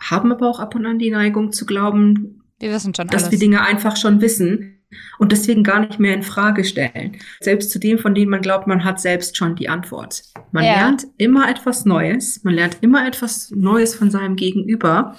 haben 0.00 0.32
aber 0.32 0.48
auch 0.48 0.58
ab 0.58 0.74
und 0.74 0.84
an 0.84 0.98
die 0.98 1.10
Neigung 1.10 1.52
zu 1.52 1.64
glauben, 1.64 2.42
wir 2.58 2.72
dass 2.72 3.24
alles. 3.24 3.30
wir 3.30 3.38
Dinge 3.38 3.62
einfach 3.62 3.96
schon 3.96 4.20
wissen 4.20 4.73
und 5.18 5.32
deswegen 5.32 5.62
gar 5.62 5.80
nicht 5.80 5.98
mehr 5.98 6.14
in 6.14 6.22
Frage 6.22 6.64
stellen. 6.64 7.16
Selbst 7.40 7.70
zu 7.70 7.78
dem, 7.78 7.98
von 7.98 8.14
dem 8.14 8.30
man 8.30 8.40
glaubt, 8.42 8.66
man 8.66 8.84
hat 8.84 9.00
selbst 9.00 9.36
schon 9.36 9.54
die 9.56 9.68
Antwort. 9.68 10.22
Man 10.52 10.64
Ja. 10.64 10.74
lernt 10.74 11.06
immer 11.18 11.48
etwas 11.48 11.84
Neues, 11.84 12.42
man 12.44 12.54
lernt 12.54 12.78
immer 12.80 13.06
etwas 13.06 13.50
Neues 13.50 13.94
von 13.94 14.10
seinem 14.10 14.36
Gegenüber. 14.36 15.16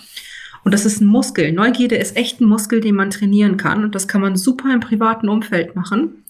Und 0.64 0.74
das 0.74 0.86
ist 0.86 1.00
ein 1.00 1.06
Muskel. 1.06 1.52
Neugierde 1.52 1.96
ist 1.96 2.18
echt 2.18 2.42
ein 2.42 2.46
Muskel, 2.46 2.82
den 2.82 2.96
man 2.96 3.12
trainieren 3.12 3.56
kann. 3.56 3.84
Und 3.84 3.94
das 3.94 4.08
kann 4.08 4.22
man 4.22 4.36
super 4.36 4.74
im 4.74 4.80
privaten 4.80 5.30
Umfeld 5.30 5.76
machen, 5.76 6.26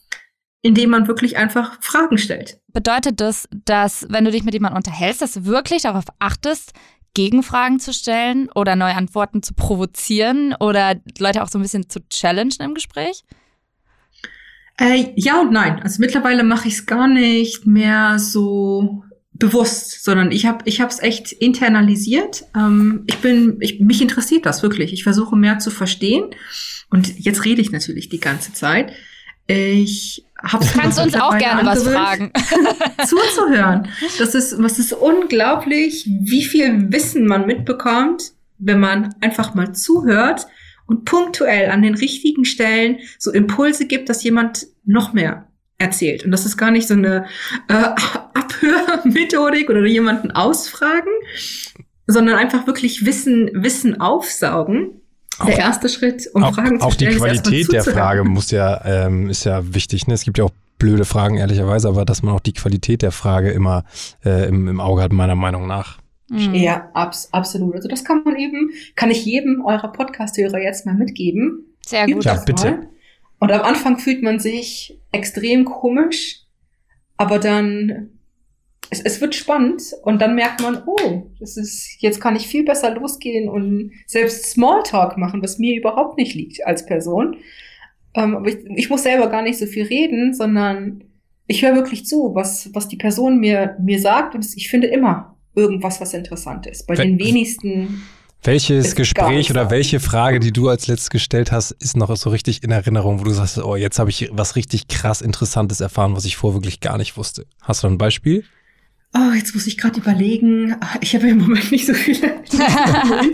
indem 0.61 0.89
man 0.89 1.07
wirklich 1.07 1.37
einfach 1.37 1.77
Fragen 1.81 2.17
stellt. 2.17 2.59
Bedeutet 2.73 3.21
das, 3.21 3.47
dass 3.63 4.05
wenn 4.09 4.25
du 4.25 4.31
dich 4.31 4.43
mit 4.43 4.53
jemandem 4.53 4.75
unterhältst, 4.77 5.21
dass 5.21 5.33
du 5.33 5.45
wirklich 5.45 5.83
darauf 5.83 6.03
achtest, 6.19 6.73
Gegenfragen 7.15 7.79
zu 7.79 7.93
stellen 7.93 8.49
oder 8.53 8.75
neue 8.75 8.95
Antworten 8.95 9.41
zu 9.41 9.55
provozieren 9.55 10.53
oder 10.59 10.95
Leute 11.17 11.41
auch 11.41 11.47
so 11.47 11.57
ein 11.57 11.63
bisschen 11.63 11.89
zu 11.89 11.99
challengen 12.09 12.61
im 12.61 12.75
Gespräch? 12.75 13.23
Äh, 14.77 15.13
ja 15.15 15.41
und 15.41 15.51
nein. 15.51 15.81
Also 15.81 15.99
mittlerweile 15.99 16.43
mache 16.43 16.67
ich 16.67 16.75
es 16.75 16.85
gar 16.85 17.07
nicht 17.07 17.65
mehr 17.65 18.19
so 18.19 19.03
bewusst, 19.31 20.03
sondern 20.03 20.31
ich 20.31 20.45
habe 20.45 20.59
ich 20.65 20.79
es 20.79 20.99
echt 20.99 21.31
internalisiert. 21.31 22.45
Ähm, 22.55 23.03
ich 23.07 23.17
bin 23.17 23.57
ich, 23.61 23.79
mich 23.79 24.01
interessiert 24.01 24.45
das 24.45 24.61
wirklich. 24.63 24.93
Ich 24.93 25.03
versuche 25.03 25.35
mehr 25.35 25.59
zu 25.59 25.71
verstehen 25.71 26.25
und 26.89 27.19
jetzt 27.19 27.45
rede 27.45 27.61
ich 27.61 27.71
natürlich 27.71 28.09
die 28.09 28.19
ganze 28.19 28.53
Zeit. 28.53 28.91
Ich 29.47 30.25
habe 30.41 30.65
Du 30.65 30.71
kannst 30.71 30.99
uns 30.99 31.15
auch 31.15 31.37
gerne 31.37 31.65
was 31.65 31.83
fragen. 31.83 32.31
zuzuhören. 33.05 33.87
Das 34.17 34.35
ist, 34.35 34.61
was 34.61 34.79
ist 34.79 34.93
unglaublich, 34.93 36.07
wie 36.07 36.43
viel 36.43 36.91
Wissen 36.91 37.25
man 37.25 37.45
mitbekommt, 37.45 38.31
wenn 38.57 38.79
man 38.79 39.13
einfach 39.21 39.53
mal 39.53 39.73
zuhört 39.73 40.47
und 40.87 41.05
punktuell 41.05 41.71
an 41.71 41.81
den 41.81 41.95
richtigen 41.95 42.45
Stellen 42.45 42.99
so 43.17 43.31
Impulse 43.31 43.85
gibt, 43.85 44.09
dass 44.09 44.23
jemand 44.23 44.67
noch 44.85 45.13
mehr 45.13 45.47
erzählt. 45.77 46.25
Und 46.25 46.31
das 46.31 46.45
ist 46.45 46.57
gar 46.57 46.71
nicht 46.71 46.87
so 46.87 46.93
eine 46.93 47.25
äh, 47.67 47.73
Abhörmethodik 48.33 49.69
oder 49.69 49.85
jemanden 49.85 50.31
ausfragen, 50.31 51.11
sondern 52.07 52.35
einfach 52.35 52.67
wirklich 52.67 53.05
Wissen, 53.05 53.49
Wissen 53.53 53.99
aufsaugen. 53.99 55.01
Auch- 55.39 55.45
Der 55.45 55.57
erste 55.59 55.89
Schritt, 55.89 56.29
um 56.33 56.43
auch, 56.43 56.53
Fragen 56.55 56.79
zu 56.79 56.85
auch 56.85 56.95
die 56.95 57.05
stellen, 57.05 57.17
ist 57.17 57.23
erstmal 57.23 57.41
Qualität 57.43 57.73
der. 57.73 57.83
Frage 57.83 58.23
muss 58.23 58.51
ja, 58.51 58.85
ähm, 58.85 59.29
ist 59.29 59.43
ja 59.43 59.73
wichtig. 59.73 60.07
Ne? 60.07 60.13
Es 60.13 60.23
gibt 60.23 60.37
ja 60.37 60.43
auch 60.45 60.51
blöde 60.79 61.05
Fragen, 61.05 61.37
ehrlicherweise, 61.37 61.87
aber 61.87 62.05
dass 62.05 62.23
man 62.23 62.33
auch 62.35 62.39
die 62.39 62.53
Qualität 62.53 63.01
der 63.01 63.11
Frage 63.11 63.51
immer 63.51 63.83
äh, 64.25 64.47
im, 64.47 64.67
im 64.67 64.79
Auge 64.79 65.01
hat, 65.01 65.11
meiner 65.13 65.35
Meinung 65.35 65.67
nach. 65.67 65.99
Mhm. 66.29 66.53
Ja, 66.55 66.89
abs 66.93 67.29
absolut. 67.31 67.75
Also 67.75 67.87
das 67.87 68.03
kann 68.03 68.23
man 68.23 68.35
eben, 68.35 68.69
kann 68.95 69.11
ich 69.11 69.25
jedem 69.25 69.63
eurer 69.65 69.91
Podcast-Hörer 69.91 70.59
jetzt 70.59 70.85
mal 70.85 70.95
mitgeben. 70.95 71.65
Sehr 71.85 72.07
gut. 72.07 72.25
Ja, 72.25 72.35
bitte. 72.35 72.71
Mal. 72.71 72.87
Und 73.39 73.51
am 73.51 73.61
Anfang 73.61 73.99
fühlt 73.99 74.23
man 74.23 74.39
sich 74.39 74.99
extrem 75.11 75.65
komisch, 75.65 76.41
aber 77.17 77.39
dann 77.39 78.09
es, 78.89 79.01
es 79.01 79.21
wird 79.21 79.35
spannend 79.35 79.81
und 80.03 80.21
dann 80.21 80.35
merkt 80.35 80.61
man, 80.61 80.83
oh, 80.85 81.23
das 81.39 81.57
ist 81.57 81.97
jetzt 81.99 82.21
kann 82.21 82.35
ich 82.35 82.47
viel 82.47 82.63
besser 82.65 82.93
losgehen 82.93 83.49
und 83.49 83.91
selbst 84.07 84.45
Smalltalk 84.51 85.17
machen, 85.17 85.41
was 85.41 85.57
mir 85.59 85.75
überhaupt 85.75 86.17
nicht 86.17 86.35
liegt 86.35 86.65
als 86.65 86.85
Person. 86.85 87.37
Ähm, 88.13 88.35
aber 88.35 88.47
ich, 88.47 88.57
ich 88.75 88.89
muss 88.89 89.03
selber 89.03 89.27
gar 89.27 89.41
nicht 89.41 89.59
so 89.59 89.65
viel 89.65 89.85
reden, 89.85 90.33
sondern 90.33 91.03
ich 91.47 91.63
höre 91.63 91.75
wirklich 91.75 92.05
zu, 92.05 92.33
was 92.33 92.69
was 92.73 92.87
die 92.87 92.97
Person 92.97 93.39
mir 93.39 93.75
mir 93.81 93.99
sagt 93.99 94.35
und 94.35 94.45
ich 94.55 94.69
finde 94.69 94.87
immer 94.87 95.37
irgendwas, 95.55 96.01
was 96.01 96.13
interessant 96.13 96.67
ist. 96.67 96.87
Bei 96.87 96.97
Wenn- 96.97 97.17
den 97.17 97.27
wenigsten 97.27 98.03
Welches 98.43 98.93
Gespräch 98.93 99.49
oder 99.49 99.71
welche 99.71 99.99
Frage, 99.99 100.39
die 100.39 100.53
du 100.53 100.69
als 100.69 100.85
letztes 100.85 101.09
gestellt 101.09 101.51
hast, 101.51 101.71
ist 101.71 101.97
noch 101.97 102.15
so 102.15 102.29
richtig 102.29 102.61
in 102.63 102.69
Erinnerung, 102.69 103.19
wo 103.19 103.23
du 103.23 103.31
sagst, 103.31 103.57
oh, 103.57 103.75
jetzt 103.75 103.97
habe 103.97 104.11
ich 104.11 104.29
was 104.33 104.55
richtig 104.55 104.87
krass 104.87 105.21
Interessantes 105.21 105.81
erfahren, 105.81 106.15
was 106.15 106.25
ich 106.25 106.37
vorher 106.37 106.57
wirklich 106.57 106.79
gar 106.79 106.99
nicht 106.99 107.17
wusste. 107.17 107.47
Hast 107.63 107.81
du 107.81 107.87
ein 107.87 107.97
Beispiel? 107.97 108.43
Oh, 109.17 109.31
jetzt 109.33 109.53
muss 109.53 109.65
ich 109.65 109.77
gerade 109.77 109.99
überlegen. 109.99 110.75
Ich 110.99 111.15
habe 111.15 111.29
im 111.29 111.37
Moment 111.37 111.71
nicht 111.71 111.85
so 111.85 111.93
viele 111.93 112.27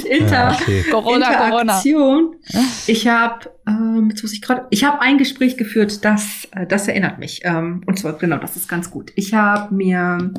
Inter 0.10 0.32
ja, 0.32 0.54
okay. 0.54 0.84
Corona, 0.92 1.28
Interaktion. 1.28 2.36
Corona. 2.52 2.68
Ich 2.86 3.08
habe, 3.08 3.50
ähm, 3.68 4.08
jetzt 4.12 4.22
muss 4.22 4.34
ich 4.34 4.44
gerade, 4.44 4.68
ich 4.70 4.84
habe 4.84 5.02
ein 5.02 5.18
Gespräch 5.18 5.58
geführt, 5.58 6.06
das, 6.06 6.48
äh, 6.52 6.68
das 6.68 6.88
erinnert 6.88 7.18
mich. 7.18 7.42
Ähm, 7.46 7.82
und 7.88 7.98
zwar 7.98 8.14
genau, 8.20 8.38
das 8.38 8.56
ist 8.56 8.70
ganz 8.70 8.92
gut. 8.92 9.12
Ich 9.16 9.34
habe 9.34 9.74
mir, 9.74 10.32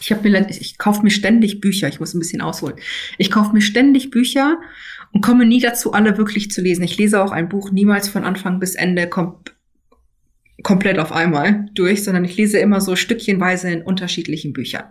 ich 0.00 0.12
habe 0.12 0.28
mir, 0.28 0.46
ich 0.48 0.78
kaufe 0.78 1.02
mir 1.02 1.10
ständig 1.10 1.60
Bücher. 1.60 1.88
Ich 1.88 1.98
muss 1.98 2.14
ein 2.14 2.20
bisschen 2.20 2.40
ausholen. 2.40 2.76
Ich 3.18 3.32
kaufe 3.32 3.52
mir 3.52 3.62
ständig 3.62 4.10
Bücher 4.10 4.58
und 5.10 5.22
komme 5.22 5.44
nie 5.44 5.60
dazu, 5.60 5.92
alle 5.92 6.18
wirklich 6.18 6.52
zu 6.52 6.60
lesen. 6.60 6.84
Ich 6.84 6.96
lese 6.98 7.20
auch 7.20 7.32
ein 7.32 7.48
Buch 7.48 7.72
niemals 7.72 8.08
von 8.08 8.22
Anfang 8.22 8.60
bis 8.60 8.76
Ende 8.76 9.08
kom 9.08 9.38
komplett 10.64 10.98
auf 10.98 11.12
einmal 11.12 11.66
durch, 11.74 12.02
sondern 12.02 12.24
ich 12.24 12.36
lese 12.36 12.58
immer 12.58 12.80
so 12.80 12.96
stückchenweise 12.96 13.70
in 13.70 13.82
unterschiedlichen 13.82 14.52
Büchern. 14.52 14.84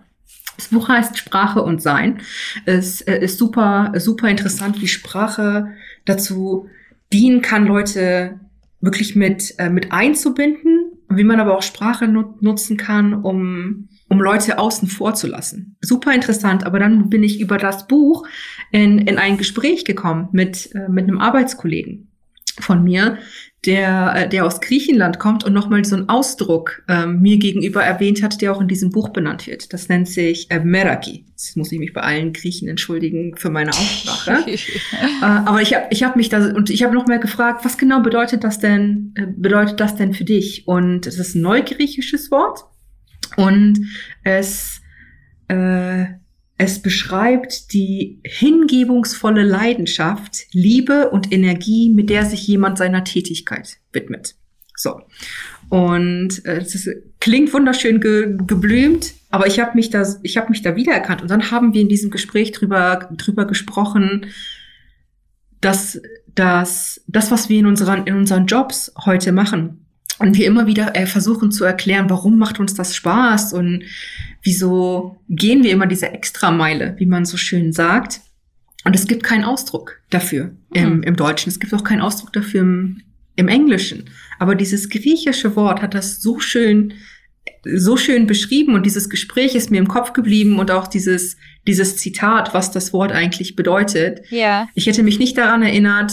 Das 0.55 0.67
Buch 0.69 0.87
heißt 0.87 1.17
Sprache 1.17 1.61
und 1.61 1.81
Sein. 1.81 2.21
Es 2.65 3.01
äh, 3.01 3.17
ist 3.17 3.37
super, 3.37 3.91
super 3.97 4.29
interessant, 4.29 4.81
wie 4.81 4.87
Sprache 4.87 5.73
dazu 6.05 6.69
dienen 7.11 7.41
kann, 7.41 7.65
Leute 7.65 8.39
wirklich 8.79 9.15
mit, 9.15 9.55
äh, 9.57 9.69
mit 9.69 9.91
einzubinden, 9.91 10.91
wie 11.09 11.23
man 11.23 11.39
aber 11.39 11.57
auch 11.57 11.63
Sprache 11.63 12.07
nut 12.07 12.41
nutzen 12.41 12.77
kann, 12.77 13.13
um, 13.13 13.89
um 14.09 14.21
Leute 14.21 14.59
außen 14.59 14.87
vor 14.87 15.15
zu 15.15 15.27
lassen. 15.27 15.75
Super 15.81 16.13
interessant, 16.13 16.65
aber 16.65 16.79
dann 16.79 17.09
bin 17.09 17.23
ich 17.23 17.39
über 17.39 17.57
das 17.57 17.87
Buch 17.87 18.27
in, 18.71 18.99
in 18.99 19.17
ein 19.17 19.37
Gespräch 19.37 19.85
gekommen 19.85 20.29
mit, 20.33 20.73
äh, 20.75 20.87
mit 20.89 21.05
einem 21.05 21.19
Arbeitskollegen 21.19 22.09
von 22.59 22.83
mir, 22.83 23.17
der, 23.65 24.13
äh, 24.15 24.29
der 24.29 24.45
aus 24.45 24.59
Griechenland 24.59 25.19
kommt 25.19 25.43
und 25.43 25.53
nochmal 25.53 25.85
so 25.85 25.95
einen 25.95 26.09
Ausdruck 26.09 26.83
ähm, 26.89 27.21
mir 27.21 27.37
gegenüber 27.37 27.83
erwähnt 27.83 28.21
hat, 28.21 28.41
der 28.41 28.51
auch 28.51 28.59
in 28.59 28.67
diesem 28.67 28.91
Buch 28.91 29.09
benannt 29.09 29.47
wird. 29.47 29.71
Das 29.73 29.89
nennt 29.89 30.07
sich 30.09 30.51
äh, 30.51 30.59
Meraki. 30.59 31.25
Jetzt 31.29 31.55
muss 31.55 31.71
ich 31.71 31.79
mich 31.79 31.93
bei 31.93 32.01
allen 32.01 32.33
Griechen 32.33 32.67
entschuldigen 32.67 33.35
für 33.37 33.49
meine 33.49 33.71
Aussprache. 33.71 34.43
äh, 34.51 34.57
aber 35.21 35.61
ich 35.61 35.73
habe 35.73 35.85
ich 35.91 36.03
hab 36.03 36.15
mich 36.15 36.29
da 36.29 36.53
und 36.53 36.69
ich 36.69 36.83
habe 36.83 36.93
noch 36.93 37.07
mal 37.07 37.19
gefragt, 37.19 37.63
was 37.63 37.77
genau 37.77 38.01
bedeutet 38.01 38.43
das 38.43 38.59
denn, 38.59 39.13
äh, 39.15 39.27
bedeutet 39.27 39.79
das 39.79 39.95
denn 39.95 40.13
für 40.13 40.25
dich? 40.25 40.67
Und 40.67 41.07
es 41.07 41.17
ist 41.17 41.35
ein 41.35 41.41
neugriechisches 41.41 42.31
Wort 42.31 42.65
und 43.37 43.79
es 44.23 44.81
äh, 45.47 46.05
es 46.57 46.81
beschreibt 46.81 47.73
die 47.73 48.19
hingebungsvolle 48.23 49.43
Leidenschaft, 49.43 50.45
Liebe 50.51 51.09
und 51.09 51.31
Energie, 51.31 51.91
mit 51.91 52.09
der 52.09 52.25
sich 52.25 52.47
jemand 52.47 52.77
seiner 52.77 53.03
Tätigkeit 53.03 53.77
widmet. 53.91 54.35
So. 54.75 55.01
Und 55.69 56.45
äh, 56.45 56.57
es 56.57 56.87
klingt 57.19 57.53
wunderschön 57.53 57.99
ge 57.99 58.37
geblümt, 58.45 59.13
aber 59.29 59.47
ich 59.47 59.59
habe 59.59 59.75
mich 59.75 59.89
da, 59.89 60.05
ich 60.21 60.37
habe 60.37 60.49
mich 60.49 60.61
da 60.61 60.75
wiedererkannt. 60.75 61.21
Und 61.21 61.31
dann 61.31 61.51
haben 61.51 61.73
wir 61.73 61.81
in 61.81 61.89
diesem 61.89 62.11
Gespräch 62.11 62.51
drüber, 62.51 63.09
drüber 63.17 63.45
gesprochen, 63.45 64.27
dass, 65.61 66.01
dass 66.35 67.01
das, 67.07 67.31
was 67.31 67.49
wir 67.49 67.59
in 67.59 67.65
unseren, 67.65 68.05
in 68.05 68.15
unseren 68.15 68.45
Jobs 68.45 68.91
heute 69.05 69.31
machen, 69.31 69.83
und 70.19 70.37
wir 70.37 70.45
immer 70.45 70.67
wieder 70.67 70.95
äh, 70.95 71.05
versuchen 71.05 71.51
zu 71.51 71.63
erklären, 71.63 72.09
warum 72.09 72.37
macht 72.37 72.59
uns 72.59 72.73
das 72.73 72.95
Spaß 72.95 73.53
und 73.53 73.83
wieso 74.43 75.17
gehen 75.29 75.63
wir 75.63 75.71
immer 75.71 75.87
diese 75.87 76.09
Extrameile, 76.09 76.95
wie 76.99 77.05
man 77.05 77.25
so 77.25 77.37
schön 77.37 77.71
sagt. 77.71 78.21
Und 78.85 78.95
es 78.95 79.07
gibt 79.07 79.23
keinen 79.23 79.45
Ausdruck 79.45 80.01
dafür 80.09 80.51
im, 80.73 80.97
mhm. 80.97 81.03
im 81.03 81.15
Deutschen. 81.15 81.49
Es 81.49 81.59
gibt 81.59 81.73
auch 81.73 81.83
keinen 81.83 82.01
Ausdruck 82.01 82.33
dafür 82.33 82.61
im, 82.61 83.01
im 83.37 83.47
Englischen. 83.47 84.09
Aber 84.39 84.55
dieses 84.55 84.89
griechische 84.89 85.55
Wort 85.55 85.81
hat 85.81 85.93
das 85.93 86.21
so 86.21 86.39
schön, 86.39 86.93
so 87.63 87.95
schön 87.95 88.27
beschrieben 88.27 88.75
und 88.75 88.85
dieses 88.85 89.09
Gespräch 89.09 89.55
ist 89.55 89.71
mir 89.71 89.77
im 89.77 89.87
Kopf 89.87 90.11
geblieben 90.11 90.59
und 90.59 90.69
auch 90.69 90.87
dieses, 90.87 91.37
dieses 91.65 91.95
Zitat, 91.95 92.53
was 92.53 92.71
das 92.71 92.91
Wort 92.91 93.13
eigentlich 93.13 93.55
bedeutet. 93.55 94.19
Ja. 94.29 94.67
Ich 94.75 94.85
hätte 94.85 95.03
mich 95.03 95.17
nicht 95.17 95.37
daran 95.37 95.63
erinnert, 95.63 96.11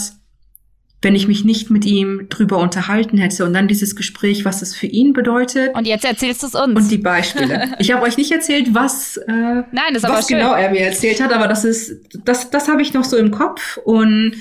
wenn 1.01 1.15
ich 1.15 1.27
mich 1.27 1.43
nicht 1.43 1.71
mit 1.71 1.85
ihm 1.85 2.27
drüber 2.29 2.59
unterhalten 2.59 3.17
hätte 3.17 3.43
und 3.43 3.53
dann 3.53 3.67
dieses 3.67 3.95
Gespräch, 3.95 4.45
was 4.45 4.61
es 4.61 4.75
für 4.75 4.85
ihn 4.85 5.13
bedeutet. 5.13 5.73
Und 5.73 5.87
jetzt 5.87 6.05
erzählst 6.05 6.43
du 6.43 6.47
es 6.47 6.55
uns. 6.55 6.75
Und 6.75 6.91
die 6.91 6.99
Beispiele. 6.99 7.75
ich 7.79 7.91
habe 7.91 8.03
euch 8.03 8.17
nicht 8.17 8.31
erzählt, 8.31 8.73
was, 8.73 9.17
äh, 9.17 9.31
Nein, 9.31 9.93
das 9.93 10.03
was 10.03 10.27
genau 10.27 10.53
er 10.53 10.69
mir 10.69 10.81
erzählt 10.81 11.21
hat, 11.21 11.33
aber 11.33 11.47
das 11.47 11.65
ist, 11.65 11.91
das, 12.23 12.51
das 12.51 12.67
habe 12.67 12.83
ich 12.83 12.93
noch 12.93 13.03
so 13.03 13.17
im 13.17 13.31
Kopf 13.31 13.77
und 13.77 14.35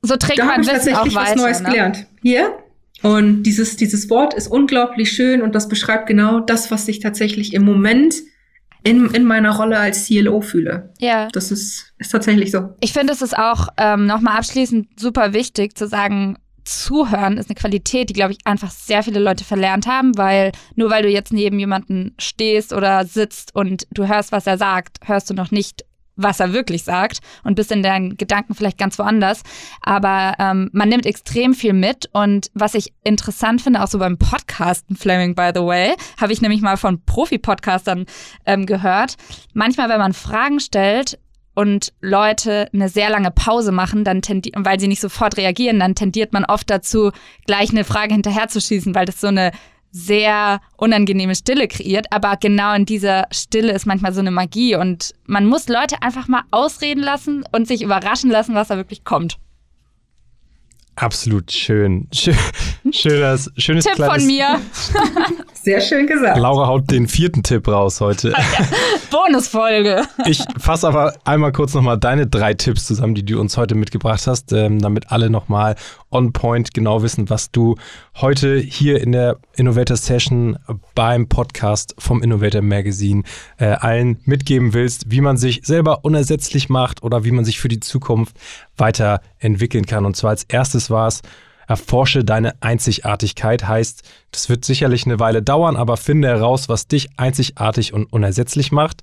so 0.00 0.16
trägt 0.16 0.38
da 0.38 0.44
man 0.46 0.62
ich 0.62 0.68
Wissen 0.68 0.92
tatsächlich 0.92 1.14
was 1.14 1.34
Neues 1.34 1.60
ne? 1.60 1.68
gelernt. 1.68 2.06
Hier. 2.22 2.58
Und 3.02 3.42
dieses, 3.42 3.76
dieses 3.76 4.08
Wort 4.08 4.32
ist 4.32 4.48
unglaublich 4.48 5.12
schön 5.12 5.42
und 5.42 5.54
das 5.54 5.68
beschreibt 5.68 6.06
genau 6.06 6.40
das, 6.40 6.70
was 6.70 6.88
ich 6.88 7.00
tatsächlich 7.00 7.52
im 7.52 7.64
Moment 7.64 8.14
in, 8.84 9.06
in 9.12 9.24
meiner 9.24 9.56
Rolle 9.56 9.78
als 9.78 10.06
CLO 10.06 10.40
fühle. 10.42 10.92
Ja. 10.98 11.28
Das 11.32 11.50
ist, 11.50 11.94
ist 11.98 12.10
tatsächlich 12.12 12.50
so. 12.50 12.74
Ich 12.80 12.92
finde, 12.92 13.12
es 13.12 13.22
ist 13.22 13.36
auch 13.36 13.68
ähm, 13.78 14.06
nochmal 14.06 14.36
abschließend 14.36 15.00
super 15.00 15.32
wichtig 15.32 15.76
zu 15.76 15.88
sagen, 15.88 16.38
Zuhören 16.64 17.36
ist 17.36 17.50
eine 17.50 17.56
Qualität, 17.56 18.08
die, 18.08 18.14
glaube 18.14 18.32
ich, 18.32 18.38
einfach 18.44 18.70
sehr 18.70 19.02
viele 19.02 19.20
Leute 19.20 19.44
verlernt 19.44 19.86
haben, 19.86 20.16
weil 20.16 20.52
nur 20.76 20.90
weil 20.90 21.02
du 21.02 21.10
jetzt 21.10 21.32
neben 21.32 21.58
jemanden 21.58 22.14
stehst 22.18 22.72
oder 22.72 23.04
sitzt 23.04 23.54
und 23.54 23.86
du 23.90 24.06
hörst, 24.06 24.32
was 24.32 24.46
er 24.46 24.56
sagt, 24.56 24.98
hörst 25.04 25.28
du 25.28 25.34
noch 25.34 25.50
nicht 25.50 25.84
was 26.16 26.40
er 26.40 26.52
wirklich 26.52 26.84
sagt 26.84 27.18
und 27.42 27.54
bist 27.54 27.72
in 27.72 27.82
deinen 27.82 28.16
Gedanken 28.16 28.54
vielleicht 28.54 28.78
ganz 28.78 28.98
woanders. 28.98 29.42
Aber 29.82 30.34
ähm, 30.38 30.70
man 30.72 30.88
nimmt 30.88 31.06
extrem 31.06 31.54
viel 31.54 31.72
mit 31.72 32.08
und 32.12 32.50
was 32.54 32.74
ich 32.74 32.92
interessant 33.02 33.62
finde, 33.62 33.82
auch 33.82 33.88
so 33.88 33.98
beim 33.98 34.18
Podcasten, 34.18 34.96
Fleming, 34.96 35.34
by 35.34 35.50
the 35.54 35.62
way, 35.62 35.94
habe 36.20 36.32
ich 36.32 36.40
nämlich 36.40 36.60
mal 36.60 36.76
von 36.76 37.02
Profi-Podcastern 37.04 38.06
ähm, 38.46 38.66
gehört. 38.66 39.14
Manchmal, 39.52 39.88
wenn 39.88 39.98
man 39.98 40.12
Fragen 40.12 40.60
stellt, 40.60 41.18
und 41.54 41.92
Leute 42.00 42.68
eine 42.72 42.88
sehr 42.88 43.10
lange 43.10 43.30
Pause 43.30 43.72
machen, 43.72 44.04
dann 44.04 44.22
weil 44.56 44.80
sie 44.80 44.88
nicht 44.88 45.00
sofort 45.00 45.36
reagieren, 45.36 45.78
dann 45.78 45.94
tendiert 45.94 46.32
man 46.32 46.44
oft 46.44 46.68
dazu, 46.68 47.12
gleich 47.46 47.70
eine 47.70 47.84
Frage 47.84 48.12
hinterherzuschießen, 48.12 48.94
weil 48.94 49.06
das 49.06 49.20
so 49.20 49.28
eine 49.28 49.52
sehr 49.94 50.60
unangenehme 50.76 51.36
Stille 51.36 51.68
kreiert, 51.68 52.06
aber 52.10 52.36
genau 52.36 52.74
in 52.74 52.84
dieser 52.84 53.28
Stille 53.30 53.72
ist 53.72 53.86
manchmal 53.86 54.12
so 54.12 54.18
eine 54.18 54.32
Magie 54.32 54.74
und 54.74 55.12
man 55.24 55.46
muss 55.46 55.68
Leute 55.68 56.02
einfach 56.02 56.26
mal 56.26 56.42
ausreden 56.50 57.00
lassen 57.00 57.44
und 57.52 57.68
sich 57.68 57.80
überraschen 57.80 58.28
lassen, 58.28 58.56
was 58.56 58.68
da 58.68 58.76
wirklich 58.76 59.04
kommt. 59.04 59.38
Absolut 60.96 61.50
schön. 61.50 62.08
schön 62.12 62.36
schönes, 62.92 63.50
schönes 63.56 63.84
Tipp 63.84 63.94
kleines 63.94 64.16
von 64.16 64.26
mir. 64.26 64.60
Sehr 65.52 65.80
schön 65.80 66.06
gesagt. 66.06 66.38
Laura 66.38 66.68
haut 66.68 66.90
den 66.90 67.08
vierten 67.08 67.42
Tipp 67.42 67.66
raus 67.66 68.00
heute. 68.00 68.32
Bonusfolge. 69.10 70.04
Ich 70.26 70.42
fasse 70.58 70.86
aber 70.86 71.14
einmal 71.24 71.52
kurz 71.52 71.74
nochmal 71.74 71.98
deine 71.98 72.26
drei 72.26 72.54
Tipps 72.54 72.84
zusammen, 72.84 73.14
die 73.14 73.24
du 73.24 73.40
uns 73.40 73.56
heute 73.56 73.74
mitgebracht 73.74 74.26
hast, 74.26 74.52
ähm, 74.52 74.80
damit 74.80 75.10
alle 75.10 75.30
nochmal 75.30 75.74
on 76.10 76.32
point 76.32 76.74
genau 76.74 77.02
wissen, 77.02 77.28
was 77.28 77.50
du 77.50 77.76
heute 78.16 78.58
hier 78.58 79.00
in 79.00 79.12
der 79.12 79.38
Innovator 79.56 79.96
Session 79.96 80.58
beim 80.94 81.28
Podcast 81.28 81.94
vom 81.98 82.22
Innovator 82.22 82.62
Magazine 82.62 83.22
äh, 83.58 83.66
allen 83.66 84.20
mitgeben 84.24 84.72
willst, 84.72 85.10
wie 85.10 85.20
man 85.20 85.36
sich 85.36 85.62
selber 85.64 86.04
unersetzlich 86.04 86.68
macht 86.68 87.02
oder 87.02 87.24
wie 87.24 87.32
man 87.32 87.44
sich 87.44 87.58
für 87.58 87.68
die 87.68 87.80
Zukunft 87.80 88.36
weiterentwickeln 88.76 89.86
kann. 89.86 90.04
Und 90.04 90.16
zwar 90.16 90.30
als 90.30 90.44
erstes 90.44 90.90
war 90.90 91.08
es, 91.08 91.22
Erforsche 91.66 92.24
deine 92.24 92.62
Einzigartigkeit 92.62 93.66
heißt, 93.66 94.02
das 94.32 94.48
wird 94.48 94.64
sicherlich 94.66 95.06
eine 95.06 95.18
Weile 95.18 95.42
dauern, 95.42 95.76
aber 95.76 95.96
finde 95.96 96.28
heraus, 96.28 96.68
was 96.68 96.88
dich 96.88 97.08
einzigartig 97.16 97.94
und 97.94 98.04
unersetzlich 98.12 98.70
macht. 98.70 99.00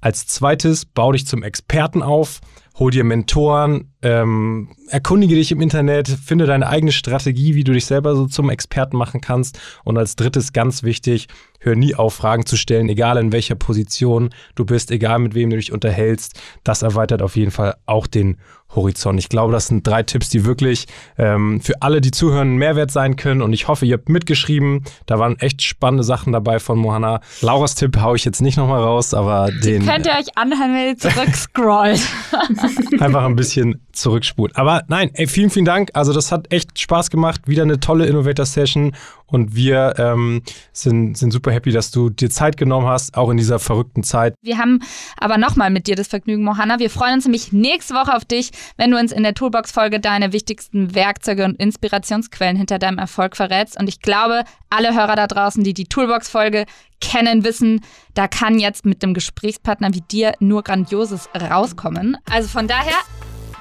Als 0.00 0.26
zweites, 0.26 0.84
bau 0.84 1.12
dich 1.12 1.26
zum 1.26 1.42
Experten 1.42 2.02
auf, 2.02 2.40
hol 2.78 2.90
dir 2.90 3.04
Mentoren, 3.04 3.92
ähm, 4.02 4.68
erkundige 4.88 5.34
dich 5.34 5.52
im 5.52 5.60
Internet, 5.60 6.08
finde 6.08 6.46
deine 6.46 6.66
eigene 6.66 6.92
Strategie, 6.92 7.54
wie 7.54 7.64
du 7.64 7.72
dich 7.72 7.86
selber 7.86 8.16
so 8.16 8.26
zum 8.26 8.50
Experten 8.50 8.96
machen 8.96 9.20
kannst. 9.20 9.58
Und 9.84 9.98
als 9.98 10.16
drittes, 10.16 10.52
ganz 10.52 10.82
wichtig, 10.82 11.28
hör 11.60 11.76
nie 11.76 11.94
auf, 11.94 12.14
Fragen 12.14 12.46
zu 12.46 12.56
stellen, 12.56 12.88
egal 12.88 13.16
in 13.18 13.32
welcher 13.32 13.54
Position 13.54 14.30
du 14.54 14.64
bist, 14.64 14.90
egal 14.90 15.18
mit 15.20 15.34
wem 15.34 15.50
du 15.50 15.56
dich 15.56 15.72
unterhältst. 15.72 16.40
Das 16.64 16.82
erweitert 16.82 17.22
auf 17.22 17.36
jeden 17.36 17.52
Fall 17.52 17.76
auch 17.86 18.06
den 18.06 18.38
Horizont. 18.74 19.18
Ich 19.18 19.28
glaube, 19.28 19.52
das 19.52 19.66
sind 19.66 19.86
drei 19.86 20.02
Tipps, 20.02 20.30
die 20.30 20.44
wirklich 20.44 20.86
ähm, 21.18 21.60
für 21.60 21.82
alle, 21.82 22.00
die 22.00 22.10
zuhören, 22.10 22.56
Mehrwert 22.56 22.90
sein 22.90 23.16
können. 23.16 23.42
Und 23.42 23.52
ich 23.52 23.68
hoffe, 23.68 23.86
ihr 23.86 23.94
habt 23.94 24.08
mitgeschrieben. 24.08 24.84
Da 25.06 25.18
waren 25.18 25.38
echt 25.38 25.62
spannende 25.62 26.04
Sachen 26.04 26.32
dabei 26.32 26.58
von 26.58 26.78
Mohana. 26.78 27.20
Lauras 27.42 27.74
Tipp 27.74 27.98
haue 28.00 28.16
ich 28.16 28.24
jetzt 28.24 28.40
nicht 28.40 28.56
nochmal 28.56 28.82
raus, 28.82 29.14
aber 29.14 29.50
den. 29.50 29.84
Könnt 29.84 30.06
ihr 30.06 30.12
euch 30.12 30.36
anhören, 30.36 30.74
wenn 30.74 30.88
ihr 30.88 30.98
zurückscrollt. 30.98 32.00
einfach 33.00 33.24
ein 33.24 33.36
bisschen 33.36 33.80
zurückspulen. 33.92 34.54
Aber 34.56 34.82
nein, 34.88 35.10
ey, 35.14 35.26
vielen, 35.26 35.50
vielen 35.50 35.64
Dank. 35.64 35.90
Also, 35.94 36.12
das 36.12 36.32
hat 36.32 36.52
echt 36.52 36.78
Spaß 36.78 37.10
gemacht. 37.10 37.42
Wieder 37.46 37.62
eine 37.62 37.80
tolle 37.80 38.06
Innovator-Session. 38.06 38.92
Und 39.32 39.56
wir 39.56 39.94
ähm, 39.96 40.42
sind, 40.72 41.16
sind 41.16 41.30
super 41.30 41.52
happy, 41.52 41.72
dass 41.72 41.90
du 41.90 42.10
dir 42.10 42.28
Zeit 42.28 42.58
genommen 42.58 42.86
hast, 42.86 43.16
auch 43.16 43.30
in 43.30 43.38
dieser 43.38 43.58
verrückten 43.58 44.02
Zeit. 44.02 44.34
Wir 44.42 44.58
haben 44.58 44.80
aber 45.16 45.38
nochmal 45.38 45.70
mit 45.70 45.86
dir 45.86 45.96
das 45.96 46.08
Vergnügen, 46.08 46.44
Mohanna. 46.44 46.78
Wir 46.78 46.90
freuen 46.90 47.14
uns 47.14 47.24
nämlich 47.24 47.50
nächste 47.50 47.94
Woche 47.94 48.14
auf 48.14 48.26
dich, 48.26 48.50
wenn 48.76 48.90
du 48.90 48.98
uns 48.98 49.10
in 49.10 49.22
der 49.22 49.32
Toolbox-Folge 49.32 50.00
deine 50.00 50.34
wichtigsten 50.34 50.94
Werkzeuge 50.94 51.46
und 51.46 51.58
Inspirationsquellen 51.58 52.58
hinter 52.58 52.78
deinem 52.78 52.98
Erfolg 52.98 53.34
verrätst. 53.34 53.80
Und 53.80 53.88
ich 53.88 54.00
glaube, 54.00 54.44
alle 54.68 54.94
Hörer 54.94 55.16
da 55.16 55.26
draußen, 55.26 55.64
die 55.64 55.72
die 55.72 55.86
Toolbox-Folge 55.86 56.66
kennen, 57.00 57.42
wissen, 57.42 57.80
da 58.12 58.28
kann 58.28 58.58
jetzt 58.58 58.84
mit 58.84 59.02
dem 59.02 59.14
Gesprächspartner 59.14 59.94
wie 59.94 60.02
dir 60.02 60.34
nur 60.40 60.62
Grandioses 60.62 61.30
rauskommen. 61.34 62.18
Also 62.30 62.48
von 62.48 62.68
daher, 62.68 62.96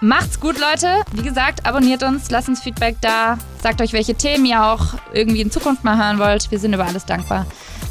macht's 0.01 0.39
gut, 0.39 0.59
Leute. 0.59 1.03
Wie 1.13 1.23
gesagt, 1.23 1.65
abonniert 1.65 2.03
uns, 2.03 2.29
lasst 2.29 2.49
uns 2.49 2.59
Feedback 2.61 2.97
da, 3.01 3.37
sagt 3.61 3.81
euch, 3.81 3.93
welche 3.93 4.15
Themen 4.15 4.45
ihr 4.45 4.63
auch 4.63 4.95
irgendwie 5.13 5.41
in 5.41 5.51
Zukunft 5.51 5.83
mal 5.83 5.97
hören 5.97 6.19
wollt. 6.19 6.51
Wir 6.51 6.59
sind 6.59 6.73
über 6.73 6.85
alles 6.85 7.05
dankbar. 7.05 7.45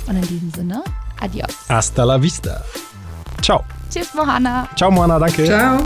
Und 0.07 0.17
in 0.17 0.27
diesem 0.27 0.53
Sinne, 0.53 0.83
adios. 1.21 1.55
Hasta 1.69 2.05
la 2.05 2.21
vista. 2.21 2.63
Ciao. 3.41 3.65
Tschüss, 3.91 4.13
Mohana. 4.15 4.69
Ciao, 4.77 4.91
Moana, 4.91 5.19
danke. 5.19 5.45
Ciao. 5.47 5.79